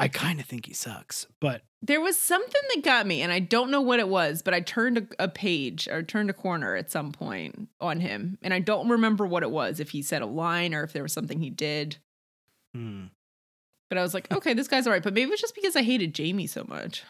I 0.00 0.08
kind 0.08 0.40
of 0.40 0.46
think 0.46 0.66
he 0.66 0.72
sucks, 0.72 1.26
but 1.40 1.62
There 1.82 2.00
was 2.00 2.16
something 2.16 2.60
that 2.74 2.82
got 2.82 3.06
me, 3.06 3.22
and 3.22 3.30
I 3.32 3.38
don't 3.38 3.70
know 3.70 3.80
what 3.80 4.00
it 4.00 4.08
was, 4.08 4.42
but 4.42 4.54
I 4.54 4.60
turned 4.60 4.98
a, 4.98 5.06
a 5.24 5.28
page 5.28 5.88
or 5.88 6.02
turned 6.02 6.30
a 6.30 6.34
corner 6.34 6.74
at 6.74 6.90
some 6.90 7.12
point 7.12 7.68
on 7.80 8.00
him, 8.00 8.38
and 8.42 8.54
I 8.54 8.60
don't 8.60 8.88
remember 8.88 9.26
what 9.26 9.42
it 9.42 9.50
was. 9.50 9.78
If 9.78 9.90
he 9.90 10.02
said 10.02 10.22
a 10.22 10.26
line 10.26 10.74
or 10.74 10.82
if 10.82 10.92
there 10.92 11.02
was 11.02 11.12
something 11.12 11.40
he 11.40 11.50
did, 11.50 11.98
hmm. 12.74 13.06
but 13.88 13.98
I 13.98 14.02
was 14.02 14.14
like, 14.14 14.32
okay, 14.32 14.54
this 14.54 14.68
guy's 14.68 14.86
all 14.86 14.92
right. 14.92 15.02
But 15.02 15.12
maybe 15.14 15.28
it 15.28 15.30
was 15.30 15.40
just 15.40 15.54
because 15.54 15.76
I 15.76 15.82
hated 15.82 16.14
Jamie 16.14 16.46
so 16.46 16.64
much. 16.66 17.02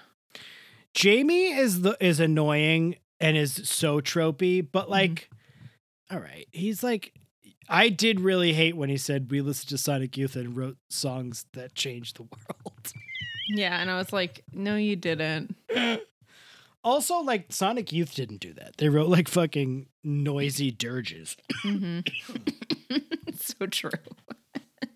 Jamie 0.94 1.52
is 1.52 1.82
the 1.82 1.96
is 2.00 2.18
annoying 2.18 2.96
and 3.20 3.36
is 3.36 3.60
so 3.68 4.00
tropey, 4.00 4.66
but 4.70 4.90
like, 4.90 5.30
all 6.10 6.18
right, 6.18 6.46
he's 6.50 6.82
like, 6.82 7.12
I 7.68 7.88
did 7.88 8.20
really 8.20 8.52
hate 8.52 8.76
when 8.76 8.88
he 8.88 8.96
said 8.96 9.30
we 9.30 9.40
listened 9.40 9.68
to 9.68 9.78
Sonic 9.78 10.16
Youth 10.16 10.34
and 10.34 10.56
wrote 10.56 10.76
songs 10.88 11.46
that 11.52 11.76
changed 11.76 12.16
the 12.16 12.22
world. 12.22 12.59
Yeah, 13.52 13.80
and 13.80 13.90
I 13.90 13.96
was 13.96 14.12
like, 14.12 14.44
no, 14.52 14.76
you 14.76 14.96
didn't. 14.96 15.56
also, 16.84 17.18
like 17.18 17.52
Sonic 17.52 17.92
Youth 17.92 18.14
didn't 18.14 18.40
do 18.40 18.52
that. 18.54 18.76
They 18.76 18.88
wrote 18.88 19.08
like 19.08 19.28
fucking 19.28 19.86
noisy 20.04 20.70
dirges. 20.70 21.36
hmm 21.62 22.00
so 23.34 23.66
true. 23.66 23.90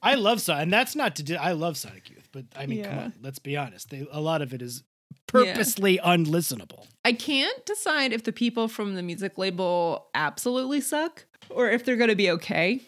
I 0.02 0.14
love 0.14 0.40
Sonic, 0.40 0.64
and 0.64 0.72
that's 0.72 0.94
not 0.94 1.16
to 1.16 1.22
do. 1.22 1.36
I 1.36 1.52
love 1.52 1.76
Sonic 1.76 2.10
Youth, 2.10 2.28
but 2.32 2.44
I 2.56 2.66
mean, 2.66 2.84
come 2.84 2.98
on, 2.98 3.12
let's 3.22 3.38
be 3.38 3.56
honest. 3.56 3.90
They, 3.90 4.06
a 4.10 4.20
lot 4.20 4.42
of 4.42 4.52
it 4.52 4.60
is 4.62 4.82
purposely 5.26 5.98
unlistenable. 5.98 6.86
I 7.04 7.12
can't 7.12 7.64
decide 7.66 8.12
if 8.12 8.24
the 8.24 8.32
people 8.32 8.68
from 8.68 8.94
the 8.94 9.02
music 9.02 9.38
label 9.38 10.06
absolutely 10.14 10.80
suck 10.80 11.24
or 11.50 11.70
if 11.70 11.84
they're 11.84 11.96
going 11.96 12.10
to 12.10 12.16
be 12.16 12.30
okay. 12.30 12.82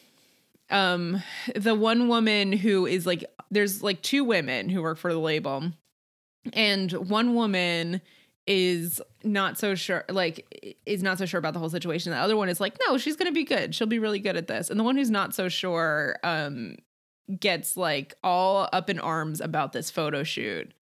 Um 0.71 1.23
the 1.55 1.75
one 1.75 2.09
woman 2.09 2.53
who 2.53 2.87
is 2.87 3.07
like 3.07 3.25
there's 3.51 3.83
like 3.83 4.03
two 4.03 4.25
women 4.25 4.69
who 4.69 4.83
work 4.83 4.99
for 4.99 5.13
the 5.13 5.19
label 5.21 5.71
and 6.53 6.91
one 6.93 7.35
woman 7.35 8.01
is 8.49 9.01
not 9.25 9.59
so 9.59 9.75
sure 9.75 10.05
like 10.09 10.77
is 10.87 11.03
not 11.03 11.19
so 11.19 11.27
sure 11.27 11.39
about 11.39 11.53
the 11.53 11.59
whole 11.61 11.69
situation. 11.71 12.13
The 12.13 12.19
other 12.19 12.37
one 12.37 12.49
is 12.49 12.61
like 12.61 12.77
no, 12.89 12.99
she's 12.99 13.17
going 13.17 13.27
to 13.29 13.35
be 13.35 13.45
good. 13.45 13.75
She'll 13.75 13.87
be 13.87 13.99
really 13.99 14.19
good 14.21 14.37
at 14.37 14.47
this. 14.49 14.71
And 14.71 14.79
the 14.79 14.85
one 14.85 14.97
who's 14.97 15.11
not 15.11 15.35
so 15.35 15.49
sure 15.49 16.17
um 16.25 16.77
gets 17.41 17.77
like 17.77 18.15
all 18.23 18.69
up 18.73 18.89
in 18.89 18.99
arms 19.01 19.41
about 19.41 19.73
this 19.73 19.91
photo 19.91 20.23
shoot 20.23 20.73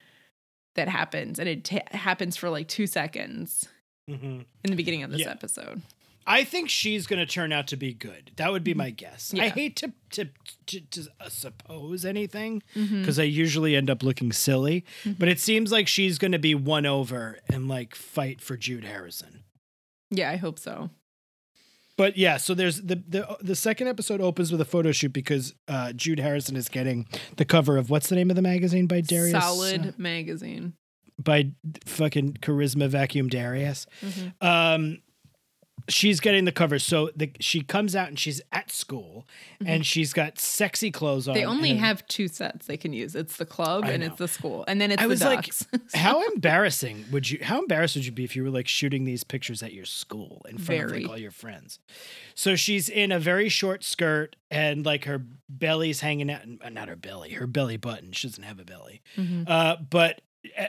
that 0.75 0.89
happens 0.89 1.39
and 1.39 1.49
it 1.49 1.65
ta 1.65 1.79
happens 1.93 2.37
for 2.37 2.51
like 2.51 2.69
2 2.69 2.87
seconds 2.87 3.67
in 4.07 4.45
the 4.63 4.75
beginning 4.77 5.03
of 5.03 5.11
this 5.11 5.21
Yeah. 5.23 5.31
episode. 5.31 5.81
I 6.27 6.45
think 6.45 6.71
she's 6.71 7.07
going 7.07 7.19
to 7.19 7.27
turn 7.31 7.53
out 7.53 7.67
to 7.69 7.77
be 7.77 7.93
good. 7.93 8.31
That 8.37 8.51
would 8.51 8.65
be 8.65 8.73
my 8.75 8.91
guess. 8.91 9.35
I 9.39 9.49
hate 9.49 9.77
to 9.77 9.93
to 10.13 10.29
to, 10.67 10.81
to 10.81 11.03
uh, 11.21 11.29
suppose 11.29 12.05
anything 12.05 12.63
Mm-hmm. 12.75 13.01
because 13.01 13.19
I 13.19 13.25
usually 13.25 13.77
end 13.77 13.91
up 13.91 14.03
looking 14.03 14.33
silly, 14.33 14.85
but 15.19 15.29
it 15.29 15.39
seems 15.41 15.71
like 15.71 15.87
she's 15.89 16.19
going 16.19 16.33
to 16.33 16.39
be 16.39 16.55
won 16.55 16.87
over 16.87 17.39
and 17.49 17.69
like 17.69 17.95
fight 17.95 18.41
for 18.41 18.57
Jude 18.57 18.85
Harrison. 18.85 19.45
Yeah, 20.11 20.31
I 20.31 20.37
hope 20.37 20.59
so. 20.59 20.91
But 21.97 22.17
yeah, 22.17 22.39
so 22.39 22.55
there's 22.55 22.81
the 22.83 22.97
the 23.07 23.37
the 23.41 23.55
second 23.55 23.87
episode 23.89 24.21
opens 24.21 24.51
with 24.51 24.61
a 24.61 24.65
photo 24.65 24.91
shoot 24.93 25.13
because 25.13 25.55
uh, 25.69 25.93
Jude 25.93 26.19
Harrison 26.19 26.57
is 26.57 26.69
getting 26.69 27.07
the 27.37 27.45
cover 27.45 27.77
of 27.77 27.89
what's 27.91 28.09
the 28.09 28.17
name 28.17 28.31
of 28.31 28.37
the 28.37 28.43
magazine 28.43 28.87
by 28.89 29.01
Darius? 29.01 29.41
Solid 29.41 29.89
uh, 29.89 29.93
magazine. 29.99 30.73
by 31.23 31.53
fucking 31.85 32.39
Charisma 32.43 32.89
Vacuum 32.89 33.29
Darius. 33.29 33.87
Mhm. 34.03 34.33
Um, 34.45 34.99
she's 35.89 36.21
getting 36.21 36.45
the 36.45 36.53
cover. 36.53 36.79
So 36.79 37.11
the, 37.15 37.31
she 37.41 37.61
comes 37.61 37.95
out 37.95 38.09
and 38.09 38.19
she's 38.19 38.41
at 38.53 38.71
school 38.71 39.27
and 39.65 39.85
she's 39.85 40.13
got 40.13 40.39
sexy 40.39 40.91
clothes 40.91 41.29
on. 41.29 41.35
Mm-hmm. 41.35 41.41
They 41.41 41.47
only 41.47 41.71
and 41.73 41.81
have 41.81 42.07
two 42.07 42.29
sets 42.29 42.67
they 42.67 42.77
can 42.77 42.93
use. 42.93 43.15
It's 43.15 43.37
the 43.37 43.45
club 43.47 43.85
I 43.85 43.91
and 43.91 44.01
know. 44.01 44.07
it's 44.09 44.17
the 44.19 44.29
school. 44.29 44.65
And 44.67 44.81
then 44.81 44.91
it's 44.91 45.01
I 45.03 45.05
the 45.05 45.09
was 45.11 45.23
like, 45.23 45.45
ducks. 45.45 45.67
how 45.95 46.23
embarrassing 46.33 47.05
would 47.13 47.31
you? 47.31 47.39
How 47.43 47.61
embarrassed 47.61 47.97
would 47.97 48.07
you 48.07 48.13
be 48.13 48.25
if 48.25 48.35
you 48.35 48.43
were 48.45 48.51
like 48.51 48.69
shooting 48.69 49.05
these 49.05 49.25
pictures 49.25 49.63
at 49.63 49.73
your 49.73 49.85
school 49.85 50.45
in 50.49 50.59
front 50.59 50.85
of 50.85 50.91
like 50.93 51.09
all 51.09 51.19
your 51.19 51.31
friends? 51.31 51.79
So 52.35 52.57
she's 52.57 52.89
in 52.89 53.13
a 53.13 53.19
very 53.19 53.49
short 53.49 53.85
skirt 53.85 54.37
and 54.51 54.85
like 54.87 55.05
her 55.05 55.23
belly's 55.49 56.01
hanging 56.01 56.31
out. 56.31 56.43
Not 56.73 56.89
her 56.89 56.97
belly, 56.97 57.31
her 57.33 57.47
belly 57.47 57.77
button. 57.77 58.13
She 58.13 58.29
doesn't 58.29 58.45
have 58.45 58.59
a 58.59 58.65
belly. 58.65 59.03
Mhm. 59.17 59.49
Uh, 59.49 59.77
but 59.91 60.23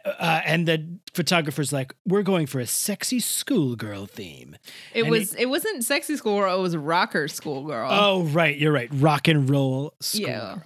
uh, 0.06 0.42
and 0.46 0.68
the 0.68 0.86
photographer's 1.14 1.72
like, 1.74 1.94
we're 2.06 2.24
going 2.24 2.46
for 2.48 2.60
a 2.60 2.66
sexy 2.68 3.20
schoolgirl 3.20 4.06
theme. 4.08 4.56
It 4.94 5.02
and 5.02 5.10
was 5.12 5.34
it, 5.36 5.48
wasn't 5.48 5.84
sexy 5.84 6.16
schoolgirl, 6.18 6.58
it 6.58 6.62
was 6.62 6.76
rocker 6.78 7.28
schoolgirl. 7.28 7.90
Oh, 7.92 8.24
right, 8.24 8.58
you're 8.58 8.72
right. 8.72 8.90
Rock 8.92 9.28
and 9.28 9.50
roll 9.50 9.94
schoolgirl. 10.00 10.32
Yeah. 10.34 10.58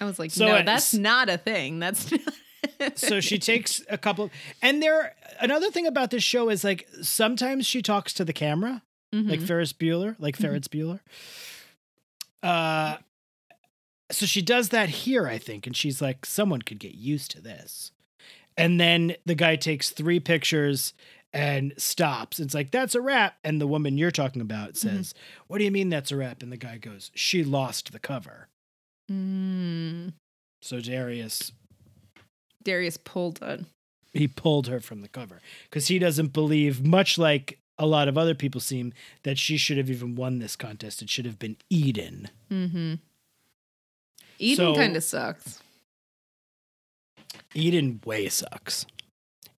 I 0.00 0.04
was 0.04 0.18
like, 0.18 0.30
So 0.32 0.46
no, 0.46 0.62
that's 0.62 0.94
not 0.94 1.28
a 1.28 1.38
thing. 1.38 1.78
That's 1.78 2.10
not 2.80 2.98
so 2.98 3.20
she 3.20 3.38
takes 3.38 3.80
a 3.88 3.96
couple 3.98 4.30
and 4.60 4.82
there 4.82 5.14
another 5.40 5.70
thing 5.70 5.86
about 5.86 6.10
this 6.10 6.22
show 6.24 6.48
is 6.48 6.64
like 6.64 6.88
sometimes 7.02 7.64
she 7.66 7.80
talks 7.82 8.12
to 8.14 8.24
the 8.24 8.32
camera 8.32 8.82
like 9.12 9.40
Mhm. 9.40 9.46
ferris 9.46 9.72
bueller 9.72 10.16
like 10.18 10.36
Mhm. 10.36 10.40
ferris 10.40 10.68
bueller 10.68 11.00
uh 12.42 12.96
so 14.12 14.26
she 14.26 14.40
does 14.42 14.68
that 14.68 14.88
here 14.88 15.26
i 15.26 15.38
think 15.38 15.66
and 15.66 15.76
she's 15.76 16.00
like 16.00 16.24
someone 16.24 16.62
could 16.62 16.78
get 16.78 16.94
used 16.94 17.30
to 17.30 17.40
this 17.40 17.90
and 18.56 18.78
then 18.78 19.14
the 19.26 19.34
guy 19.34 19.56
takes 19.56 19.90
three 19.90 20.20
pictures 20.20 20.92
and 21.32 21.72
stops 21.78 22.38
it's 22.38 22.54
like 22.54 22.70
that's 22.70 22.94
a 22.94 23.00
wrap 23.00 23.36
and 23.42 23.60
the 23.60 23.66
woman 23.66 23.96
you're 23.98 24.10
talking 24.10 24.42
about 24.42 24.76
says 24.76 25.14
what 25.48 25.58
do 25.58 25.64
you 25.64 25.70
mean 25.70 25.88
that's 25.88 26.12
a 26.12 26.16
wrap 26.16 26.42
and 26.42 26.52
the 26.52 26.56
guy 26.58 26.76
goes 26.76 27.10
she 27.14 27.42
lost 27.42 27.90
the 27.92 27.98
cover 27.98 28.48
Mm. 29.10 30.12
so 30.62 30.80
darius 30.80 31.50
Darius 32.64 32.96
pulled 32.96 33.40
it. 33.42 33.64
he 34.12 34.28
pulled 34.28 34.68
her 34.68 34.78
from 34.80 35.00
the 35.02 35.08
cover 35.08 35.40
because 35.64 35.88
he 35.88 35.98
doesn't 35.98 36.32
believe, 36.32 36.86
much 36.86 37.18
like 37.18 37.58
a 37.76 37.86
lot 37.86 38.06
of 38.06 38.16
other 38.16 38.34
people 38.36 38.60
seem, 38.60 38.92
that 39.24 39.36
she 39.36 39.56
should 39.56 39.76
have 39.78 39.90
even 39.90 40.14
won 40.14 40.38
this 40.38 40.54
contest. 40.54 41.02
It 41.02 41.10
should 41.10 41.24
have 41.26 41.40
been 41.40 41.56
Eden. 41.68 42.28
Mm-hmm. 42.50 42.94
Eden 44.42 44.56
So- 44.56 44.74
kind 44.74 44.96
of 44.96 45.04
sucks. 45.04 45.60
Eden 47.54 48.00
way 48.04 48.28
sucks. 48.28 48.86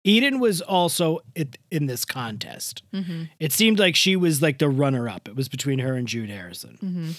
Eden 0.06 0.38
was 0.38 0.60
also 0.60 1.20
it, 1.34 1.56
in 1.70 1.86
this 1.86 2.04
contest. 2.04 2.82
Mm-hmm. 2.92 3.24
It 3.38 3.52
seemed 3.52 3.78
like 3.78 3.96
she 3.96 4.16
was 4.16 4.42
like 4.42 4.58
the 4.58 4.68
runner 4.68 5.08
up. 5.08 5.28
It 5.28 5.34
was 5.36 5.48
between 5.48 5.78
her 5.78 5.94
and 5.94 6.06
Jude 6.06 6.28
Harrison. 6.28 6.78
Mm-hmm. 6.82 7.10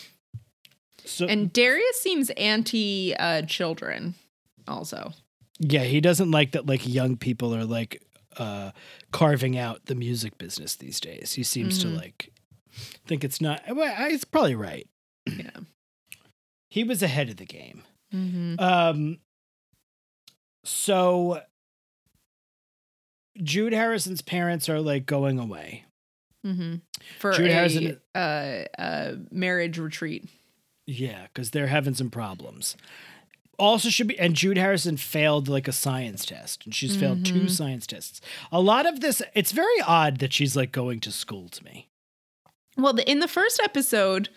So 1.06 1.26
And 1.26 1.52
Darius 1.52 2.00
seems 2.02 2.30
anti 2.32 3.16
uh, 3.16 3.44
children, 3.44 4.16
also. 4.68 5.14
yeah, 5.60 5.84
he 5.84 6.00
doesn't 6.02 6.30
like 6.32 6.52
that 6.52 6.66
like 6.68 6.88
young 6.88 7.16
people 7.18 7.56
are 7.56 7.66
like 7.66 8.02
uh 8.38 8.72
carving 9.12 9.58
out 9.58 9.86
the 9.86 9.96
music 9.96 10.38
business 10.38 10.76
these 10.76 11.00
days. 11.00 11.34
He 11.34 11.44
seems 11.44 11.80
Mhm. 11.80 11.82
to 11.84 11.88
like 11.90 12.32
think 13.08 13.24
it's 13.24 13.40
not 13.40 13.62
well, 13.74 13.94
I- 13.98 14.10
it's 14.10 14.26
probably 14.26 14.56
right. 14.56 14.88
Yeah. 15.26 15.52
He 16.76 16.84
was 16.84 17.02
ahead 17.02 17.30
of 17.30 17.38
the 17.38 17.46
game. 17.46 17.84
Mm-hmm. 18.14 18.60
Um, 18.60 19.20
so 20.66 21.40
Jude 23.42 23.72
Harrison's 23.72 24.22
parents 24.22 24.68
are 24.68 24.82
like 24.82 25.06
going 25.06 25.40
away. 25.40 25.86
Mm-hmm. 26.46 26.76
For 27.18 27.32
Jude 27.32 27.50
a 27.50 27.54
Harrison- 27.54 28.02
uh, 28.14 28.64
uh, 28.78 29.14
marriage 29.32 29.78
retreat. 29.78 30.28
Yeah, 30.86 31.24
because 31.34 31.52
they're 31.52 31.68
having 31.68 31.96
some 31.96 32.10
problems. 32.12 32.76
also 33.58 33.88
should 33.88 34.08
be 34.08 34.20
and 34.20 34.36
Jude 34.36 34.58
Harrison 34.58 34.98
failed 34.98 35.48
like 35.48 35.70
a 35.70 35.72
science 35.72 36.26
test 36.26 36.66
and 36.66 36.76
she's 36.76 36.98
failed 36.98 37.26
two 37.26 37.44
Mhm. 37.44 37.50
science 37.50 37.88
tests. 37.88 38.20
A 38.52 38.60
lot 38.60 38.86
of 38.86 39.00
this 39.00 39.22
it's 39.34 39.54
very 39.54 39.80
odd 39.88 40.18
that 40.20 40.34
she's 40.34 40.58
like 40.58 40.74
going 40.74 41.00
to 41.00 41.10
school 41.12 41.48
to 41.48 41.64
me. 41.64 41.88
Well, 42.76 42.92
the, 42.92 43.10
in 43.10 43.22
the 43.22 43.30
first 43.30 43.62
episode, 43.64 44.28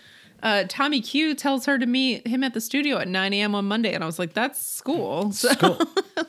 uh, 0.43 0.64
Tommy 0.68 1.01
Q 1.01 1.34
tells 1.34 1.66
her 1.66 1.78
to 1.78 1.86
meet 1.86 2.26
him 2.26 2.43
at 2.45 2.55
the 2.55 2.61
studio 2.61 2.99
at 2.99 3.09
9 3.09 3.32
a.m. 3.34 3.55
on 3.55 3.64
Monday, 3.66 3.93
and 3.93 4.03
I 4.03 4.07
was 4.07 4.18
like, 4.18 4.34
"That's 4.34 4.64
school." 4.64 5.32
So, 5.32 5.49
School. 5.51 5.78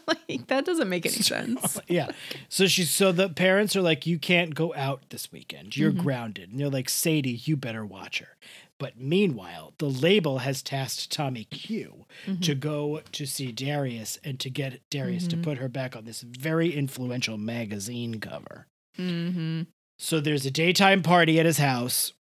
like, 0.08 0.48
that 0.48 0.66
doesn't 0.66 0.90
make 0.90 1.06
any 1.06 1.16
sense. 1.16 1.80
yeah. 1.88 2.10
So 2.48 2.68
she's 2.68 2.90
so 2.92 3.12
the 3.12 3.30
parents 3.30 3.76
are 3.76 3.82
like, 3.82 4.06
you 4.06 4.20
can't 4.20 4.54
go 4.56 4.74
out 4.76 5.10
this 5.10 5.32
weekend. 5.32 5.76
You're 5.78 5.92
Mhm. 5.92 5.98
grounded. 6.04 6.52
And 6.52 6.60
they're 6.60 6.70
like, 6.70 6.90
Sadie, 6.90 7.42
you 7.44 7.56
better 7.58 7.86
watch 7.86 8.20
her. 8.20 8.38
But 8.80 8.98
meanwhile, 9.00 9.74
the 9.78 9.90
label 9.90 10.38
has 10.40 10.62
tasked 10.62 11.12
Tommy 11.12 11.44
Q 11.46 12.06
to 12.42 12.56
go 12.56 13.02
to 13.12 13.26
see 13.26 13.52
Darius 13.52 14.18
and 14.24 14.40
to 14.40 14.50
get 14.50 14.80
Darius 14.90 15.28
to 15.28 15.38
Mhm. 15.38 15.44
put 15.44 15.58
her 15.58 15.68
back 15.68 15.96
on 15.98 16.06
this 16.06 16.22
very 16.22 16.74
influential 16.74 17.38
magazine 17.38 18.20
cover. 18.22 18.68
Mm-hmm. 18.98 19.64
So 19.98 20.20
there's 20.22 20.46
a 20.46 20.52
daytime 20.52 21.02
party 21.04 21.40
at 21.40 21.46
his 21.46 21.58
house. 21.58 22.14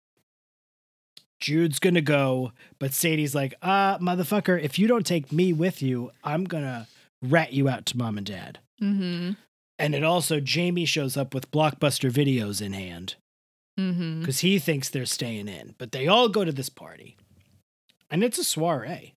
Jude's 1.41 1.79
gonna 1.79 2.01
go, 2.01 2.53
but 2.79 2.93
Sadie's 2.93 3.35
like, 3.35 3.55
uh, 3.63 3.99
motherfucker, 3.99 4.61
if 4.63 4.79
you 4.79 4.87
don't 4.87 5.07
take 5.07 5.31
me 5.33 5.53
with 5.53 5.83
you, 5.83 6.11
I'm 6.25 6.45
gonna 6.45 6.87
rat 7.23 7.53
you 7.53 7.69
out 7.69 7.87
to 7.87 7.99
mom 7.99 8.17
and 8.19 8.27
dad. 8.27 8.59
Mm-hmm. 8.83 9.33
And 9.79 9.95
it 9.95 10.03
also, 10.03 10.41
Jamie 10.41 10.87
shows 10.87 11.17
up 11.17 11.35
with 11.35 11.51
blockbuster 11.51 12.11
videos 12.11 12.61
in 12.63 12.73
hand 12.73 13.17
Mm-hmm. 13.79 14.21
because 14.21 14.41
he 14.41 14.59
thinks 14.59 14.89
they're 14.89 15.05
staying 15.05 15.49
in, 15.49 15.75
but 15.77 15.93
they 15.93 16.09
all 16.09 16.31
go 16.31 16.47
to 16.47 16.53
this 16.53 16.71
party. 16.71 17.15
And 18.11 18.25
it's 18.25 18.39
a 18.39 18.45
soiree. 18.45 19.13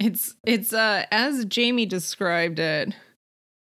It's 0.00 0.34
it's 0.46 0.72
uh 0.72 1.04
as 1.10 1.44
Jamie 1.44 1.84
described 1.84 2.58
it. 2.58 2.94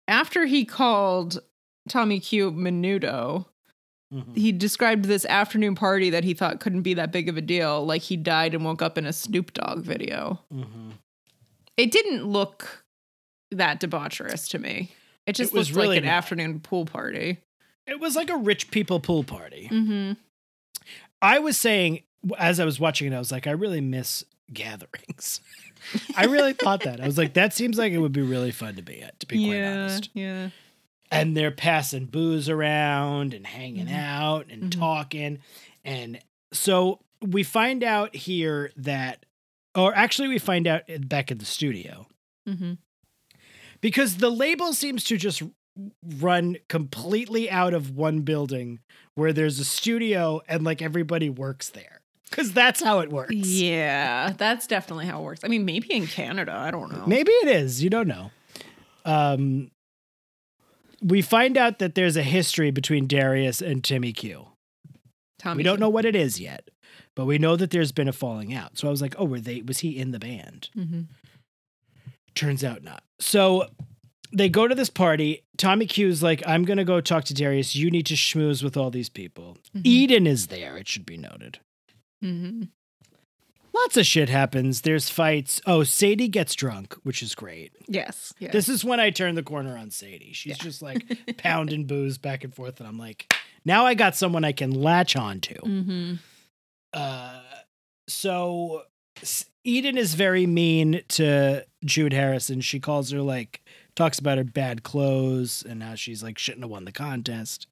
After 0.08 0.46
he 0.46 0.66
called 0.66 1.40
Tommy 1.88 2.20
Q 2.20 2.52
Menudo, 2.52 3.48
Mhm. 4.14 4.36
he 4.36 4.52
described 4.52 5.06
this 5.06 5.24
afternoon 5.26 5.76
party 5.76 6.10
that 6.10 6.24
he 6.24 6.34
thought 6.34 6.60
couldn't 6.60 6.82
be 6.82 6.96
that 6.96 7.12
big 7.12 7.30
of 7.30 7.38
a 7.38 7.42
deal, 7.42 7.86
like 7.86 8.02
he 8.02 8.18
died 8.18 8.56
and 8.56 8.66
woke 8.66 8.82
up 8.82 8.98
in 8.98 9.06
a 9.06 9.14
Snoop 9.14 9.54
Dogg 9.54 9.84
video. 9.84 10.40
Mhm. 10.52 10.94
It 11.78 11.92
didn't 11.92 12.26
look 12.26 12.86
that 13.52 13.80
debaucherous 13.80 14.50
to 14.50 14.60
me. 14.60 14.92
It 15.28 15.34
just 15.34 15.54
It 15.54 15.58
was 15.58 15.70
looked 15.70 15.76
really 15.78 15.88
like 15.98 15.98
an 16.00 16.06
not. 16.06 16.14
afternoon 16.16 16.60
pool 16.60 16.86
party. 16.86 17.38
It 17.86 18.00
was 18.00 18.16
like 18.16 18.30
a 18.32 18.38
rich 18.38 18.72
people 18.72 19.00
pool 19.00 19.24
party. 19.24 19.70
Mm-hmm. 19.72 20.14
I 21.22 21.40
was 21.40 21.58
saying, 21.58 22.02
as 22.38 22.60
I 22.60 22.66
was 22.66 22.80
watching 22.80 23.12
it, 23.12 23.16
I 23.16 23.20
was 23.20 23.32
like, 23.32 23.46
I 23.48 23.52
really 23.52 23.82
miss 23.82 24.24
gatherings. 24.52 25.42
I 26.18 26.26
really 26.26 26.54
thought 26.54 26.82
that. 26.84 27.00
I 27.02 27.06
was 27.06 27.18
like, 27.18 27.34
that 27.34 27.54
seems 27.54 27.78
like 27.78 27.94
it 27.94 28.00
would 28.00 28.12
be 28.12 28.22
really 28.22 28.52
fun 28.52 28.76
to 28.76 28.82
be 28.82 29.02
at, 29.02 29.20
to 29.20 29.28
be 29.28 29.36
quite 29.46 29.56
Yeah, 29.58 29.72
honest. 29.74 30.10
yeah. 30.14 30.50
And 31.12 31.36
they're 31.36 31.52
passing 31.52 32.06
booze 32.06 32.48
around 32.50 33.34
and 33.34 33.46
hanging 33.48 33.88
Mhm. 33.88 33.96
out 33.96 34.48
and 34.50 34.64
Mhm. 34.64 34.72
talking. 34.80 35.40
And 35.84 36.20
so 36.54 37.00
we 37.22 37.42
find 37.44 37.84
out 37.84 38.16
here 38.16 38.72
that, 38.78 39.26
or 39.76 39.96
actually, 39.96 40.28
we 40.28 40.38
find 40.40 40.68
out 40.68 40.84
back 41.08 41.32
in 41.32 41.38
the 41.40 41.46
studio 41.46 42.08
Mm-hmm. 42.48 42.74
because 43.82 44.18
the 44.18 44.30
label 44.30 44.74
seems 44.74 45.04
to 45.06 45.18
just 45.18 45.42
run 46.20 46.58
completely 46.68 47.50
out 47.50 47.74
of 47.74 47.92
one 47.96 48.22
building 48.22 48.80
where 49.16 49.32
there's 49.34 49.60
a 49.60 49.66
studio 49.66 50.42
and 50.48 50.64
like 50.64 50.82
everybody 50.82 51.30
works 51.30 51.70
there 51.70 52.02
because 52.30 52.52
that's 52.52 52.82
how 52.84 53.00
it 53.00 53.10
works. 53.10 53.34
Yeah, 53.36 54.34
that's 54.38 54.68
definitely 54.68 55.06
how 55.06 55.22
it 55.22 55.24
works. 55.24 55.42
I 55.44 55.48
mean, 55.48 55.66
maybe 55.66 55.92
in 55.94 56.06
Canada, 56.08 56.54
I 56.54 56.70
don't 56.72 56.92
know. 56.92 57.06
Maybe 57.08 57.32
it 57.32 57.48
is. 57.48 57.82
You 57.84 57.90
don't 57.90 58.08
know. 58.08 58.32
Um, 59.06 59.72
we 61.02 61.22
find 61.22 61.58
out 61.58 61.80
that 61.80 61.96
there's 61.96 62.18
a 62.18 62.24
history 62.24 62.72
between 62.72 63.08
Darius 63.08 63.62
and 63.62 63.84
Timmy 63.84 64.14
Q. 64.14 64.48
Tommy 65.38 65.58
we 65.58 65.64
don't 65.64 65.78
Q. 65.78 65.82
know 65.82 65.90
what 65.90 66.06
it 66.06 66.16
is 66.16 66.40
yet, 66.40 66.70
but 67.16 67.26
we 67.26 67.38
know 67.38 67.56
that 67.56 67.72
there's 67.72 67.92
been 67.92 68.08
a 68.10 68.14
falling 68.14 68.54
out. 68.54 68.78
So 68.78 68.88
I 68.88 68.92
was 68.92 69.02
like, 69.02 69.16
oh, 69.18 69.26
were 69.26 69.40
they? 69.40 69.62
Was 69.62 69.80
he 69.80 69.98
in 69.98 70.12
the 70.12 70.20
band? 70.20 70.70
Mhm. 70.78 71.08
Turns 72.36 72.64
out 72.64 72.84
not. 72.84 73.04
So 73.20 73.68
they 74.32 74.50
go 74.50 74.68
to 74.68 74.76
this 74.76 74.90
party. 74.90 75.44
Tommy 75.58 75.86
Q's 75.88 76.22
like, 76.22 76.44
I'm 76.46 76.64
gonna 76.66 76.86
go 76.86 77.02
talk 77.02 77.24
to 77.26 77.34
Darius. 77.34 77.76
You 77.76 77.90
need 77.90 78.06
to 78.08 78.14
schmooze 78.16 78.64
with 78.64 78.78
all 78.78 78.92
these 78.92 79.10
people. 79.10 79.58
Mhm. 79.76 79.82
Eden 79.86 80.28
is 80.28 80.48
there. 80.48 80.78
It 80.78 80.88
should 80.88 81.06
be 81.06 81.18
noted. 81.18 81.60
Mhm. 82.24 82.70
Lots 83.74 83.98
of 83.98 84.06
shit 84.06 84.30
happens. 84.30 84.82
There's 84.82 85.10
fights. 85.10 85.62
Oh, 85.66 85.84
Sadie 85.84 86.28
gets 86.28 86.56
drunk, 86.56 86.96
which 87.04 87.22
is 87.22 87.36
great. 87.36 87.72
Yes. 87.88 88.34
yes. 88.40 88.52
This 88.52 88.68
is 88.70 88.84
when 88.84 89.00
I 89.00 89.10
turn 89.10 89.36
the 89.36 89.44
corner 89.44 89.78
on 89.78 89.92
Sadie. 89.92 90.34
She's 90.34 90.58
Yeah. 90.58 90.64
just 90.64 90.82
like 90.82 91.04
pounding 91.38 91.86
booze 91.86 92.18
back 92.18 92.44
and 92.44 92.54
forth, 92.54 92.80
and 92.80 92.88
I'm 92.90 92.98
like, 92.98 93.34
now 93.66 93.86
I 93.86 93.94
got 93.94 94.16
someone 94.16 94.44
I 94.44 94.52
can 94.52 94.72
latch 94.72 95.16
on 95.16 95.40
to. 95.42 95.54
Mm-hmm. 95.56 96.14
Uh, 96.94 97.42
so 98.08 98.84
Eden 99.64 99.98
is 99.98 100.16
very 100.16 100.46
mean 100.48 101.02
to 101.10 101.66
Jude 101.86 102.14
Harrison. 102.14 102.62
She 102.62 102.80
calls 102.80 103.12
her 103.12 103.22
like 103.22 103.62
talks 103.96 104.18
about 104.20 104.38
her 104.38 104.44
bad 104.44 104.82
clothes 104.84 105.64
and 105.68 105.84
how 105.84 105.96
she's 105.96 106.24
like 106.24 106.38
shouldn't 106.38 106.64
have 106.64 106.72
won 106.72 106.86
the 106.86 106.92
contest. 106.92 107.68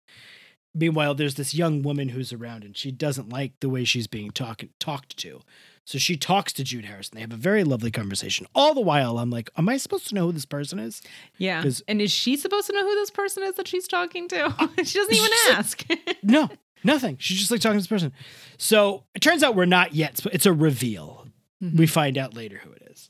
Meanwhile, 0.76 1.16
there's 1.16 1.36
this 1.36 1.56
young 1.56 1.82
woman 1.82 2.10
who's 2.10 2.32
around 2.32 2.64
and 2.64 2.78
she 2.78 2.92
doesn't 2.92 3.30
like 3.30 3.54
the 3.62 3.70
way 3.70 3.84
she's 3.84 4.06
being 4.08 4.30
talk- 4.30 4.64
talked 4.80 5.18
to. 5.18 5.42
So 5.88 5.98
she 5.98 6.18
talks 6.18 6.52
to 6.52 6.66
Jude 6.66 6.84
Harrison. 6.84 7.16
They 7.16 7.22
have 7.22 7.32
a 7.32 7.38
very 7.38 7.64
lovely 7.64 7.92
conversation. 7.92 8.46
All 8.54 8.74
the 8.74 8.82
while, 8.82 9.20
I'm 9.20 9.30
like, 9.30 9.50
am 9.56 9.70
I 9.70 9.78
supposed 9.78 10.10
to 10.10 10.16
know 10.16 10.26
who 10.26 10.34
this 10.34 10.44
person 10.46 10.80
is? 10.80 11.02
Yeah. 11.38 11.64
And 11.88 12.02
is 12.02 12.12
she 12.12 12.36
supposed 12.36 12.68
to 12.68 12.74
know 12.74 12.84
who 12.84 12.94
this 12.96 13.10
person 13.10 13.42
is 13.44 13.56
that 13.56 13.70
she's 13.70 13.88
talking 13.88 14.28
to? 14.28 14.36
she 14.84 15.00
doesn't 15.00 15.16
even 15.16 15.30
she's 15.32 15.48
like- 15.48 15.58
ask. 15.58 15.86
No, 16.24 16.50
nothing. 16.84 17.16
She's 17.22 17.40
just 17.40 17.52
like 17.52 17.62
talking 17.62 17.78
to 17.78 17.80
this 17.80 17.88
person. 17.88 18.12
So 18.58 19.06
it 19.16 19.22
turns 19.22 19.44
out 19.44 19.56
we're 19.56 19.64
not 19.64 19.94
yet. 19.94 20.20
It's 20.34 20.46
a 20.46 20.52
reveal. 20.52 21.26
Mm-hmm. 21.64 21.78
We 21.78 21.88
find 21.88 22.18
out 22.18 22.34
later 22.34 22.58
who 22.58 22.72
it 22.74 22.90
is. 22.92 23.10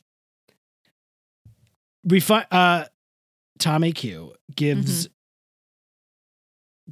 We 2.03 2.19
find 2.19 2.45
uh 2.51 2.85
Tommy 3.57 3.91
Q 3.91 4.33
gives 4.55 5.09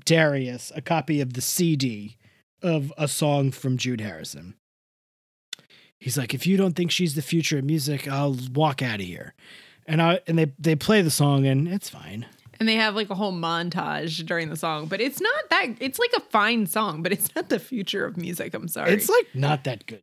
Darius 0.03 0.71
a 0.75 0.81
copy 0.81 1.21
of 1.21 1.33
the 1.33 1.41
CD 1.41 2.17
of 2.63 2.91
a 2.97 3.07
song 3.07 3.51
from 3.51 3.77
Jude 3.77 4.01
Harrison. 4.01 4.55
He's 5.99 6.17
like, 6.17 6.33
if 6.33 6.45
you 6.45 6.57
don't 6.57 6.75
think 6.75 6.91
she's 6.91 7.15
the 7.15 7.21
future 7.21 7.57
of 7.57 7.63
music, 7.65 8.07
I'll 8.07 8.37
walk 8.53 8.81
out 8.81 8.99
of 8.99 9.05
here. 9.05 9.33
And 9.87 10.01
I 10.01 10.19
and 10.27 10.37
they 10.37 10.51
they 10.59 10.75
play 10.75 11.01
the 11.01 11.11
song 11.11 11.45
and 11.45 11.67
it's 11.67 11.89
fine. 11.89 12.25
and 12.59 12.67
they 12.69 12.75
have 12.75 12.95
like 12.95 13.09
a 13.09 13.15
whole 13.15 13.33
montage 13.33 14.25
during 14.25 14.49
the 14.49 14.55
song, 14.55 14.87
but 14.87 14.99
it's 15.01 15.21
not 15.21 15.49
that. 15.49 15.67
It's 15.79 15.99
like 15.99 16.11
a 16.17 16.21
fine 16.21 16.65
song, 16.67 17.01
but 17.03 17.11
it's 17.11 17.33
not 17.35 17.49
the 17.49 17.59
future 17.59 18.05
of 18.05 18.17
music. 18.17 18.53
I'm 18.53 18.67
sorry. 18.67 18.91
It's 18.93 19.09
like 19.09 19.27
not 19.33 19.63
that 19.65 19.85
good. 19.85 20.01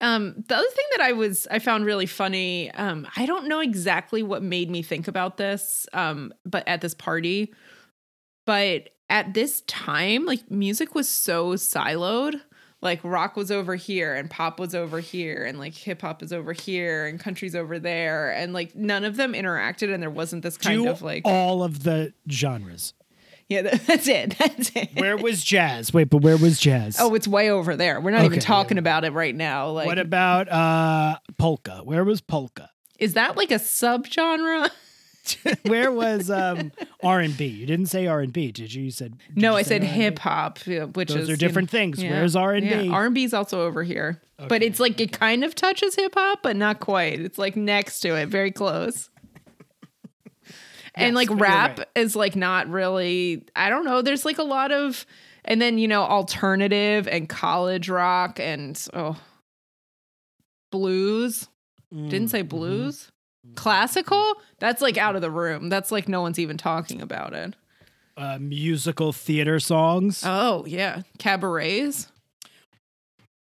Um, 0.00 0.44
the 0.46 0.54
other 0.54 0.68
thing 0.68 0.84
that 0.96 1.00
I 1.04 1.12
was 1.12 1.48
I 1.50 1.58
found 1.58 1.84
really 1.84 2.06
funny, 2.06 2.70
um, 2.72 3.06
I 3.16 3.26
don't 3.26 3.48
know 3.48 3.60
exactly 3.60 4.22
what 4.22 4.42
made 4.42 4.70
me 4.70 4.82
think 4.82 5.08
about 5.08 5.38
this, 5.38 5.86
um, 5.92 6.32
but 6.44 6.66
at 6.68 6.80
this 6.80 6.94
party, 6.94 7.52
but 8.46 8.90
at 9.10 9.34
this 9.34 9.62
time, 9.62 10.24
like 10.26 10.50
music 10.50 10.94
was 10.94 11.08
so 11.08 11.54
siloed. 11.54 12.40
Like 12.80 13.00
rock 13.02 13.34
was 13.36 13.50
over 13.50 13.74
here 13.74 14.14
and 14.14 14.30
pop 14.30 14.60
was 14.60 14.72
over 14.74 15.00
here 15.00 15.44
and 15.44 15.58
like 15.58 15.74
hip 15.74 16.02
hop 16.02 16.22
is 16.22 16.32
over 16.32 16.52
here 16.52 17.06
and 17.06 17.18
country's 17.18 17.56
over 17.56 17.78
there 17.80 18.30
and 18.32 18.52
like 18.52 18.76
none 18.76 19.04
of 19.04 19.16
them 19.16 19.32
interacted 19.32 19.92
and 19.92 20.00
there 20.02 20.10
wasn't 20.10 20.44
this 20.44 20.56
kind 20.56 20.84
Do 20.84 20.88
of 20.88 21.02
like 21.02 21.22
all 21.24 21.64
of 21.64 21.82
the 21.82 22.12
genres. 22.30 22.94
yeah 23.48 23.62
that's 23.86 24.06
it 24.06 24.36
that's 24.38 24.70
it 24.76 24.90
Where 24.94 25.16
was 25.16 25.42
jazz? 25.42 25.92
Wait, 25.92 26.08
but 26.08 26.18
where 26.22 26.36
was 26.36 26.60
jazz? 26.60 26.98
oh 27.00 27.14
it's 27.16 27.26
way 27.26 27.50
over 27.50 27.74
there 27.74 28.00
we're 28.00 28.12
not 28.12 28.24
even 28.24 28.38
talking 28.38 28.78
about 28.78 29.04
it 29.04 29.12
right 29.12 29.34
now 29.34 29.70
like 29.70 29.86
what 29.86 29.98
about 29.98 30.48
uh 30.48 31.18
polka? 31.36 31.80
Where 31.84 32.04
was 32.04 32.20
polka? 32.20 32.70
is 33.00 33.14
that 33.14 33.36
like 33.36 33.50
a 33.50 33.54
subgenre 33.58 34.70
Where 35.62 35.90
was 35.92 36.30
um 36.30 36.72
R 37.02 37.20
and 37.20 37.36
B? 37.36 37.46
You 37.46 37.66
didn't 37.66 37.86
say 37.86 38.06
R 38.06 38.20
and 38.20 38.32
B, 38.32 38.50
did 38.52 38.72
you? 38.74 38.84
You 38.84 38.90
said 38.90 39.18
did 39.18 39.36
No, 39.42 39.52
you 39.52 39.58
I 39.58 39.62
said 39.62 39.82
hip 39.82 40.18
hop, 40.18 40.58
which 40.66 41.08
Those 41.08 41.16
is 41.24 41.28
are 41.28 41.32
you 41.32 41.36
different 41.36 41.72
know- 41.72 41.78
things. 41.78 42.02
yeah. 42.02 42.10
Where's 42.12 42.36
R 42.36 42.54
and 42.54 42.66
Yeah, 42.66 42.90
R&B 42.92 43.24
is 43.24 43.34
also 43.34 43.62
over 43.62 43.82
here, 43.82 44.20
but 44.48 44.62
it's 44.62 44.80
like 44.80 45.00
it 45.00 45.12
kind 45.12 45.44
of 45.44 45.54
touches 45.54 45.94
hip 45.94 46.14
hop, 46.14 46.42
but 46.42 46.56
not 46.56 46.80
quite. 46.80 47.20
It's 47.20 47.38
like 47.38 47.56
next 47.56 48.00
to 48.00 48.14
it, 48.16 48.28
very 48.28 48.50
close. 48.52 49.10
and 50.94 51.14
Yes, 51.14 51.28
like 51.28 51.40
rap 51.40 51.78
right. 51.78 51.88
is 51.94 52.16
like 52.16 52.34
not 52.36 52.68
really. 52.68 53.44
I 53.54 53.68
don't 53.70 53.84
know. 53.84 54.02
There's 54.02 54.24
like 54.24 54.38
a 54.38 54.42
lot 54.44 54.72
of, 54.72 55.06
and 55.44 55.60
then 55.62 55.78
you 55.78 55.88
know 55.88 56.02
alternative 56.02 57.06
and 57.08 57.28
college 57.28 57.88
rock 57.88 58.40
and 58.40 58.80
oh, 58.94 59.16
blues. 60.70 61.48
Didn't 61.90 62.28
say 62.28 62.42
Mhm. 62.42 62.48
blues. 62.50 63.10
Classical. 63.54 64.34
That's 64.58 64.80
like 64.82 64.96
out 64.96 65.16
of 65.16 65.22
the 65.22 65.30
room. 65.30 65.68
That's 65.68 65.90
like 65.92 66.08
no 66.08 66.20
one's 66.20 66.38
even 66.38 66.56
talking 66.56 67.00
about 67.00 67.32
it. 67.34 67.54
Uh, 68.16 68.38
musical 68.40 69.12
theater 69.12 69.60
songs. 69.60 70.22
Oh 70.26 70.64
yeah, 70.66 71.02
cabarets. 71.18 72.08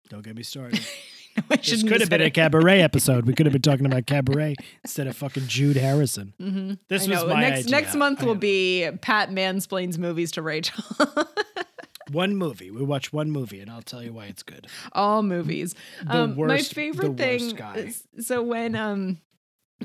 Don't 0.09 0.23
get 0.25 0.37
me 0.37 0.43
started. 0.43 0.81
I 1.51 1.57
This 1.57 1.83
could 1.83 2.01
have 2.03 2.11
been 2.11 2.21
a 2.21 2.31
cabaret 2.31 2.83
episode. 2.83 3.25
We 3.25 3.33
could 3.33 3.47
have 3.47 3.55
been 3.55 3.63
talking 3.63 3.87
about 3.87 4.07
cabaret 4.07 4.55
instead 4.85 5.07
of 5.07 5.17
fucking 5.17 5.47
Jude 5.47 5.77
Harrison. 5.77 6.35
Mhm. 6.41 6.79
This 6.89 7.09
I 7.09 7.11
was 7.13 7.23
know. 7.23 7.29
my 7.29 7.41
next 7.41 7.61
idea. 7.61 7.71
next 7.71 7.95
month 7.95 8.23
will 8.23 8.35
be 8.35 8.91
Pat 9.01 9.31
mansplains 9.31 9.97
movies 9.97 10.31
to 10.33 10.43
Rachel. 10.43 10.85
One 12.13 12.37
movie. 12.37 12.71
We 12.71 12.83
watch 12.85 13.11
one 13.11 13.31
movie, 13.31 13.61
and 13.61 13.71
I'll 13.71 13.81
tell 13.81 14.03
you 14.03 14.13
why 14.13 14.27
it's 14.27 14.43
good. 14.43 14.67
All 14.93 15.23
movies. 15.23 15.75
Um, 16.07 16.37
my 16.37 16.59
favorite 16.59 17.13
worst 17.13 17.57
thing. 17.57 17.87
is- 17.87 18.05
so 18.21 18.43
when 18.43 18.75
um 18.77 19.19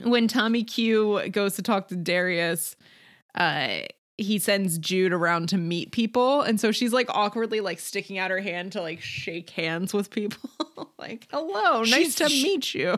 when 0.04 0.28
Tommy 0.28 0.64
Q 0.64 1.30
goes 1.30 1.56
to 1.56 1.62
talk 1.62 1.88
to 1.90 1.96
Darius, 1.96 2.76
uh 3.36 3.80
he 4.20 4.40
sends 4.40 4.80
Jude 4.80 5.14
around 5.14 5.48
to 5.50 5.58
meet 5.58 5.92
people, 5.92 6.42
and 6.42 6.60
so 6.60 6.72
she's 6.72 6.92
like 6.92 7.08
awkwardly 7.10 7.60
like 7.60 7.80
sticking 7.80 8.18
out 8.18 8.32
her 8.32 8.40
hand 8.40 8.72
to 8.72 8.82
like 8.82 9.00
shake 9.00 9.52
hands 9.52 9.94
with 9.94 10.10
people. 10.10 10.50
like, 10.98 11.28
hello, 11.32 11.82
nice 11.82 11.90
She's- 11.90 12.16
to 12.16 12.30
she- 12.30 12.44
meet 12.44 12.74
you. 12.74 12.98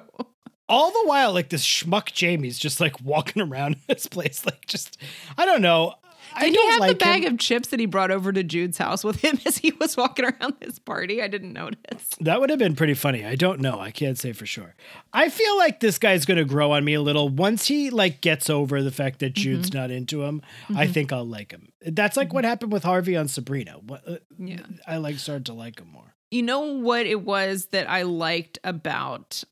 All 0.70 0.92
the 0.92 1.04
while, 1.08 1.34
like 1.34 1.50
this 1.50 1.66
schmuck 1.66 2.14
Jamie's 2.14 2.60
just 2.60 2.80
like 2.80 3.02
walking 3.02 3.42
around 3.42 3.78
this 3.88 4.06
place, 4.08 4.46
like 4.46 4.66
just 4.68 4.98
I 5.38 5.46
don't 5.46 5.62
know. 5.64 5.96
I 6.36 6.50
Did 6.50 6.56
he 6.56 6.68
have 6.72 6.80
like 6.80 6.90
the 6.90 6.96
bag 6.96 7.24
him. 7.24 7.34
of 7.34 7.40
chips 7.40 7.70
that 7.70 7.80
he 7.80 7.86
brought 7.86 8.12
over 8.12 8.32
to 8.32 8.44
Jude's 8.44 8.78
house 8.78 9.04
with 9.04 9.22
him 9.22 9.40
as 9.46 9.58
he 9.58 9.72
was 9.80 9.98
walking 9.98 10.26
around 10.26 10.56
this 10.60 10.80
party? 10.80 11.22
I 11.22 11.28
didn't 11.28 11.54
notice. 11.54 12.10
That 12.20 12.40
would 12.40 12.50
have 12.50 12.60
been 12.60 12.76
pretty 12.76 12.94
funny. 12.94 13.26
I 13.26 13.36
don't 13.36 13.60
know. 13.60 13.80
I 13.80 13.92
can't 13.92 14.18
say 14.18 14.34
for 14.34 14.46
sure. 14.46 14.76
I 15.14 15.30
feel 15.30 15.58
like 15.58 15.80
this 15.80 15.98
guy's 15.98 16.26
going 16.26 16.38
to 16.38 16.46
grow 16.46 16.72
on 16.72 16.84
me 16.86 16.94
a 16.94 17.02
little 17.02 17.30
once 17.30 17.68
he 17.68 17.90
like 17.90 18.22
gets 18.22 18.50
over 18.50 18.82
the 18.82 18.92
fact 18.92 19.20
that 19.20 19.34
mm-hmm. 19.34 19.42
Jude's 19.42 19.74
not 19.74 19.92
into 19.92 20.24
him. 20.24 20.42
I 20.70 20.84
mm-hmm. 20.84 20.94
think 20.94 21.14
I'll 21.14 21.26
like 21.28 21.52
him. 21.52 21.70
That's 21.82 22.18
like 22.18 22.34
what 22.34 22.44
mm-hmm. 22.44 22.50
happened 22.50 22.72
with 22.72 22.84
Harvey 22.84 23.16
on 23.16 23.28
Sabrina. 23.28 23.74
What, 23.86 24.08
uh, 24.08 24.18
Yeah. 24.38 24.62
I 24.88 24.98
like 24.98 25.18
started 25.20 25.46
to 25.48 25.54
like 25.54 25.80
him 25.80 25.92
more. 25.92 26.16
You 26.32 26.44
know 26.44 26.60
what 26.60 27.06
it 27.06 27.22
was 27.22 27.68
that 27.68 27.90
I 27.90 28.04
liked 28.04 28.60
about 28.64 29.44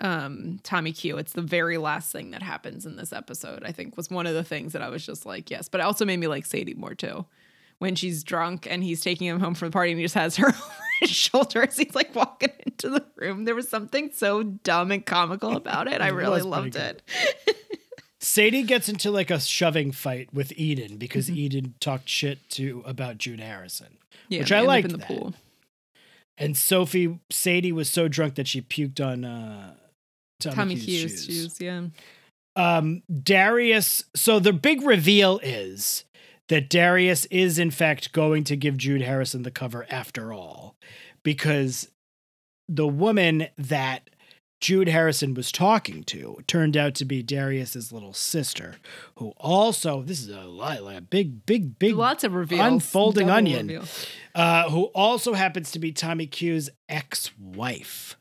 um 0.00 0.58
Tommy 0.62 0.92
Q? 0.92 1.16
It's 1.18 1.32
the 1.32 1.42
very 1.42 1.78
last 1.78 2.12
thing 2.12 2.30
that 2.32 2.42
happens 2.42 2.84
in 2.86 2.96
this 2.96 3.12
episode, 3.12 3.62
I 3.64 3.72
think 3.72 3.96
was 3.96 4.10
one 4.10 4.26
of 4.26 4.34
the 4.34 4.44
things 4.44 4.72
that 4.74 4.82
I 4.82 4.88
was 4.88 5.04
just 5.06 5.24
like, 5.26 5.50
yes. 5.50 5.68
But 5.68 5.80
it 5.80 5.84
also 5.84 6.04
made 6.04 6.18
me 6.18 6.26
like 6.28 6.44
Sadie 6.46 6.74
more 6.74 6.94
too. 6.94 7.24
When 7.78 7.94
she's 7.94 8.24
drunk 8.24 8.66
and 8.70 8.82
he's 8.82 9.02
taking 9.02 9.26
him 9.26 9.38
home 9.38 9.54
from 9.54 9.68
the 9.68 9.72
party 9.72 9.90
and 9.92 9.98
he 10.00 10.04
just 10.04 10.14
has 10.14 10.36
her 10.36 10.46
over 10.48 10.62
his 11.02 11.10
shoulder 11.10 11.62
as 11.62 11.76
he's 11.76 11.94
like 11.94 12.14
walking 12.14 12.52
into 12.64 12.88
the 12.88 13.04
room. 13.16 13.44
There 13.44 13.54
was 13.54 13.68
something 13.68 14.10
so 14.14 14.42
dumb 14.42 14.90
and 14.90 15.04
comical 15.04 15.54
about 15.56 15.86
it. 15.86 16.00
I 16.00 16.08
really 16.22 16.40
loved 16.42 16.74
it. 16.76 17.02
Sadie 18.18 18.62
gets 18.62 18.88
into 18.88 19.10
like 19.10 19.30
a 19.30 19.38
shoving 19.38 19.92
fight 19.92 20.32
with 20.32 20.52
Eden 20.56 20.96
because 20.96 21.26
Mm-hmm. 21.28 21.38
Eden 21.38 21.74
talked 21.80 22.08
shit 22.08 22.48
to 22.50 22.82
about 22.86 23.18
June 23.18 23.38
Harrison. 23.40 23.98
Yeah, 24.28 24.40
Which 24.40 24.52
I 24.52 24.60
liked 24.62 24.86
in 24.86 24.92
the 24.92 24.98
that. 24.98 25.06
pool. 25.06 25.34
And 26.38 26.56
Sophie 26.56 27.18
Sadie 27.30 27.72
was 27.72 27.88
so 27.90 28.08
drunk 28.08 28.34
that 28.34 28.48
she 28.48 28.60
puked 28.62 29.04
on 29.06 29.24
uh 29.24 29.74
Tommy, 30.40 30.54
Tommy 30.56 30.76
Q's 30.76 31.00
shoes. 31.00 31.24
shoes, 31.24 31.60
yeah. 31.60 31.82
um 32.56 33.02
Darius 33.22 34.04
so 34.14 34.38
the 34.38 34.52
big 34.52 34.82
reveal 34.82 35.38
is 35.42 36.04
that 36.48 36.68
Darius 36.70 37.24
is 37.26 37.58
in 37.58 37.70
fact 37.70 38.12
going 38.12 38.44
to 38.44 38.56
give 38.56 38.76
Jude 38.76 39.02
Harrison 39.02 39.42
the 39.42 39.50
cover 39.50 39.86
after 39.90 40.32
all 40.32 40.76
because 41.22 41.88
the 42.68 42.86
woman 42.86 43.48
that 43.58 44.10
Jude 44.60 44.88
Harrison 44.88 45.34
was 45.34 45.52
talking 45.52 46.02
to 46.04 46.38
turned 46.46 46.76
out 46.76 46.94
to 46.96 47.04
be 47.04 47.22
Darius's 47.22 47.92
little 47.92 48.14
sister 48.14 48.76
who 49.16 49.32
also 49.36 50.02
this 50.02 50.20
is 50.20 50.28
a 50.30 50.42
lot 50.44 50.82
like 50.82 50.98
a 50.98 51.02
big 51.02 51.44
big 51.46 51.78
big 51.78 51.94
Lots 51.94 52.24
of 52.24 52.34
reveals. 52.34 52.60
unfolding 52.62 53.26
double 53.26 53.36
onion. 53.38 53.66
reveal. 53.68 53.84
uh 54.34 54.70
who 54.70 54.84
also 54.94 55.34
happens 55.34 55.70
to 55.72 55.78
be 55.78 55.92
Tommy 55.92 56.26
Q's 56.26 56.70
ex-wife. 56.88 58.16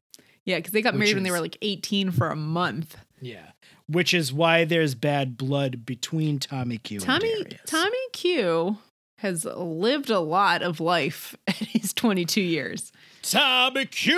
Yeah, 0.45 0.57
because 0.57 0.73
they 0.73 0.81
got 0.81 0.95
married 0.95 1.15
when 1.15 1.23
they 1.23 1.31
were 1.31 1.41
like 1.41 1.57
18 1.61 2.11
for 2.11 2.29
a 2.29 2.35
month. 2.35 2.97
Yeah. 3.19 3.51
Which 3.87 4.13
is 4.13 4.31
why 4.31 4.65
there's 4.65 4.95
bad 4.95 5.37
blood 5.37 5.85
between 5.85 6.39
Tommy 6.39 6.77
Q 6.77 6.99
Tommy. 6.99 7.45
Tommy 7.65 7.97
Q 8.13 8.77
has 9.19 9.45
lived 9.45 10.09
a 10.09 10.19
lot 10.19 10.61
of 10.61 10.79
life 10.79 11.35
at 11.47 11.55
his 11.55 11.93
22 11.93 12.41
years. 12.41 12.91
Tommy 13.21 13.85
Q, 13.85 14.13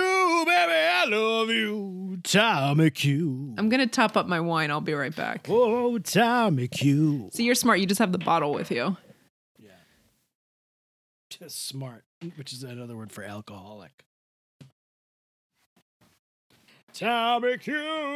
baby, 0.46 0.72
I 0.72 1.04
love 1.08 1.48
you. 1.48 2.18
Tommy 2.22 2.90
Q. 2.90 3.54
I'm 3.56 3.68
gonna 3.70 3.86
top 3.86 4.16
up 4.16 4.26
my 4.26 4.40
wine. 4.40 4.70
I'll 4.70 4.80
be 4.82 4.92
right 4.94 5.14
back. 5.14 5.46
oh, 5.48 5.98
Tommy 5.98 6.68
Q. 6.68 7.30
So 7.32 7.42
you're 7.42 7.54
smart. 7.54 7.80
You 7.80 7.86
just 7.86 8.00
have 8.00 8.12
the 8.12 8.18
bottle 8.18 8.52
with 8.52 8.70
you. 8.70 8.96
Yeah. 9.58 9.70
Just 11.30 11.66
smart, 11.68 12.04
which 12.36 12.52
is 12.52 12.62
another 12.62 12.96
word 12.96 13.12
for 13.12 13.22
alcoholic. 13.24 14.04
Tommy 16.92 17.58
Q, 17.58 17.72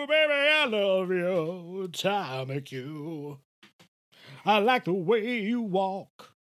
baby, 0.08 0.32
I 0.32 0.64
love 0.66 1.10
you. 1.10 1.88
Tommy 1.92 2.60
Q. 2.60 3.38
I 4.44 4.58
like 4.58 4.84
the 4.84 4.92
way 4.92 5.40
you 5.40 5.60
walk. 5.60 6.32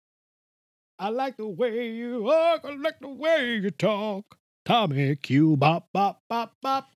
I 0.97 1.09
like 1.09 1.37
the 1.37 1.47
way 1.47 1.89
you 1.89 2.23
walk. 2.23 2.61
I 2.63 2.73
like 2.75 2.99
the 2.99 3.09
way 3.09 3.55
you 3.55 3.71
talk. 3.71 4.37
Tommy 4.65 5.15
Q, 5.15 5.57
bop, 5.57 5.89
bop, 5.93 6.21
bop, 6.29 6.55
bop. 6.61 6.89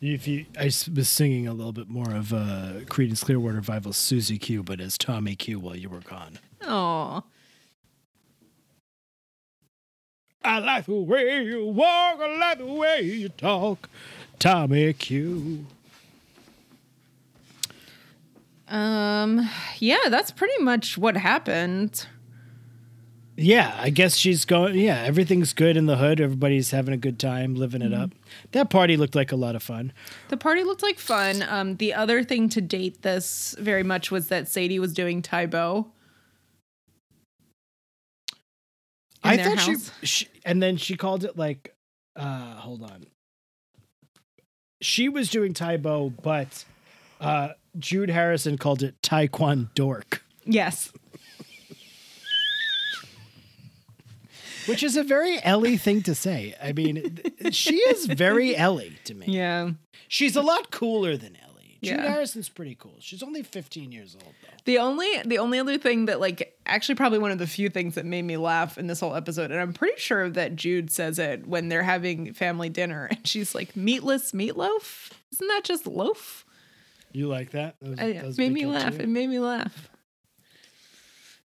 If 0.00 0.28
you, 0.28 0.46
I 0.58 0.64
was 0.66 1.08
singing 1.08 1.48
a 1.48 1.52
little 1.52 1.72
bit 1.72 1.88
more 1.88 2.10
of 2.10 2.32
uh, 2.32 2.84
Creedence 2.84 3.24
Clearwater 3.24 3.56
Revival's 3.56 3.96
Susie 3.96 4.38
Q, 4.38 4.62
but 4.62 4.80
as 4.80 4.96
Tommy 4.96 5.34
Q 5.34 5.58
while 5.58 5.76
you 5.76 5.88
were 5.88 6.00
gone. 6.00 6.38
Oh, 6.62 7.24
I 10.42 10.58
like 10.60 10.86
the 10.86 10.94
way 10.94 11.44
you 11.44 11.66
walk. 11.66 12.20
I 12.20 12.36
like 12.38 12.58
the 12.58 12.66
way 12.66 13.02
you 13.02 13.28
talk. 13.28 13.88
Tommy 14.38 14.92
Q. 14.92 15.66
um, 18.68 19.48
yeah, 19.78 20.08
that's 20.08 20.30
pretty 20.30 20.62
much 20.62 20.96
what 20.98 21.16
happened. 21.16 22.06
Yeah, 23.40 23.76
I 23.80 23.90
guess 23.90 24.16
she's 24.16 24.44
going. 24.44 24.76
Yeah, 24.76 25.00
everything's 25.02 25.52
good 25.52 25.76
in 25.76 25.86
the 25.86 25.96
hood. 25.96 26.20
Everybody's 26.20 26.72
having 26.72 26.92
a 26.92 26.96
good 26.96 27.20
time, 27.20 27.54
living 27.54 27.82
it 27.82 27.94
up. 27.94 28.10
That 28.50 28.68
party 28.68 28.96
looked 28.96 29.14
like 29.14 29.30
a 29.30 29.36
lot 29.36 29.54
of 29.54 29.62
fun. 29.62 29.92
The 30.28 30.36
party 30.36 30.64
looked 30.64 30.82
like 30.82 30.98
fun. 30.98 31.44
Um, 31.48 31.76
the 31.76 31.94
other 31.94 32.24
thing 32.24 32.48
to 32.50 32.60
date 32.60 33.02
this 33.02 33.54
very 33.60 33.84
much 33.84 34.10
was 34.10 34.26
that 34.28 34.48
Sadie 34.48 34.80
was 34.80 34.92
doing 34.92 35.22
Tae 35.22 35.46
Bo. 35.46 35.86
I 39.22 39.36
thought 39.36 39.58
she, 39.60 39.76
she, 40.06 40.28
and 40.44 40.62
then 40.62 40.76
she 40.76 40.96
called 40.96 41.24
it 41.24 41.36
like, 41.36 41.74
uh, 42.16 42.54
hold 42.54 42.82
on. 42.82 43.06
She 44.80 45.08
was 45.08 45.28
doing 45.28 45.54
Tae 45.54 45.76
Bo, 45.76 46.10
but 46.22 46.64
uh, 47.20 47.48
Jude 47.78 48.10
Harrison 48.10 48.56
called 48.58 48.82
it 48.82 49.00
Taekwondo 49.02 49.74
dork, 49.74 50.22
Yes. 50.44 50.92
which 54.66 54.82
is 54.82 54.96
a 54.96 55.02
very 55.02 55.42
Ellie 55.42 55.76
thing 55.76 56.02
to 56.02 56.14
say. 56.14 56.54
I 56.62 56.72
mean, 56.72 57.20
she 57.50 57.76
is 57.76 58.06
very 58.06 58.54
Ellie 58.54 58.98
to 59.04 59.14
me. 59.14 59.26
Yeah. 59.28 59.70
She's 60.08 60.36
a 60.36 60.42
lot 60.42 60.70
cooler 60.70 61.16
than 61.16 61.36
Ellie. 61.36 61.47
Jude 61.82 61.96
Yeah. 62.00 62.08
Harrison's 62.12 62.48
pretty 62.48 62.74
cool. 62.74 62.96
She's 62.98 63.22
only 63.22 63.42
15 63.42 63.92
years 63.92 64.16
old, 64.20 64.34
though. 64.42 64.48
The 64.64 64.78
only 64.78 65.22
the 65.24 65.38
only 65.38 65.58
other 65.60 65.78
thing 65.78 66.06
that 66.06 66.18
like 66.20 66.58
actually 66.66 66.96
probably 66.96 67.18
one 67.20 67.30
of 67.30 67.38
the 67.38 67.46
few 67.46 67.68
things 67.68 67.94
that 67.94 68.04
made 68.04 68.22
me 68.22 68.36
laugh 68.36 68.76
in 68.78 68.86
this 68.88 69.00
whole 69.00 69.14
episode, 69.14 69.50
and 69.52 69.60
I'm 69.60 69.72
pretty 69.72 69.98
sure 70.00 70.28
that 70.30 70.56
Jude 70.56 70.90
says 70.90 71.18
it 71.18 71.46
when 71.46 71.68
they're 71.68 71.84
having 71.84 72.34
family 72.34 72.68
dinner, 72.68 73.06
and 73.10 73.26
she's 73.26 73.54
like, 73.54 73.76
"Meatless 73.76 74.32
meatloaf? 74.32 75.10
Isn't 75.32 75.48
that 75.48 75.62
just 75.64 75.86
loaf?" 75.86 76.44
You 77.12 77.28
like 77.28 77.50
that? 77.52 77.76
That 77.80 77.90
was- 77.90 77.98
I- 78.00 78.12
that 78.12 78.38
made 78.38 78.52
me 78.52 78.66
laugh. 78.66 78.96
too. 78.96 79.02
It 79.04 79.08
made 79.08 79.28
me 79.28 79.38
laugh. 79.38 79.88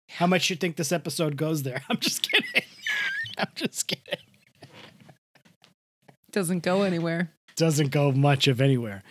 How 0.08 0.26
much 0.26 0.50
you 0.50 0.56
think 0.56 0.76
this 0.76 0.92
episode 0.92 1.36
goes 1.36 1.62
there? 1.62 1.82
I'm 1.90 1.98
just 1.98 2.22
kidding. 2.22 2.62
I'm 3.38 3.48
just 3.54 3.86
kidding. 3.86 4.18
Doesn't 6.32 6.62
go 6.62 6.82
anywhere. 6.82 7.32
Doesn't 7.56 7.90
go 7.90 8.10
much 8.12 8.48
of 8.48 8.60
anywhere. 8.60 9.02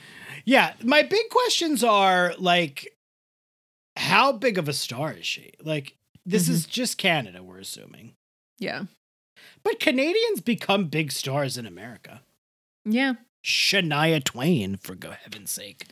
Yeah, 0.45 0.73
my 0.83 1.03
big 1.03 1.29
questions 1.29 1.83
are 1.83 2.33
like, 2.37 2.95
how 3.97 4.31
big 4.31 4.57
of 4.57 4.67
a 4.69 4.73
star 4.73 5.13
is 5.13 5.25
she? 5.25 5.51
Like, 5.63 5.95
this 6.25 6.43
Mm-hmm. 6.43 6.53
is 6.53 6.65
just 6.65 6.97
Canada, 6.97 7.43
we're 7.43 7.59
assuming. 7.59 8.13
Yeah. 8.59 8.83
But 9.63 9.79
Canadians 9.79 10.39
become 10.41 10.85
big 10.85 11.11
stars 11.11 11.57
in 11.57 11.65
America. 11.65 12.21
Yeah. 12.85 13.13
Shania 13.43 14.23
Twain, 14.23 14.77
for 14.77 14.95
go- 14.95 15.11
heaven's 15.11 15.51
sake. 15.51 15.87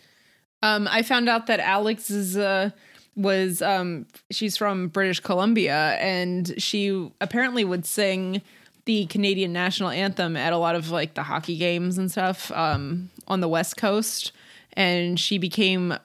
Um, 0.62 0.88
I 0.90 1.02
found 1.02 1.30
out 1.30 1.48
that 1.48 1.60
Alex 1.60 2.10
is 2.12 2.38
uh 2.38 2.72
was 3.16 3.62
um 3.62 4.06
she's 4.32 4.56
from 4.56 4.88
British 4.88 5.20
Columbia 5.20 5.98
and 6.00 6.54
she 6.62 7.10
apparently 7.22 7.66
would 7.66 7.86
sing 7.86 8.42
the 8.86 9.06
Canadian 9.08 9.52
national 9.52 9.90
anthem 9.90 10.38
at 10.38 10.54
a 10.54 10.58
lot 10.58 10.76
of 10.76 10.90
like 10.92 11.16
the 11.16 11.24
hockey 11.24 11.58
games 11.58 11.98
and 11.98 12.12
stuff 12.12 12.52
um 12.52 13.10
on 13.28 13.40
the 13.40 13.48
west 13.48 13.78
coast 13.78 14.32
and 14.74 15.20
she 15.20 15.38
became 15.38 15.96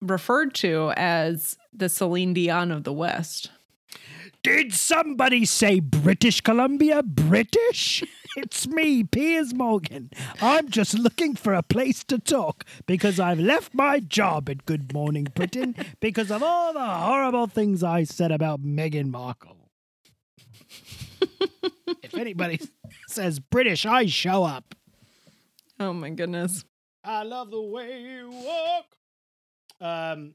referred 0.00 0.54
to 0.54 0.92
as 0.96 1.56
the 1.72 1.88
Celine 1.88 2.34
Dion 2.34 2.70
of 2.70 2.84
the 2.84 2.92
West. 2.92 3.50
Did 4.42 4.72
somebody 4.72 5.44
say 5.44 5.80
British 5.80 6.40
Columbia? 6.40 7.02
British? 7.02 8.04
It's 8.38 8.68
me, 8.68 9.02
Piers 9.02 9.54
Morgan. 9.54 10.10
I'm 10.42 10.68
just 10.68 10.92
looking 10.92 11.36
for 11.36 11.54
a 11.54 11.62
place 11.62 12.04
to 12.04 12.18
talk 12.18 12.66
because 12.84 13.18
I've 13.18 13.40
left 13.40 13.72
my 13.72 13.98
job 13.98 14.50
at 14.50 14.66
Good 14.66 14.92
Morning 14.92 15.26
Britain 15.34 15.74
because 16.00 16.30
of 16.30 16.42
all 16.42 16.74
the 16.74 16.84
horrible 16.84 17.46
things 17.46 17.82
I 17.82 18.04
said 18.04 18.30
about 18.30 18.62
Meghan 18.62 19.06
Markle. 19.06 19.70
if 22.02 22.14
anybody 22.14 22.60
says 23.08 23.40
British, 23.40 23.86
I 23.86 24.04
show 24.04 24.44
up. 24.44 24.74
Oh 25.80 25.94
my 25.94 26.10
goodness. 26.10 26.62
I 27.06 27.22
love 27.22 27.50
the 27.50 27.62
way 27.62 28.00
you 28.00 28.30
walk. 28.30 28.86
Um, 29.80 30.34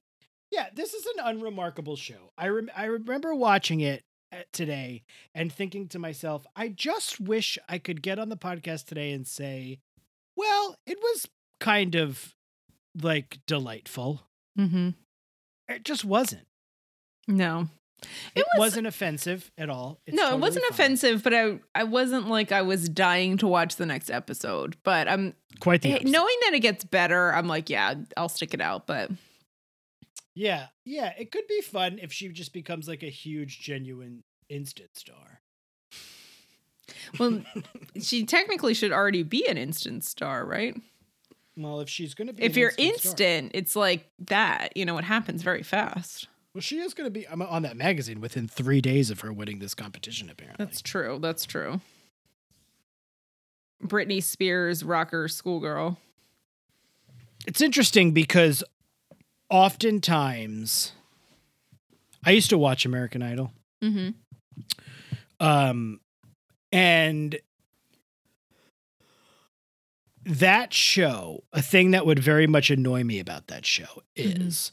yeah, 0.52 0.68
this 0.74 0.94
is 0.94 1.06
an 1.06 1.26
unremarkable 1.26 1.96
show. 1.96 2.32
I 2.38 2.48
rem- 2.48 2.72
I 2.76 2.86
remember 2.86 3.36
watching 3.36 3.82
it 3.82 4.04
uh, 4.32 4.38
today 4.54 5.04
and 5.36 5.52
thinking 5.52 5.88
to 5.90 6.00
myself, 6.00 6.46
I 6.56 6.70
just 6.70 7.20
wish 7.20 7.58
I 7.68 7.78
could 7.78 8.02
get 8.02 8.20
on 8.20 8.30
the 8.30 8.38
podcast 8.38 8.86
today 8.86 9.12
and 9.12 9.28
say, 9.28 9.80
well, 10.38 10.78
it 10.86 10.98
was 11.02 11.28
kind 11.60 11.96
of 11.96 12.34
like 13.02 13.40
delightful. 13.48 14.22
Mm-hmm. 14.58 14.90
It 15.68 15.84
just 15.84 16.06
wasn't. 16.06 16.48
No. 17.28 17.70
It, 18.36 18.46
was- 18.58 18.74
was, 18.74 18.76
not 18.78 18.86
offensive 18.88 19.52
at 19.58 19.70
all. 19.70 20.00
It's 20.08 20.16
no, 20.18 20.34
it 20.36 20.40
wasn't 20.40 20.66
fine. 20.66 20.72
offensive, 20.74 21.24
but 21.24 21.34
I 21.34 21.60
I 21.76 21.84
wasn't 21.84 22.28
like 22.28 22.52
I 22.52 22.62
was 22.64 22.90
dying 22.90 23.38
to 23.38 23.48
watch 23.48 23.76
the 23.76 23.86
next 23.86 24.10
episode. 24.10 24.76
But 24.84 25.08
I'm 25.08 25.36
Quite 25.60 25.82
the 25.84 25.92
eh, 25.92 25.96
opposite. 25.98 26.12
knowing 26.12 26.36
that 26.46 26.54
it 26.56 26.62
gets 26.62 26.84
better, 26.84 27.34
I'm 27.34 27.48
like, 27.48 27.70
yeah, 27.70 27.94
I'll 28.18 28.30
stick 28.30 28.54
it 28.56 28.62
out. 28.62 28.88
But 28.88 29.12
Yeah, 30.34 30.68
yeah, 30.86 31.14
it 31.20 31.32
could 31.32 31.46
be 31.48 31.62
fun 31.62 32.00
if 32.02 32.12
she 32.12 32.30
just 32.30 32.54
becomes 32.54 32.88
like 32.88 33.04
a 33.04 33.10
huge, 33.10 33.60
genuine 33.60 34.24
instant 34.50 34.90
star. 34.96 35.42
well, 37.20 37.42
she 38.02 38.26
technically 38.26 38.74
should 38.74 38.92
already 38.92 39.24
be 39.24 39.46
an 39.48 39.58
instant 39.58 40.04
star, 40.04 40.46
right? 40.46 40.76
Well, 41.58 41.82
if 41.82 41.90
she's 41.90 42.14
going 42.14 42.28
to 42.28 42.34
be, 42.34 42.44
If 42.44 42.56
you're 42.58 42.72
instant 42.78 43.20
instant, 43.20 43.52
it's 43.54 43.76
like 43.76 44.10
that. 44.28 44.76
You 44.76 44.86
know, 44.86 44.98
it 44.98 45.04
happens 45.04 45.44
very 45.44 45.64
fast. 45.64 46.28
Well, 46.54 46.62
she 46.62 46.80
is 46.80 46.94
going 46.94 47.06
to 47.08 47.12
be 47.12 47.26
on 47.28 47.62
that 47.62 47.78
magazine 47.78 48.20
within 48.20 48.48
three 48.48 48.82
days 48.82 49.10
of 49.10 49.22
her 49.22 49.32
winning 49.32 49.60
this 49.60 49.74
competition, 49.74 50.30
apparently. 50.30 50.66
That's 50.66 50.82
true. 50.82 51.18
That's 51.22 51.46
true. 51.46 51.80
Britney 53.84 54.22
Spears, 54.22 54.84
rocker 54.84 55.28
schoolgirl. 55.28 55.98
it's 57.48 57.62
interesting 57.62 58.12
because 58.12 58.64
oftentimes 59.50 60.92
I 62.24 62.32
used 62.32 62.50
to 62.52 62.58
watch 62.58 62.86
American 62.86 63.24
Idol. 63.24 63.52
Mm-hmm. 63.82 64.10
Um, 65.40 66.00
and 66.72 67.40
that 70.24 70.72
show, 70.74 71.44
a 71.52 71.62
thing 71.64 71.92
that 71.92 72.06
would 72.06 72.20
very 72.20 72.46
much 72.46 72.70
annoy 72.70 73.04
me 73.04 73.20
about 73.20 73.48
that 73.48 73.66
show 73.66 74.04
Mhm. 74.16 74.48
is 74.48 74.72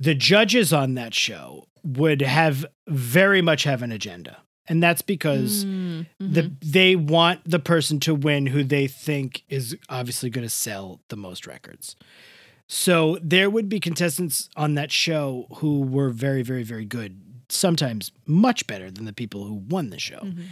the 0.00 0.14
judges 0.14 0.72
on 0.72 0.94
that 0.94 1.14
show 1.14 1.66
would 1.84 2.20
have 2.22 2.66
very 2.88 3.40
much 3.42 3.64
have 3.64 3.82
an 3.82 3.92
agenda. 3.92 4.38
And 4.68 4.82
that's 4.82 5.02
because 5.02 5.64
Mm-hmm. 5.64 6.02
the 6.32 6.50
they 6.60 6.96
want 6.96 7.40
the 7.48 7.60
person 7.60 8.00
to 8.00 8.14
win 8.14 8.46
who 8.46 8.64
they 8.64 8.88
think 8.88 9.44
is 9.48 9.76
obviously 9.88 10.28
going 10.28 10.44
to 10.46 10.50
sell 10.50 11.00
the 11.08 11.16
most 11.16 11.46
records. 11.46 11.94
So 12.66 13.18
there 13.22 13.48
would 13.48 13.68
be 13.68 13.78
contestants 13.78 14.48
on 14.56 14.74
that 14.74 14.90
show 14.90 15.46
who 15.58 15.82
were 15.82 16.10
very 16.10 16.42
very 16.42 16.64
very 16.64 16.84
good, 16.84 17.20
sometimes 17.48 18.10
much 18.26 18.66
better 18.66 18.90
than 18.90 19.04
the 19.04 19.12
people 19.12 19.44
who 19.44 19.54
won 19.54 19.90
the 19.90 20.00
show. 20.00 20.18
Mhm. 20.18 20.46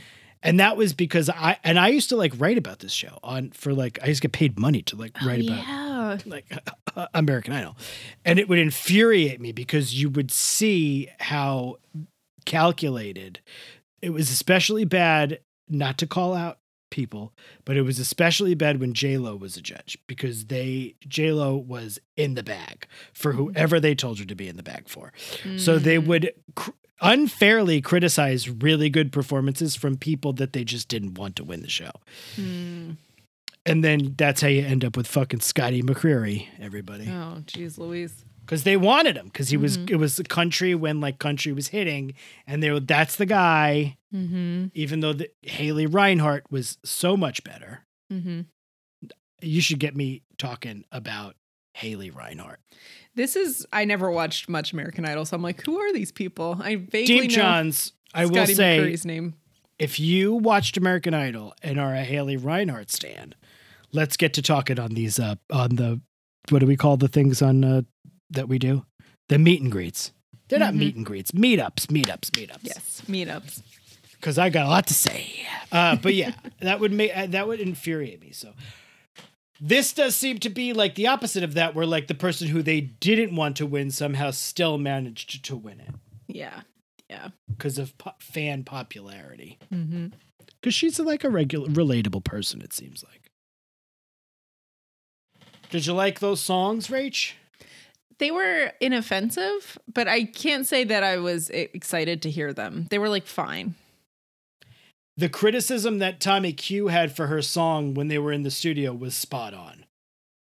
And 0.44 0.60
that 0.60 0.76
was 0.76 0.92
because 0.92 1.28
I 1.28 1.58
and 1.64 1.76
I 1.78 1.88
used 1.88 2.10
to 2.10 2.16
like 2.16 2.32
write 2.38 2.58
about 2.58 2.78
this 2.78 2.92
show 2.92 3.18
on 3.24 3.50
for 3.50 3.74
like 3.74 3.98
I 4.02 4.06
used 4.06 4.22
to 4.22 4.28
get 4.28 4.32
paid 4.32 4.58
money 4.60 4.82
to 4.82 4.96
like 4.96 5.20
write 5.22 5.40
oh, 5.42 5.46
about 5.46 5.66
yeah. 5.66 5.93
Like 6.26 6.46
American 7.14 7.52
Idol. 7.52 7.76
And 8.24 8.38
it 8.38 8.48
would 8.48 8.58
infuriate 8.58 9.40
me 9.40 9.52
because 9.52 10.00
you 10.00 10.10
would 10.10 10.30
see 10.30 11.08
how 11.18 11.76
calculated 12.44 13.40
it 14.02 14.10
was 14.10 14.30
especially 14.30 14.84
bad 14.84 15.40
not 15.68 15.96
to 15.98 16.06
call 16.06 16.34
out 16.34 16.58
people, 16.90 17.32
but 17.64 17.76
it 17.76 17.82
was 17.82 17.98
especially 17.98 18.54
bad 18.54 18.78
when 18.78 18.92
J 18.92 19.16
Lo 19.18 19.34
was 19.34 19.56
a 19.56 19.62
judge 19.62 19.98
because 20.06 20.44
they 20.46 20.94
J 21.08 21.32
Lo 21.32 21.56
was 21.56 21.98
in 22.16 22.34
the 22.34 22.42
bag 22.42 22.86
for 23.12 23.32
whoever 23.32 23.80
they 23.80 23.94
told 23.94 24.18
her 24.18 24.24
to 24.26 24.34
be 24.34 24.46
in 24.48 24.56
the 24.56 24.62
bag 24.62 24.88
for. 24.88 25.12
So 25.56 25.78
they 25.78 25.96
Mm. 25.98 26.06
would 26.06 26.34
cr- 26.54 26.70
unfairly 27.00 27.80
criticize 27.80 28.48
really 28.48 28.88
good 28.90 29.10
performances 29.10 29.74
from 29.74 29.96
people 29.96 30.32
that 30.34 30.52
they 30.52 30.62
just 30.64 30.88
didn't 30.88 31.14
want 31.14 31.34
to 31.36 31.44
win 31.44 31.62
the 31.62 31.68
show. 31.68 31.90
Mm. 32.36 32.96
And 33.66 33.82
then 33.82 34.14
that's 34.18 34.40
how 34.42 34.48
you 34.48 34.62
end 34.62 34.84
up 34.84 34.96
with 34.96 35.06
fucking 35.06 35.40
Scotty 35.40 35.82
McCreery, 35.82 36.46
everybody. 36.60 37.04
Oh, 37.08 37.38
jeez, 37.46 37.78
Louise. 37.78 38.24
Because 38.40 38.64
they 38.64 38.76
wanted 38.76 39.16
him. 39.16 39.26
Because 39.26 39.48
he 39.48 39.56
was 39.56 39.78
Mhm. 39.78 39.90
it 39.90 39.96
was 39.96 40.16
the 40.16 40.24
country 40.24 40.74
when 40.74 41.00
like 41.00 41.18
country 41.18 41.50
was 41.52 41.68
hitting, 41.68 42.12
and 42.46 42.62
they 42.62 42.70
were 42.70 42.80
that's 42.80 43.16
the 43.16 43.24
guy. 43.26 43.96
Mm-hmm. 44.14 44.66
Even 44.74 45.00
though 45.00 45.14
the, 45.14 45.30
Haley 45.42 45.86
Reinhart 45.86 46.44
was 46.50 46.76
so 46.84 47.16
much 47.16 47.42
better, 47.42 47.86
Mm-hmm. 48.12 48.42
you 49.40 49.60
should 49.62 49.78
get 49.78 49.96
me 49.96 50.22
talking 50.36 50.84
about 50.92 51.36
Haley 51.72 52.10
Reinhart. 52.10 52.60
This 53.14 53.34
is 53.34 53.66
I 53.72 53.86
never 53.86 54.10
watched 54.10 54.46
much 54.48 54.72
American 54.74 55.06
Idol, 55.06 55.24
so 55.24 55.36
I'm 55.36 55.42
like, 55.42 55.62
who 55.62 55.78
are 55.78 55.92
these 55.92 56.12
people? 56.12 56.58
I 56.60 56.76
vaguely 56.76 57.20
know 57.22 57.26
Johns, 57.28 57.92
I 58.12 58.26
will 58.26 58.34
Scotty 58.34 58.54
say, 58.54 58.78
McCreery's 58.78 59.06
name. 59.06 59.34
if 59.78 59.98
you 59.98 60.34
watched 60.34 60.76
American 60.76 61.14
Idol 61.14 61.54
and 61.62 61.80
are 61.80 61.94
a 61.94 62.04
Haley 62.04 62.36
Reinhart 62.36 62.90
stan, 62.90 63.34
let's 63.94 64.16
get 64.18 64.34
to 64.34 64.42
talking 64.42 64.78
on 64.78 64.92
these 64.94 65.18
uh 65.18 65.36
on 65.50 65.76
the 65.76 66.00
what 66.50 66.58
do 66.58 66.66
we 66.66 66.76
call 66.76 66.98
the 66.98 67.08
things 67.08 67.40
on 67.40 67.64
uh, 67.64 67.82
that 68.30 68.48
we 68.48 68.58
do? 68.58 68.84
The 69.30 69.38
meet 69.38 69.62
and 69.62 69.72
greets. 69.72 70.12
They're 70.48 70.58
not 70.58 70.74
Mhm. 70.74 70.78
meet 70.78 70.96
and 70.96 71.06
greets, 71.06 71.32
meetups, 71.32 71.86
meetups, 71.86 72.30
meetups. 72.32 72.58
Yes, 72.62 73.02
meetups. 73.08 73.62
because 74.12 74.36
I 74.38 74.50
got 74.50 74.66
a 74.66 74.68
lot 74.68 74.86
to 74.88 74.94
say. 74.94 75.46
Uh, 75.72 75.96
but 75.96 76.14
yeah, 76.14 76.32
that 76.60 76.80
would 76.80 76.92
make 76.92 77.16
uh, 77.16 77.26
that 77.28 77.48
would 77.48 77.60
infuriate 77.60 78.20
me. 78.20 78.32
So 78.32 78.52
this 79.60 79.92
does 79.94 80.14
seem 80.16 80.38
to 80.40 80.50
be 80.50 80.72
like 80.74 80.96
the 80.96 81.06
opposite 81.06 81.42
of 81.42 81.54
that, 81.54 81.74
where 81.74 81.86
like 81.86 82.06
the 82.08 82.14
person 82.14 82.48
who 82.48 82.62
they 82.62 82.80
didn't 82.82 83.34
want 83.36 83.56
to 83.56 83.66
win 83.66 83.90
somehow 83.90 84.30
still 84.32 84.76
managed 84.78 85.44
to 85.46 85.56
win 85.56 85.80
it 85.80 85.94
Yeah. 86.26 86.60
Yeah. 87.08 87.28
because 87.48 87.78
of 87.78 87.96
po- 87.96 88.14
fan 88.18 88.64
popularity. 88.64 89.58
Mm-hmm. 89.72 90.08
Because 90.60 90.74
she's 90.74 90.98
like 90.98 91.24
a 91.24 91.30
regular, 91.30 91.68
relatable 91.68 92.24
person. 92.24 92.60
It 92.62 92.72
seems 92.72 93.02
like. 93.04 93.23
Did 95.74 95.86
you 95.86 95.92
like 95.92 96.20
those 96.20 96.40
songs, 96.40 96.86
Rach? 96.86 97.32
They 98.18 98.30
were 98.30 98.70
inoffensive, 98.80 99.76
but 99.92 100.06
I 100.06 100.22
can't 100.22 100.68
say 100.68 100.84
that 100.84 101.02
I 101.02 101.16
was 101.16 101.50
excited 101.50 102.22
to 102.22 102.30
hear 102.30 102.52
them. 102.52 102.86
They 102.90 102.98
were 102.98 103.08
like 103.08 103.26
fine. 103.26 103.74
The 105.16 105.28
criticism 105.28 105.98
that 105.98 106.20
Tommy 106.20 106.52
Q 106.52 106.86
had 106.86 107.16
for 107.16 107.26
her 107.26 107.42
song 107.42 107.92
when 107.92 108.06
they 108.06 108.18
were 108.18 108.30
in 108.30 108.44
the 108.44 108.52
studio 108.52 108.92
was 108.92 109.16
spot 109.16 109.52
on. 109.52 109.84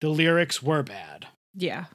The 0.03 0.11
lyrics 0.11 0.63
were 0.63 0.83
bad. 0.83 1.29
Yeah. 1.55 1.87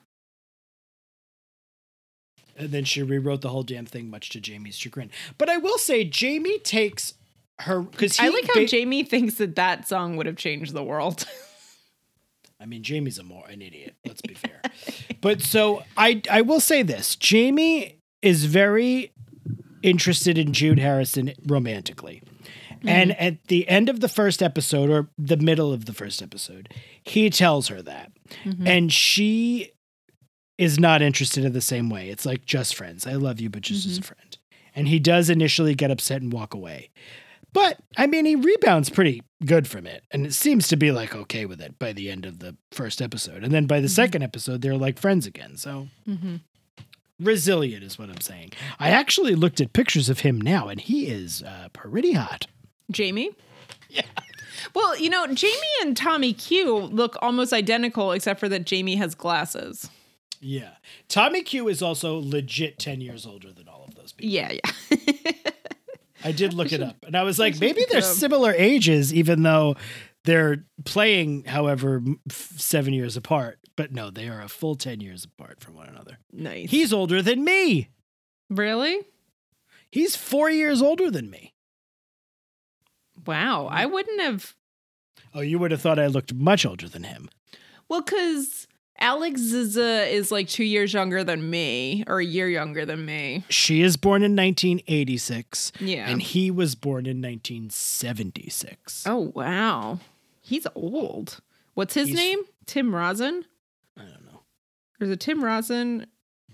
And 2.58 2.72
then 2.72 2.86
she 2.86 3.04
rewrote 3.04 3.42
the 3.42 3.50
whole 3.50 3.62
damn 3.62 3.86
thing, 3.86 4.10
much 4.10 4.32
to 4.32 4.40
Jamie's 4.40 4.78
chagrin. 4.78 5.12
But 5.38 5.48
I 5.48 5.58
will 5.58 5.78
say, 5.78 6.06
Jamie 6.06 6.58
takes 6.58 7.14
her 7.60 7.82
because 7.82 8.20
I 8.20 8.30
like 8.30 8.48
how 8.52 8.66
Jamie 8.66 9.04
thinks 9.04 9.36
that 9.36 9.56
that 9.58 9.88
song 9.88 10.18
would 10.18 10.26
have 10.26 10.38
changed 10.38 10.74
the 10.74 10.84
world. 10.84 11.28
I 12.60 12.66
mean, 12.66 12.84
Jamie's 12.84 13.20
a 13.20 13.24
more 13.24 13.48
an 13.48 13.62
idiot. 13.62 13.96
Let's 14.06 14.22
be 14.22 14.34
fair. 14.34 14.62
but 15.22 15.42
so 15.42 15.84
I 15.96 16.22
I 16.30 16.42
will 16.42 16.60
say 16.60 16.82
this: 16.84 17.16
Jamie 17.16 18.00
is 18.22 18.46
very 18.46 19.14
interested 19.84 20.38
in 20.38 20.54
Jude 20.54 20.80
Harrison 20.80 21.34
romantically. 21.46 22.24
And 22.84 23.20
at 23.20 23.44
the 23.48 23.68
end 23.68 23.90
of 23.90 24.00
the 24.02 24.08
first 24.08 24.42
episode, 24.44 24.90
or 24.90 25.10
the 25.18 25.36
middle 25.38 25.74
of 25.74 25.86
the 25.86 25.94
first 25.94 26.22
episode, 26.22 26.74
he 27.04 27.30
tells 27.30 27.68
her 27.70 27.82
that. 27.82 28.12
Mhm. 28.46 28.68
And 28.68 28.94
she 28.94 29.72
is 30.58 30.80
not 30.80 31.02
interested 31.02 31.44
in 31.44 31.54
the 31.54 31.62
same 31.62 31.90
way. 31.90 32.10
It's 32.10 32.26
like 32.26 32.46
just 32.46 32.76
friends. 32.76 33.06
I 33.08 33.14
love 33.14 33.42
you, 33.42 33.50
but 33.50 33.62
just 33.62 33.86
as 33.88 33.98
a 33.98 34.02
friend. 34.04 34.38
And 34.76 34.88
he 34.88 35.00
does 35.00 35.30
initially 35.30 35.74
get 35.76 35.92
upset 35.92 36.22
and 36.22 36.32
walk 36.32 36.54
away. 36.54 36.90
But 37.54 37.80
I 37.98 38.08
mean, 38.08 38.26
he 38.26 38.36
rebounds 38.36 38.90
pretty 38.90 39.24
good 39.46 39.68
from 39.68 39.88
it. 39.88 40.04
And 40.12 40.26
it 40.26 40.34
seems 40.34 40.68
to 40.70 40.76
be 40.78 40.92
like 40.92 41.16
okay 41.16 41.46
with 41.46 41.62
it 41.62 41.78
by 41.80 41.94
the 41.94 42.10
end 42.10 42.26
of 42.26 42.40
the 42.40 42.56
first 42.72 43.02
episode. 43.02 43.44
And 43.44 43.52
then 43.54 43.66
by 43.66 43.80
the 43.80 43.88
Mhm. 43.88 43.92
second 43.92 44.24
episode, 44.24 44.62
they're 44.62 44.78
like 44.78 45.00
friends 45.00 45.26
again. 45.26 45.58
So 45.58 45.88
Mhm. 46.08 46.42
resilient 47.20 47.84
is 47.84 47.98
what 47.98 48.10
I'm 48.10 48.22
saying. 48.22 48.52
I 48.80 48.90
actually 48.90 49.36
looked 49.36 49.60
at 49.62 49.74
pictures 49.74 50.10
of 50.10 50.20
him 50.22 50.40
now, 50.40 50.68
and 50.68 50.80
he 50.80 51.08
is 51.08 51.42
uh, 51.44 51.70
pretty 51.74 52.14
hot. 52.14 52.48
Jamie? 52.92 53.32
Yeah. 53.90 54.02
Well, 54.74 54.98
you 55.00 55.10
know, 55.10 55.28
Jamie 55.28 55.54
and 55.82 55.96
Tommy 55.96 56.34
Q 56.34 56.76
look 56.78 57.16
almost 57.22 57.54
identical, 57.54 58.12
except 58.12 58.40
for 58.40 58.50
that 58.50 58.66
Jamie 58.66 58.96
has 58.96 59.14
glasses. 59.14 59.88
Yeah. 60.42 60.72
Tommy 61.08 61.44
Q 61.44 61.68
is 61.68 61.82
also 61.84 62.18
legit 62.18 62.80
10 62.80 63.00
years 63.00 63.26
older 63.28 63.52
than 63.54 63.68
all 63.68 63.86
of 63.88 63.94
those 63.96 64.14
people. 64.14 64.32
Yeah, 64.32 64.54
yeah. 64.54 65.32
I 66.24 66.32
did 66.32 66.54
look 66.54 66.72
it 66.72 66.82
up, 66.82 66.98
and 67.06 67.16
I 67.16 67.24
was 67.24 67.38
like, 67.40 67.54
should 67.54 67.62
maybe 67.62 67.86
they're 67.90 68.02
similar 68.02 68.52
ages, 68.52 69.14
even 69.14 69.44
though 69.44 69.76
they're 70.24 70.66
playing, 70.84 71.46
however, 71.46 72.02
seven 72.30 72.94
years 72.94 73.16
apart. 73.18 73.60
But 73.76 73.92
no, 73.92 74.10
they 74.10 74.28
are 74.28 74.42
a 74.42 74.48
full 74.48 74.76
ten 74.76 75.00
years 75.00 75.24
apart 75.26 75.62
from 75.62 75.76
one 75.76 75.88
another. 75.88 76.18
Nice. 76.34 76.72
He's 76.72 76.92
older 76.92 77.22
than 77.22 77.44
me. 77.44 77.90
really 78.50 79.00
He's 79.92 80.16
four 80.16 80.50
years 80.50 80.82
older 80.82 81.10
than 81.10 81.30
me. 81.30 81.54
wow. 83.26 83.68
I 83.72 83.86
wouldn't 83.86 84.22
have. 84.22 84.54
Oh, 85.34 85.42
you 85.42 85.60
would 85.60 85.72
have 85.72 85.82
thought 85.82 86.00
I 86.00 86.08
looked 86.08 86.34
much 86.34 86.66
older 86.66 86.90
than 86.90 87.04
him. 87.04 87.30
Well, 87.90 88.02
because 88.02 88.67
Alex 89.00 89.40
Zizza 89.42 90.06
is 90.08 90.32
like 90.32 90.48
two 90.48 90.64
years 90.64 90.94
younger 90.94 91.24
than 91.24 91.50
me, 91.50 92.04
or 92.08 92.20
a 92.20 92.26
year 92.26 92.50
younger 92.50 92.86
than 92.86 93.06
me. 93.06 93.44
She 93.50 93.82
is 93.82 93.96
born 93.98 94.24
in 94.24 94.36
1986, 94.36 95.72
Yeah. 95.80 96.10
and 96.10 96.22
he 96.22 96.50
was 96.52 96.76
born 96.76 97.06
in 97.06 97.22
1976. 97.22 99.04
oh 99.06 99.32
wow, 99.36 100.00
he's 100.42 100.66
old. 100.76 101.40
What's 101.74 101.94
his 101.94 102.08
He's- 102.10 102.18
name? 102.20 102.40
Tim 102.66 102.94
Rozon. 102.94 103.46
I 103.96 104.02
don't 104.02 104.26
know. 104.26 104.42
There's 105.00 105.12
a 105.12 105.16
Tim 105.18 105.44
Rozon? 105.44 106.08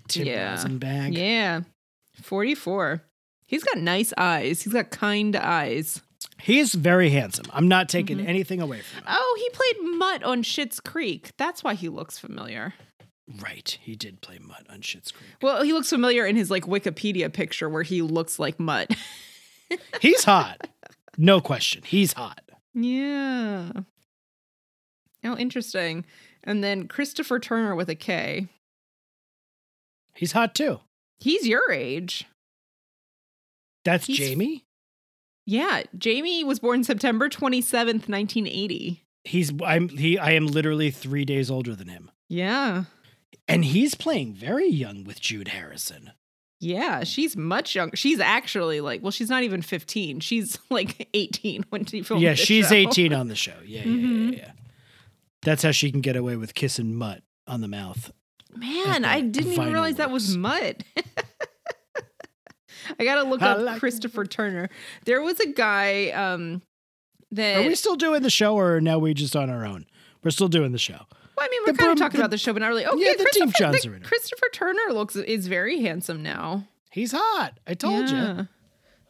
Tim 0.08 0.26
Yeah. 0.26 0.54
Rosenbag. 0.56 1.16
Yeah, 1.16 1.62
forty-four. 2.22 3.02
He's 3.46 3.64
got 3.64 3.78
nice 3.78 4.12
eyes. 4.16 4.62
He's 4.62 4.72
got 4.72 4.90
kind 4.90 5.34
eyes. 5.36 6.02
He's 6.40 6.74
very 6.74 7.10
handsome. 7.10 7.46
I'm 7.52 7.68
not 7.68 7.88
taking 7.88 8.18
Mhm. 8.18 8.26
anything 8.28 8.60
away 8.60 8.80
from 8.82 8.98
him. 8.98 9.04
Oh, 9.08 9.36
he 9.38 9.50
played 9.50 9.98
Mutt 9.98 10.22
on 10.24 10.42
Schitt's 10.42 10.80
Creek. 10.80 11.32
That's 11.36 11.62
why 11.64 11.74
he 11.74 11.88
looks 11.88 12.18
familiar. 12.18 12.74
Right. 13.40 13.78
He 13.80 13.96
did 13.96 14.20
play 14.20 14.38
Mutt 14.38 14.66
on 14.68 14.80
Schitt's 14.82 15.10
Creek. 15.12 15.30
Well, 15.40 15.62
he 15.62 15.72
looks 15.72 15.88
familiar 15.88 16.26
in 16.26 16.36
his 16.36 16.50
like 16.50 16.64
Wikipedia 16.64 17.32
picture 17.32 17.68
where 17.68 17.82
he 17.84 18.02
looks 18.02 18.38
like 18.38 18.60
Mutt. 18.60 18.90
He's 20.02 20.24
hot. 20.24 20.68
No 21.16 21.40
question. 21.40 21.82
He's 21.86 22.12
hot. 22.12 22.40
yeah. 22.74 23.70
Oh, 25.26 25.36
interesting. 25.38 26.04
And 26.42 26.62
then 26.62 26.86
Kristopher 26.86 27.40
Turner 27.40 27.74
with 27.74 27.88
a 27.88 27.94
K. 27.94 28.48
He's 30.14 30.32
hot 30.32 30.54
too. 30.54 30.80
He's 31.18 31.46
your 31.46 31.72
age. 31.72 32.26
That's 33.84 34.06
He's- 34.06 34.18
Jamie. 34.18 34.66
Yeah, 35.46 35.82
Jamie 35.96 36.44
was 36.44 36.58
born 36.58 36.84
September 36.84 37.28
27th, 37.28 38.08
1980. 38.08 39.04
He's 39.24 39.52
I'm 39.64 39.88
he 39.88 40.18
I 40.18 40.32
am 40.32 40.46
literally 40.46 40.90
3 40.90 41.24
days 41.24 41.50
older 41.50 41.74
than 41.74 41.88
him. 41.88 42.10
Yeah. 42.28 42.84
And 43.46 43.64
he's 43.64 43.94
playing 43.94 44.34
very 44.34 44.68
young 44.68 45.04
with 45.04 45.20
Jude 45.20 45.48
Harrison. 45.48 46.12
Yeah, 46.60 47.04
she's 47.04 47.36
much 47.36 47.74
younger. 47.74 47.94
She's 47.94 48.20
actually 48.20 48.80
like, 48.80 49.02
well, 49.02 49.10
she's 49.10 49.28
not 49.28 49.42
even 49.42 49.60
15. 49.60 50.20
She's 50.20 50.58
like 50.70 51.08
18 51.12 51.64
when 51.68 51.84
she 51.84 52.02
filmed 52.02 52.22
yeah, 52.22 52.34
she's 52.34 52.68
show. 52.68 52.74
18 52.74 53.12
on 53.12 53.28
the 53.28 53.34
show. 53.34 53.52
Yeah, 53.64 53.82
yeah, 53.82 53.84
yeah, 53.84 53.96
mm-hmm. 53.96 54.28
yeah, 54.32 54.38
yeah. 54.38 54.52
That's 55.42 55.62
how 55.62 55.72
she 55.72 55.90
can 55.90 56.00
get 56.00 56.16
away 56.16 56.36
with 56.36 56.54
kissing 56.54 56.94
Mutt 56.94 57.22
on 57.46 57.60
the 57.60 57.68
mouth. 57.68 58.10
Man, 58.56 59.04
I 59.04 59.20
didn't 59.20 59.52
even 59.52 59.72
realize 59.72 59.96
that 59.96 60.10
was 60.10 60.38
works. 60.38 60.84
I 62.98 63.04
gotta 63.04 63.22
look 63.28 63.42
I 63.42 63.48
up 63.52 63.60
like- 63.60 63.80
Kristopher 63.80 64.28
Turner. 64.28 64.68
There 65.04 65.20
was 65.22 65.40
a 65.40 65.46
guy 65.46 66.10
um 66.10 66.62
that 67.32 67.58
Are 67.64 67.66
we 67.68 67.74
still 67.74 67.96
doing 67.96 68.22
the 68.22 68.30
show 68.30 68.54
or 68.54 68.76
are 68.76 68.80
now 68.80 68.98
we 68.98 69.14
just 69.14 69.34
on 69.36 69.50
our 69.50 69.64
own? 69.66 69.86
We're 70.22 70.30
still 70.30 70.48
doing 70.48 70.72
the 70.72 70.78
show. 70.78 70.94
well, 71.36 71.46
I 71.46 71.48
mean, 71.50 71.60
we're 71.66 71.72
the 71.72 71.78
kind 71.78 71.92
of 71.92 71.98
talking 71.98 72.18
the- 72.18 72.22
about 72.24 72.30
the 72.30 72.38
show, 72.38 72.52
but 72.52 72.60
not 72.60 72.68
really. 72.68 72.86
Okay, 72.86 72.98
Yeah, 73.04 73.12
the 73.18 73.24
Kristopher, 73.24 73.56
Johns 73.58 73.82
the- 73.82 73.88
are 73.90 73.94
in 73.96 74.02
it. 74.02 74.08
Kristopher 74.08 74.52
Turner 74.52 74.92
looks 74.92 75.16
is 75.16 75.46
very 75.48 75.80
handsome 75.82 76.22
now. 76.22 76.66
He's 76.90 77.12
hot. 77.12 77.58
I 77.66 77.74
told 77.74 78.08
you. 78.10 78.48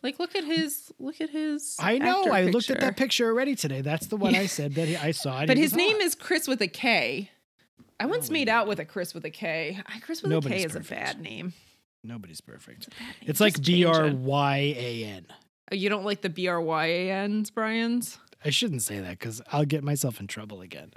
Like, 0.03 0.19
look 0.19 0.35
at 0.37 0.45
his 0.45 0.93
look 0.99 1.21
at 1.21 1.31
his. 1.31 1.77
I 1.79 1.97
know. 1.99 2.25
I 2.31 2.45
looked 2.45 2.69
at 2.71 2.81
that 2.81 2.97
picture 2.97 3.27
already 3.27 3.55
today. 3.57 3.81
That's 3.81 4.07
the 4.09 4.17
one 4.17 4.35
I 4.35 4.47
said 4.47 4.75
that 4.75 4.89
he, 4.89 4.97
I 4.97 5.13
saw. 5.13 5.47
But 5.47 5.57
his 5.57 5.75
name 5.75 5.97
hot. 5.97 6.03
is 6.03 6.15
Kris 6.15 6.47
with 6.47 6.61
a 6.61 6.69
K. 6.69 7.31
I 8.01 8.07
once 8.07 8.29
we 8.29 8.35
made 8.35 8.49
out 8.51 8.67
with 8.67 8.81
a 8.81 8.85
Kris 8.85 9.15
with 9.15 9.25
a 9.25 9.31
K. 9.31 9.79
I 9.87 9.99
Kris 10.01 10.21
with 10.23 10.31
Nobody's 10.31 10.57
a 10.57 10.61
K 10.61 10.67
is 10.67 10.73
perfect. 10.73 10.91
a 10.91 10.95
bad 10.95 11.21
name. 11.21 11.53
Nobody's 12.05 12.41
perfect. 12.41 12.89
It's 13.23 13.41
like 13.41 13.61
B 13.63 13.85
R. 13.85 14.11
Y 14.13 14.75
A 14.77 15.05
N. 15.05 15.27
Oh, 15.73 15.75
You 15.75 15.89
don't 15.89 16.05
like 16.05 16.21
the 16.21 16.29
B 16.31 16.47
R 16.49 16.61
Y 16.61 16.87
A 16.87 17.11
N's, 17.11 17.51
Brian's? 17.51 18.19
I 18.45 18.51
shouldn't 18.51 18.83
say 18.83 19.01
that 19.01 19.19
because 19.19 19.41
I'll 19.51 19.65
get 19.65 19.83
myself 19.83 20.21
in 20.21 20.27
trouble 20.27 20.61
again. 20.61 20.93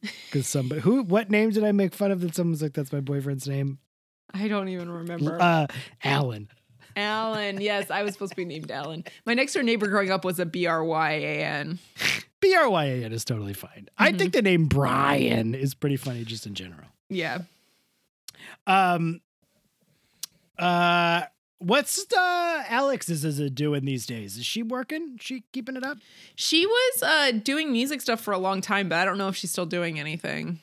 Because 0.00 0.46
somebody 0.48 0.80
who 0.80 1.02
what 1.04 1.30
name 1.30 1.50
did 1.50 1.62
I 1.64 1.72
make 1.72 1.94
fun 1.94 2.10
of 2.10 2.20
that 2.22 2.34
someone's 2.34 2.60
like 2.62 2.72
that's 2.72 2.92
my 2.92 3.00
boyfriend's 3.00 3.46
name? 3.48 3.78
I 4.34 4.48
don't 4.48 4.68
even 4.68 4.90
remember. 4.90 5.38
Uh, 5.40 5.66
Alan. 6.04 6.48
Alan. 6.96 7.60
Yes, 7.60 7.90
I 7.90 8.02
was 8.02 8.12
supposed 8.14 8.32
to 8.32 8.36
be 8.36 8.44
named 8.44 8.70
Alan. 8.72 9.04
My 9.24 9.34
next 9.34 9.54
door 9.54 9.62
neighbor 9.62 9.86
growing 9.86 10.10
up 10.10 10.24
was 10.24 10.38
a 10.40 10.46
B 10.46 10.66
R 10.66 10.82
Y 10.84 11.12
A 11.12 11.44
N. 11.44 11.78
B 12.40 12.54
R 12.54 12.68
Y 12.68 12.84
A 12.84 13.04
N 13.04 13.12
is 13.12 13.24
totally 13.24 13.52
fine. 13.54 13.88
I 13.96 14.08
Mm-hmm. 14.08 14.18
think 14.18 14.32
the 14.32 14.42
name 14.42 14.66
Brian 14.66 15.54
is 15.54 15.74
pretty 15.74 15.96
funny 15.96 16.24
just 16.24 16.46
in 16.46 16.54
general. 16.54 16.86
Yeah. 17.08 17.42
Um. 18.66 19.20
Uh. 20.58 21.22
What's 21.60 22.06
uh 22.12 22.62
Alex 22.68 23.08
is, 23.08 23.24
is 23.24 23.50
doing 23.50 23.84
these 23.84 24.06
days? 24.06 24.36
Is 24.36 24.46
she 24.46 24.62
working? 24.62 25.16
She 25.20 25.42
keeping 25.52 25.74
it 25.74 25.82
up? 25.82 25.98
She 26.36 26.64
was 26.66 27.02
uh, 27.02 27.32
doing 27.32 27.72
music 27.72 28.00
stuff 28.00 28.20
for 28.20 28.32
a 28.32 28.38
long 28.38 28.60
time, 28.60 28.88
but 28.88 28.98
I 28.98 29.04
don't 29.04 29.18
know 29.18 29.26
if 29.26 29.34
she's 29.34 29.50
still 29.50 29.66
doing 29.66 29.98
anything. 29.98 30.60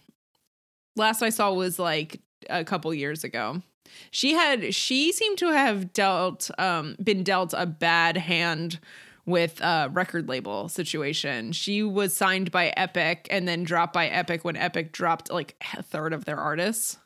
Last 0.95 1.21
I 1.21 1.31
saw 1.31 1.51
was 1.51 1.79
like 1.79 2.21
a 2.49 2.63
couple 2.63 2.93
years 2.93 3.25
ago. 3.25 3.61
She 4.11 4.33
had 4.33 4.73
she 4.73 5.11
seemed 5.11 5.37
to 5.39 5.51
have 5.51 5.91
dealt 5.91 6.49
um 6.57 6.95
been 7.03 7.23
dealt 7.23 7.53
a 7.55 7.65
bad 7.65 8.15
hand 8.15 8.79
with 9.25 9.59
a 9.59 9.89
record 9.91 10.29
label 10.29 10.69
situation. 10.69 11.51
She 11.51 11.83
was 11.83 12.13
signed 12.13 12.51
by 12.51 12.67
Epic 12.77 13.27
and 13.29 13.47
then 13.47 13.63
dropped 13.63 13.91
by 13.93 14.07
Epic 14.07 14.45
when 14.45 14.55
Epic 14.55 14.93
dropped 14.93 15.29
like 15.29 15.61
a 15.77 15.83
third 15.83 16.13
of 16.13 16.23
their 16.23 16.37
artists 16.37 16.97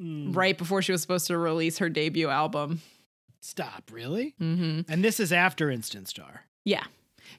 Mm, 0.00 0.34
right 0.36 0.56
before 0.56 0.80
she 0.82 0.92
was 0.92 1.02
supposed 1.02 1.26
to 1.28 1.36
release 1.38 1.78
her 1.78 1.88
debut 1.88 2.28
album. 2.28 2.80
Stop. 3.40 3.90
Really? 3.92 4.34
Mhm. 4.40 4.84
And 4.88 5.02
this 5.04 5.20
is 5.20 5.32
after 5.32 5.70
Instant 5.70 6.08
Star. 6.08 6.44
Yeah. 6.64 6.84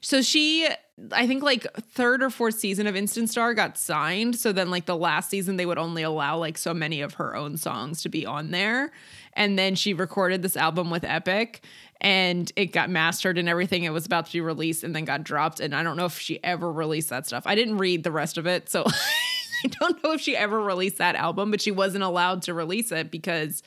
So 0.00 0.22
she, 0.22 0.68
I 1.12 1.26
think 1.26 1.42
like 1.42 1.66
third 1.74 2.22
or 2.22 2.30
fourth 2.30 2.58
season 2.58 2.86
of 2.86 2.94
Instant 2.94 3.28
Star 3.28 3.54
got 3.54 3.76
signed. 3.76 4.36
So 4.36 4.52
then 4.52 4.70
like 4.70 4.86
the 4.86 4.96
last 4.96 5.28
season, 5.30 5.56
they 5.56 5.66
would 5.66 5.78
only 5.78 6.02
allow 6.02 6.38
like 6.38 6.56
so 6.56 6.72
many 6.72 7.00
of 7.00 7.14
her 7.14 7.34
own 7.34 7.56
songs 7.56 8.02
to 8.02 8.08
be 8.08 8.24
on 8.24 8.50
there. 8.50 8.92
And 9.34 9.58
then 9.58 9.74
she 9.74 9.92
recorded 9.92 10.42
this 10.42 10.56
album 10.56 10.90
with 10.90 11.02
Epic 11.04 11.64
and 12.00 12.50
it 12.56 12.66
got 12.66 12.88
mastered 12.88 13.36
and 13.36 13.48
everything. 13.48 13.84
It 13.84 13.92
was 13.92 14.06
about 14.06 14.26
to 14.26 14.32
be 14.32 14.40
released 14.40 14.84
and 14.84 14.94
then 14.94 15.04
got 15.04 15.24
dropped. 15.24 15.60
And 15.60 15.74
I 15.74 15.82
don't 15.82 15.96
know 15.96 16.06
if 16.06 16.18
she 16.18 16.42
ever 16.44 16.70
released 16.72 17.10
that 17.10 17.26
stuff. 17.26 17.42
I 17.46 17.54
didn't 17.54 17.78
read 17.78 18.04
the 18.04 18.12
rest 18.12 18.38
of 18.38 18.46
it. 18.46 18.70
So 18.70 18.86
I 19.64 19.68
don't 19.68 20.02
know 20.02 20.12
if 20.12 20.20
she 20.20 20.36
ever 20.36 20.60
released 20.60 20.98
that 20.98 21.14
album, 21.16 21.50
but 21.50 21.60
she 21.60 21.70
wasn't 21.70 22.04
allowed 22.04 22.42
to 22.42 22.54
release 22.54 22.92
it 22.92 23.10
because 23.10 23.62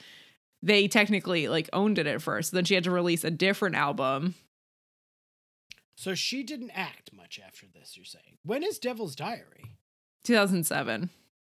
they 0.61 0.87
technically 0.87 1.47
like 1.47 1.69
owned 1.73 1.99
it 1.99 2.07
at 2.07 2.21
first. 2.21 2.51
Then 2.51 2.65
she 2.65 2.75
had 2.75 2.83
to 2.85 2.91
release 2.91 3.23
a 3.23 3.31
different 3.31 3.75
album 3.75 4.35
So 5.95 6.15
she 6.15 6.43
didn't 6.43 6.71
act 6.71 7.11
much 7.13 7.39
after 7.45 7.65
this. 7.73 7.95
You're 7.95 8.05
saying 8.05 8.37
when 8.43 8.63
is 8.63 8.79
Devil's 8.79 9.15
Diary? 9.15 9.75
2007. 10.23 11.09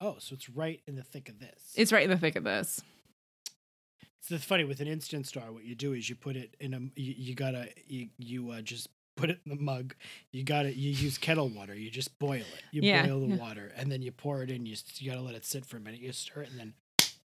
Oh, 0.02 0.16
so 0.20 0.34
it's 0.34 0.50
right 0.50 0.82
in 0.88 0.96
the 0.96 1.04
thick 1.04 1.30
of 1.30 1.40
this. 1.40 1.74
It's 1.76 1.92
right 1.94 2.04
in 2.04 2.10
the 2.10 2.18
thick 2.18 2.36
of 2.36 2.44
this. 2.44 2.82
It's 4.30 4.44
funny 4.44 4.64
with 4.64 4.80
an 4.80 4.88
instant 4.88 5.28
star. 5.28 5.52
What 5.52 5.66
you 5.66 5.76
do 5.76 5.94
is 5.94 6.10
you 6.10 6.16
put 6.16 6.36
it 6.36 6.56
in 6.60 6.74
a. 6.74 6.80
You, 7.00 7.14
you 7.16 7.36
gotta 7.36 7.70
you 7.88 8.10
you 8.18 8.50
uh, 8.50 8.62
just 8.62 8.90
put 9.16 9.30
it 9.30 9.40
in 9.46 9.50
the 9.56 9.62
mug. 9.62 9.96
You 10.32 10.44
got 10.44 10.66
it. 10.66 10.76
you 10.76 10.92
use 10.92 11.18
kettle 11.18 11.50
water. 11.50 11.74
You 11.76 11.90
just 11.90 12.18
boil 12.20 12.36
it. 12.42 12.64
You 12.72 12.82
Yeah, 12.84 13.06
boil 13.06 13.22
the 13.22 13.28
yeah. 13.28 13.36
water 13.38 13.72
and 13.76 13.92
then 13.92 14.02
you 14.02 14.12
pour 14.12 14.44
it 14.44 14.50
in. 14.52 14.66
You 14.66 14.76
you 14.98 15.10
gotta 15.10 15.22
let 15.22 15.36
it 15.36 15.46
sit 15.46 15.66
for 15.66 15.78
a 15.78 15.80
minute. 15.80 16.00
You 16.00 16.12
stir 16.12 16.42
it 16.44 16.52
and 16.52 16.60
then, 16.60 16.74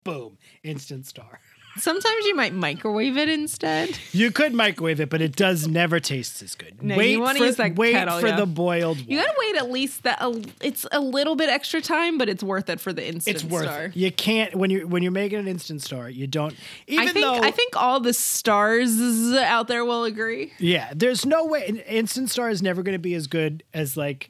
boom, 0.04 0.38
instant 0.62 1.06
star. 1.06 1.40
Sometimes 1.78 2.26
you 2.26 2.34
might 2.34 2.52
microwave 2.52 3.16
it 3.16 3.28
instead. 3.28 3.98
You 4.12 4.30
could 4.32 4.52
microwave 4.52 5.00
it, 5.00 5.08
but 5.08 5.20
it 5.22 5.36
does 5.36 5.68
never 5.68 6.00
taste 6.00 6.42
as 6.42 6.54
good. 6.56 6.82
No, 6.82 6.94
you 6.94 6.98
wait 6.98 7.16
wanna 7.18 7.38
for, 7.38 7.44
use 7.46 7.56
that 7.56 7.76
wait 7.76 7.92
kettle, 7.92 8.18
for 8.18 8.26
yeah. 8.26 8.36
the 8.36 8.44
boiled. 8.46 8.98
You 8.98 9.16
gotta 9.18 9.34
wait 9.38 9.56
at 9.56 9.70
least 9.70 10.02
that. 10.02 10.18
A, 10.20 10.42
it's 10.60 10.84
a 10.90 11.00
little 11.00 11.36
bit 11.36 11.48
extra 11.48 11.80
time, 11.80 12.18
but 12.18 12.28
it's 12.28 12.42
worth 12.42 12.68
it 12.68 12.80
for 12.80 12.92
the 12.92 13.06
instant 13.06 13.36
It's 13.36 13.44
worth 13.44 13.64
star. 13.64 13.84
it. 13.84 13.96
You 13.96 14.10
can't 14.10 14.54
when 14.56 14.70
you 14.70 14.86
when 14.88 15.02
you're 15.02 15.12
making 15.12 15.38
an 15.38 15.48
instant 15.48 15.80
star. 15.82 16.10
You 16.10 16.26
don't. 16.26 16.54
Even 16.88 17.08
I 17.08 17.12
think 17.12 17.24
though 17.24 17.40
I 17.40 17.50
think 17.52 17.76
all 17.76 18.00
the 18.00 18.12
stars 18.12 18.98
out 19.36 19.68
there 19.68 19.84
will 19.84 20.04
agree. 20.04 20.52
Yeah, 20.58 20.92
there's 20.94 21.24
no 21.24 21.44
way 21.46 21.66
an 21.66 21.76
Instant 21.78 22.30
Star 22.30 22.50
is 22.50 22.62
never 22.62 22.82
going 22.82 22.94
to 22.94 22.98
be 22.98 23.14
as 23.14 23.26
good 23.28 23.62
as 23.72 23.96
like 23.96 24.28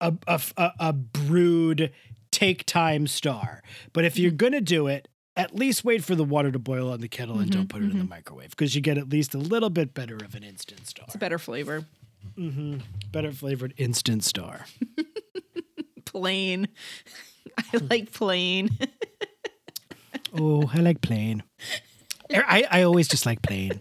a 0.00 0.12
a, 0.26 0.40
a, 0.56 0.72
a 0.80 0.92
brewed 0.92 1.92
take 2.32 2.64
time 2.66 3.06
star. 3.06 3.62
But 3.92 4.04
if 4.04 4.14
Mm-hmm. 4.14 4.22
you're 4.22 4.30
going 4.32 4.52
to 4.52 4.60
do 4.60 4.86
it, 4.88 5.08
at 5.40 5.54
least 5.54 5.84
wait 5.84 6.04
for 6.04 6.14
the 6.14 6.22
water 6.22 6.52
to 6.52 6.58
boil 6.58 6.92
on 6.92 7.00
the 7.00 7.08
kettle 7.08 7.38
and 7.38 7.50
Mm-hmm, 7.50 7.60
don't 7.60 7.68
put 7.68 7.82
it 7.82 7.90
in 7.90 7.98
the 7.98 8.04
microwave 8.04 8.50
because 8.50 8.74
you 8.74 8.82
get 8.82 8.98
at 8.98 9.08
least 9.08 9.34
a 9.34 9.38
little 9.38 9.70
bit 9.70 9.94
better 9.94 10.16
of 10.16 10.34
an 10.34 10.44
Instant 10.44 10.86
Star. 10.86 11.06
It's 11.06 11.14
a 11.14 11.18
better 11.18 11.38
flavor. 11.38 11.84
Mm-hmm. 12.38 12.78
Better 13.10 13.32
flavored 13.32 13.72
Instant 13.78 14.22
Star. 14.22 14.66
Plain. 16.04 16.68
I 17.58 17.78
like 17.88 18.12
plain. 18.12 18.70
oh, 20.38 20.68
I 20.74 20.78
like 20.80 21.00
plain. 21.00 21.42
I, 22.30 22.66
I 22.70 22.82
always 22.82 23.08
just 23.08 23.26
like 23.26 23.42
plain. 23.42 23.80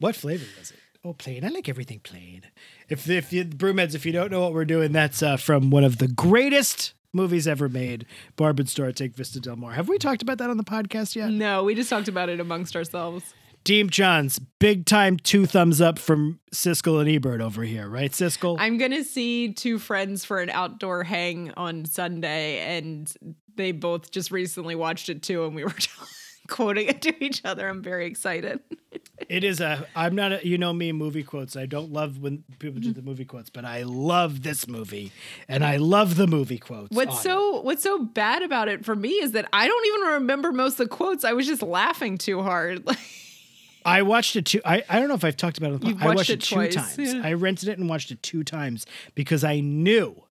What 0.00 0.16
flavor 0.16 0.44
was 0.58 0.70
it? 0.70 0.76
Oh, 1.04 1.12
plain. 1.12 1.44
I 1.44 1.48
like 1.48 1.68
everything 1.68 2.00
plain. 2.00 2.42
If 2.88 3.08
if 3.10 3.32
you 3.32 3.44
broomheads, 3.44 3.94
if 3.94 4.06
you 4.06 4.12
don't 4.12 4.30
know 4.30 4.40
what 4.40 4.54
we're 4.54 4.64
doing, 4.64 4.92
that's 4.92 5.22
uh, 5.22 5.36
from 5.36 5.70
one 5.70 5.84
of 5.84 5.98
the 5.98 6.08
greatest 6.08 6.94
movies 7.12 7.46
ever 7.48 7.68
made, 7.68 8.06
Barb 8.36 8.60
and 8.60 8.68
Star 8.68 8.92
Take 8.92 9.14
Vista 9.14 9.40
Del 9.40 9.56
Mar. 9.56 9.72
Have 9.72 9.88
we 9.88 9.98
talked 9.98 10.22
about 10.22 10.38
that 10.38 10.50
on 10.50 10.56
the 10.56 10.64
podcast 10.64 11.16
yet? 11.16 11.30
No, 11.30 11.64
we 11.64 11.74
just 11.74 11.90
talked 11.90 12.08
about 12.08 12.28
it 12.28 12.40
amongst 12.40 12.76
ourselves. 12.76 13.34
Deep 13.64 13.90
Johns, 13.90 14.38
big 14.60 14.86
time 14.86 15.16
two 15.18 15.44
thumbs 15.44 15.80
up 15.80 15.98
from 15.98 16.40
Siskel 16.54 17.00
and 17.00 17.08
Ebert 17.08 17.40
over 17.40 17.64
here, 17.64 17.88
right, 17.88 18.10
Siskel? 18.10 18.56
I'm 18.58 18.78
gonna 18.78 19.04
see 19.04 19.52
two 19.52 19.78
friends 19.78 20.24
for 20.24 20.40
an 20.40 20.48
outdoor 20.50 21.02
hang 21.02 21.52
on 21.56 21.84
Sunday, 21.84 22.60
and 22.78 23.12
they 23.56 23.72
both 23.72 24.10
just 24.10 24.30
recently 24.30 24.74
watched 24.74 25.08
it 25.08 25.22
too, 25.22 25.44
and 25.44 25.54
we 25.54 25.64
were 25.64 25.70
quoting 26.48 26.88
it 26.88 27.02
to 27.02 27.24
each 27.24 27.44
other. 27.44 27.68
I'm 27.68 27.82
very 27.82 28.06
excited. 28.06 28.60
it 29.28 29.44
is 29.44 29.60
a. 29.60 29.86
I'm 29.94 30.14
not 30.14 30.32
a. 30.32 30.46
You 30.46 30.58
know 30.58 30.72
me, 30.72 30.90
movie 30.92 31.22
quotes. 31.22 31.56
I 31.56 31.66
don't 31.66 31.92
love 31.92 32.18
when 32.18 32.42
people 32.58 32.80
do 32.80 32.92
the 32.92 33.02
movie 33.02 33.24
quotes, 33.24 33.50
but 33.50 33.64
I 33.64 33.82
love 33.84 34.42
this 34.42 34.66
movie, 34.66 35.12
and 35.48 35.64
I 35.64 35.76
love 35.76 36.16
the 36.16 36.26
movie 36.26 36.58
quotes. 36.58 36.94
What's 36.94 37.22
so 37.22 37.58
it. 37.58 37.64
What's 37.64 37.82
so 37.82 38.02
bad 38.04 38.42
about 38.42 38.68
it 38.68 38.84
for 38.84 38.96
me 38.96 39.10
is 39.10 39.32
that 39.32 39.48
I 39.52 39.68
don't 39.68 39.86
even 39.86 40.00
remember 40.14 40.50
most 40.52 40.72
of 40.80 40.88
the 40.88 40.94
quotes. 40.94 41.24
I 41.24 41.32
was 41.34 41.46
just 41.46 41.62
laughing 41.62 42.18
too 42.18 42.42
hard. 42.42 42.84
I 43.84 44.02
watched 44.02 44.36
it 44.36 44.44
two. 44.46 44.60
I, 44.64 44.82
I 44.88 44.98
don't 44.98 45.08
know 45.08 45.14
if 45.14 45.24
I've 45.24 45.36
talked 45.36 45.56
about 45.56 45.72
it. 45.72 45.84
You've 45.84 46.02
I 46.02 46.06
watched 46.06 46.16
watched 46.16 46.30
it 46.30 46.32
it, 46.34 46.40
two 46.42 46.54
twice, 46.56 46.74
times. 46.74 47.14
yeah. 47.14 47.22
I 47.24 47.32
rented 47.34 47.68
it 47.68 47.78
and 47.78 47.88
watched 47.88 48.10
it 48.10 48.22
two 48.22 48.42
times 48.44 48.84
because 49.14 49.44
I 49.44 49.60
knew 49.60 50.24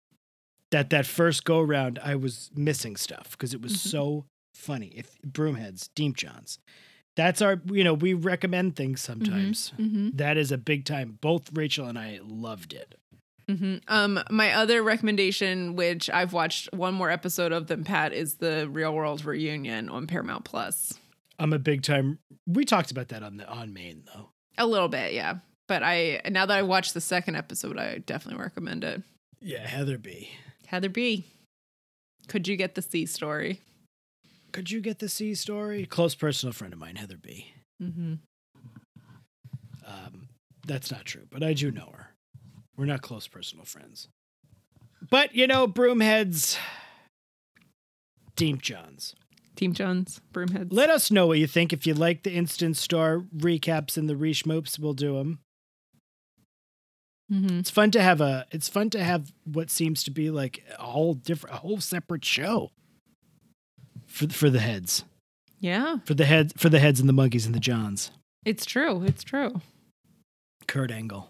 that 0.71 0.89
that 0.91 1.05
first 1.05 1.45
go 1.45 1.61
round 1.61 1.97
I 2.03 2.15
was 2.15 2.51
missing 2.55 2.97
stuff 2.97 3.31
because 3.31 3.53
it 3.53 3.61
was 3.61 3.71
Mm-hmm. 3.73 3.89
so 3.89 4.25
funny. 4.57 4.87
If 4.95 5.15
Broomheads, 5.21 5.89
Deep 5.95 6.17
Johns, 6.17 6.59
that's 7.15 7.41
our. 7.41 7.61
You 7.65 7.83
know, 7.83 7.93
we 7.93 8.13
recommend 8.13 8.75
things 8.75 9.01
sometimes. 9.01 9.71
mm-hmm. 9.79 10.09
That 10.13 10.37
is 10.37 10.51
a 10.51 10.57
big 10.57 10.85
time. 10.85 11.17
Both 11.21 11.49
Rachel 11.53 11.87
and 11.87 11.97
I 11.97 12.19
loved 12.23 12.73
it. 12.73 12.95
hmm 13.49 13.75
Um, 13.87 14.19
my 14.29 14.51
other 14.53 14.83
recommendation, 14.83 15.75
which 15.75 16.09
I've 16.09 16.33
watched 16.33 16.73
one 16.73 16.93
more 16.93 17.09
episode 17.09 17.51
of 17.51 17.67
than 17.67 17.83
Pat, 17.83 18.13
is 18.13 18.35
the 18.35 18.67
Real 18.69 18.93
World 18.93 19.23
Reunion 19.25 19.89
on 19.89 20.07
Paramount 20.07 20.43
Plus. 20.45 20.93
I'm 21.39 21.53
a 21.53 21.59
big 21.59 21.83
time. 21.83 22.19
We 22.47 22.65
talked 22.65 22.91
about 22.91 23.09
that 23.09 23.23
on 23.23 23.37
the 23.37 23.47
on 23.47 23.71
main 23.73 24.03
though. 24.13 24.29
A 24.57 24.65
little 24.65 24.89
bit, 24.89 25.13
yeah. 25.13 25.35
But 25.67 25.83
I 25.83 26.21
now 26.29 26.45
that 26.45 26.57
I 26.57 26.63
watched 26.63 26.93
the 26.93 27.01
second 27.01 27.35
episode, 27.35 27.77
I 27.77 27.99
definitely 27.99 28.41
recommend 28.41 28.83
it. 28.83 29.03
Yeah, 29.39 29.67
Heather 29.67 29.97
B. 29.97 30.29
Heather 30.65 30.89
B. 30.89 31.25
Could 32.27 32.47
you 32.47 32.55
get 32.57 32.75
the 32.75 32.81
C 32.81 33.05
story? 33.05 33.61
Could 34.57 34.71
you 34.71 34.81
get 34.81 34.97
the 34.97 35.07
C 35.07 35.35
story? 35.35 35.85
Close 35.85 36.15
personal 36.15 36.51
friend 36.51 36.73
of 36.73 36.79
mine, 36.79 36.95
Heather 36.95 37.15
B. 37.15 37.53
Mm-hmm. 37.79 38.15
Um, 39.85 40.29
that's 40.65 40.89
not 40.91 41.05
true, 41.05 41.27
but 41.29 41.43
I 41.43 41.53
do 41.53 41.69
know 41.69 41.91
her. 41.93 42.15
We're 42.75 42.85
not 42.85 43.03
close 43.03 43.27
personal 43.27 43.65
friends. 43.65 44.07
But 45.11 45.35
you 45.35 45.45
know, 45.45 45.67
broomheads, 45.67 46.57
Deep 48.35 48.63
Johns. 48.63 49.13
Team 49.55 49.73
Jones, 49.73 50.21
Broomheads. 50.33 50.69
Let 50.71 50.89
us 50.89 51.11
know 51.11 51.27
what 51.27 51.37
you 51.37 51.45
think. 51.45 51.71
If 51.71 51.85
you 51.85 51.93
like 51.93 52.23
the 52.23 52.33
instant 52.33 52.77
star 52.77 53.19
recaps 53.37 53.95
and 53.95 54.09
the 54.09 54.17
Reach 54.17 54.43
Moops, 54.43 54.79
we'll 54.79 54.93
do 54.93 55.17
them. 55.17 55.37
mm-hmm. 57.31 57.59
It's 57.59 57.69
fun 57.69 57.91
to 57.91 58.01
have 58.01 58.21
a. 58.21 58.47
It's 58.49 58.69
fun 58.69 58.89
to 58.89 59.03
have 59.03 59.31
what 59.45 59.69
seems 59.69 60.03
to 60.05 60.09
be 60.09 60.31
like 60.31 60.63
a 60.79 60.81
whole 60.81 61.13
different, 61.13 61.57
a 61.57 61.59
whole 61.59 61.79
separate 61.79 62.25
show 62.25 62.71
for 64.17 64.27
for 64.29 64.49
the 64.49 64.59
heads, 64.59 65.03
Yeah, 65.59 65.97
for 66.05 66.13
the 66.13 66.25
heads, 66.25 66.53
for 66.57 66.69
the 66.69 66.79
heads 66.79 66.99
and 66.99 67.07
the 67.07 67.13
monkeys 67.13 67.45
and 67.45 67.53
the 67.55 67.59
Johns. 67.59 68.11
it's 68.45 68.65
true. 68.65 69.03
It's 69.03 69.23
true. 69.23 69.61
Kurt 70.67 70.91
Angle. 70.91 71.29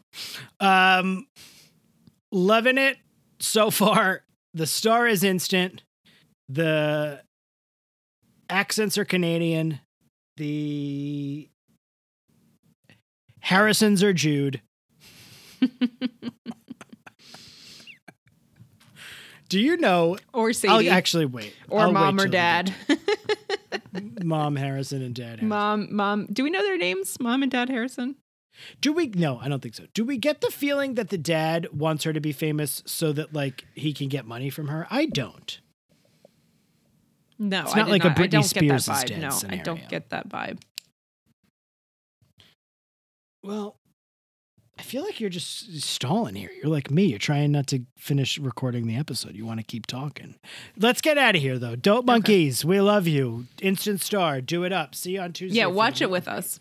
Um, 0.59 1.27
loving 2.31 2.77
it 2.77 2.97
so 3.39 3.69
far. 3.69 4.23
The 4.53 4.65
star 4.65 5.07
is 5.07 5.23
instant. 5.23 5.83
The 6.49 7.21
accents 8.49 8.97
are 8.97 9.05
Canadian. 9.05 9.79
The 10.37 11.49
Harrisons 13.41 14.01
are 14.03 14.13
Jude. 14.13 14.61
Do 19.49 19.59
you 19.59 19.77
know? 19.77 20.17
Or 20.33 20.51
I'll 20.67 20.89
actually 20.89 21.25
wait. 21.25 21.53
or 21.69 21.81
I'll 21.81 21.91
mom 21.91 22.17
wait 22.17 22.25
or 22.25 22.27
dad. 22.29 22.73
Mom 24.23 24.55
Harrison 24.55 25.01
and 25.01 25.15
Dad 25.15 25.39
Harrison. 25.39 25.47
mom, 25.47 25.95
mom. 25.95 26.25
Do 26.27 26.43
we 26.43 26.49
know 26.49 26.61
their 26.61 26.77
names? 26.77 27.19
Mom 27.19 27.41
and 27.43 27.51
Dad 27.51 27.69
Harrison? 27.69 28.15
Do 28.81 28.91
we? 28.93 29.07
No, 29.07 29.39
I 29.39 29.47
don't 29.47 29.61
think 29.61 29.75
so. 29.75 29.85
Do 29.93 30.03
we 30.03 30.17
get 30.17 30.41
the 30.41 30.49
feeling 30.51 30.95
that 30.95 31.09
the 31.09 31.17
dad 31.17 31.67
wants 31.71 32.03
her 32.03 32.13
to 32.13 32.19
be 32.19 32.31
famous 32.31 32.83
so 32.85 33.11
that 33.13 33.33
like 33.33 33.65
he 33.73 33.93
can 33.93 34.07
get 34.09 34.25
money 34.25 34.49
from 34.49 34.67
her? 34.67 34.87
I 34.89 35.05
don't. 35.05 35.59
No, 37.39 37.61
It's 37.61 37.75
not 37.75 37.85
did 37.85 37.91
like 37.91 38.03
a 38.03 38.09
not. 38.09 38.19
I 38.19 38.27
Britney 38.27 38.43
Spears' 38.43 38.87
get 38.87 38.95
that 38.95 39.07
dad 39.07 39.21
No, 39.21 39.39
I 39.49 39.55
don't 39.57 39.87
get 39.89 40.09
that 40.09 40.27
vibe. 40.27 40.59
Well, 43.43 43.77
I 44.79 44.83
feel 44.83 45.03
like 45.03 45.19
you're 45.19 45.29
just 45.29 45.81
stalling 45.81 46.35
here. 46.35 46.51
You're 46.61 46.71
like 46.71 46.91
me. 46.91 47.05
You're 47.05 47.19
trying 47.19 47.51
not 47.51 47.67
to 47.67 47.81
finish 47.97 48.37
recording 48.37 48.87
the 48.87 48.95
episode. 48.95 49.35
You 49.35 49.45
want 49.45 49.59
to 49.59 49.65
keep 49.65 49.87
talking. 49.87 50.35
Let's 50.77 51.01
get 51.01 51.17
out 51.17 51.35
of 51.35 51.41
here 51.41 51.57
though. 51.57 51.75
Dope 51.75 52.05
monkeys, 52.05 52.63
we 52.63 52.79
love 52.79 53.07
you. 53.07 53.45
Instant 53.61 54.01
star, 54.01 54.39
do 54.41 54.63
it 54.63 54.71
up. 54.71 54.93
See 54.93 55.13
you 55.13 55.21
on 55.21 55.33
Tuesday. 55.33 55.59
Yeah, 55.59 55.65
watch 55.65 56.01
it 56.01 56.09
with 56.09 56.27
us. 56.27 56.59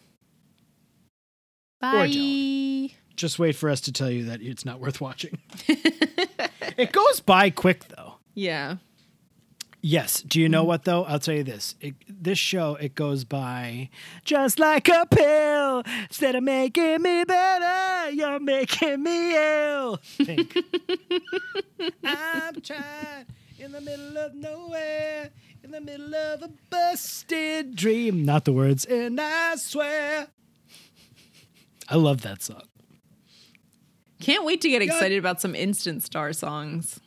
Bye. 1.80 2.90
Just 3.16 3.38
wait 3.38 3.54
for 3.56 3.68
us 3.70 3.80
to 3.82 3.92
tell 3.92 4.10
you 4.10 4.24
that 4.24 4.40
it's 4.42 4.64
not 4.64 4.80
worth 4.80 5.00
watching. 5.00 5.38
it 5.68 6.92
goes 6.92 7.20
by 7.20 7.50
quick 7.50 7.86
though. 7.88 8.14
yeah. 8.34 8.76
Yes. 9.88 10.20
Do 10.22 10.40
you 10.40 10.48
know 10.48 10.62
Mm-hmm. 10.62 10.68
what 10.68 10.84
though? 10.84 11.04
I'll 11.04 11.20
tell 11.20 11.34
you 11.34 11.44
this. 11.44 11.76
It, 11.80 11.94
this 12.08 12.38
show 12.40 12.74
it 12.74 12.96
goes 12.96 13.22
by 13.22 13.88
just 14.24 14.58
like 14.58 14.88
a 14.88 15.06
pill. 15.08 15.84
Instead 16.08 16.34
of 16.34 16.42
making 16.42 17.02
me 17.02 17.22
better, 17.22 18.10
you're 18.10 18.40
making 18.40 19.02
me 19.04 19.36
ill. 19.36 20.00
Pink. 20.18 20.56
I'm 22.04 22.60
trying 22.62 23.26
in 23.60 23.70
the 23.70 23.80
middle 23.80 24.16
of 24.18 24.34
nowhere, 24.34 25.30
in 25.62 25.70
the 25.70 25.80
middle 25.80 26.12
of 26.14 26.42
a 26.42 26.50
busted 26.68 27.76
dream. 27.76 28.24
Not 28.24 28.44
the 28.44 28.52
words, 28.52 28.84
and 28.86 29.20
I 29.20 29.54
swear. 29.54 30.26
I 31.88 31.94
love 31.94 32.22
that 32.22 32.42
song. 32.42 32.62
Can't 34.20 34.44
wait 34.44 34.60
to 34.62 34.68
get 34.68 34.82
excited 34.82 35.18
about 35.18 35.40
some 35.40 35.54
instant 35.54 36.02
star 36.02 36.32
songs. 36.32 36.98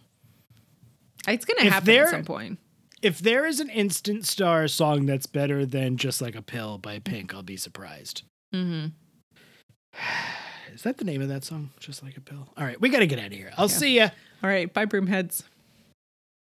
It's 1.27 1.43
gonna 1.43 1.67
If 1.67 1.73
happen 1.73 1.93
at 1.95 2.09
some 2.09 2.23
point. 2.23 2.57
If 3.01 3.19
there 3.19 3.45
is 3.45 3.59
an 3.59 3.69
instant 3.69 4.25
star 4.25 4.67
song 4.67 5.05
that's 5.05 5.25
better 5.25 5.65
than 5.65 5.95
just 5.97 6.21
like 6.21 6.35
a 6.35 6.41
pill 6.41 6.77
by 6.77 6.99
Pink, 6.99 7.33
I'll 7.33 7.43
be 7.43 7.57
surprised. 7.57 8.23
Mm-hmm. 8.53 8.87
Is 10.73 10.83
that 10.83 10.97
the 10.97 11.05
name 11.05 11.21
of 11.21 11.29
that 11.29 11.43
song? 11.43 11.71
Just 11.79 12.03
like 12.03 12.17
a 12.17 12.21
pill. 12.21 12.47
All 12.57 12.63
right, 12.65 12.79
we 12.79 12.89
got 12.89 12.99
to 12.99 13.07
get 13.07 13.19
out 13.19 13.27
of 13.27 13.33
here. 13.33 13.51
I'll 13.57 13.67
see 13.69 13.95
ya. 13.95 14.09
All 14.43 14.49
right, 14.49 14.71
bye, 14.73 14.85
broomheads. 14.85 15.43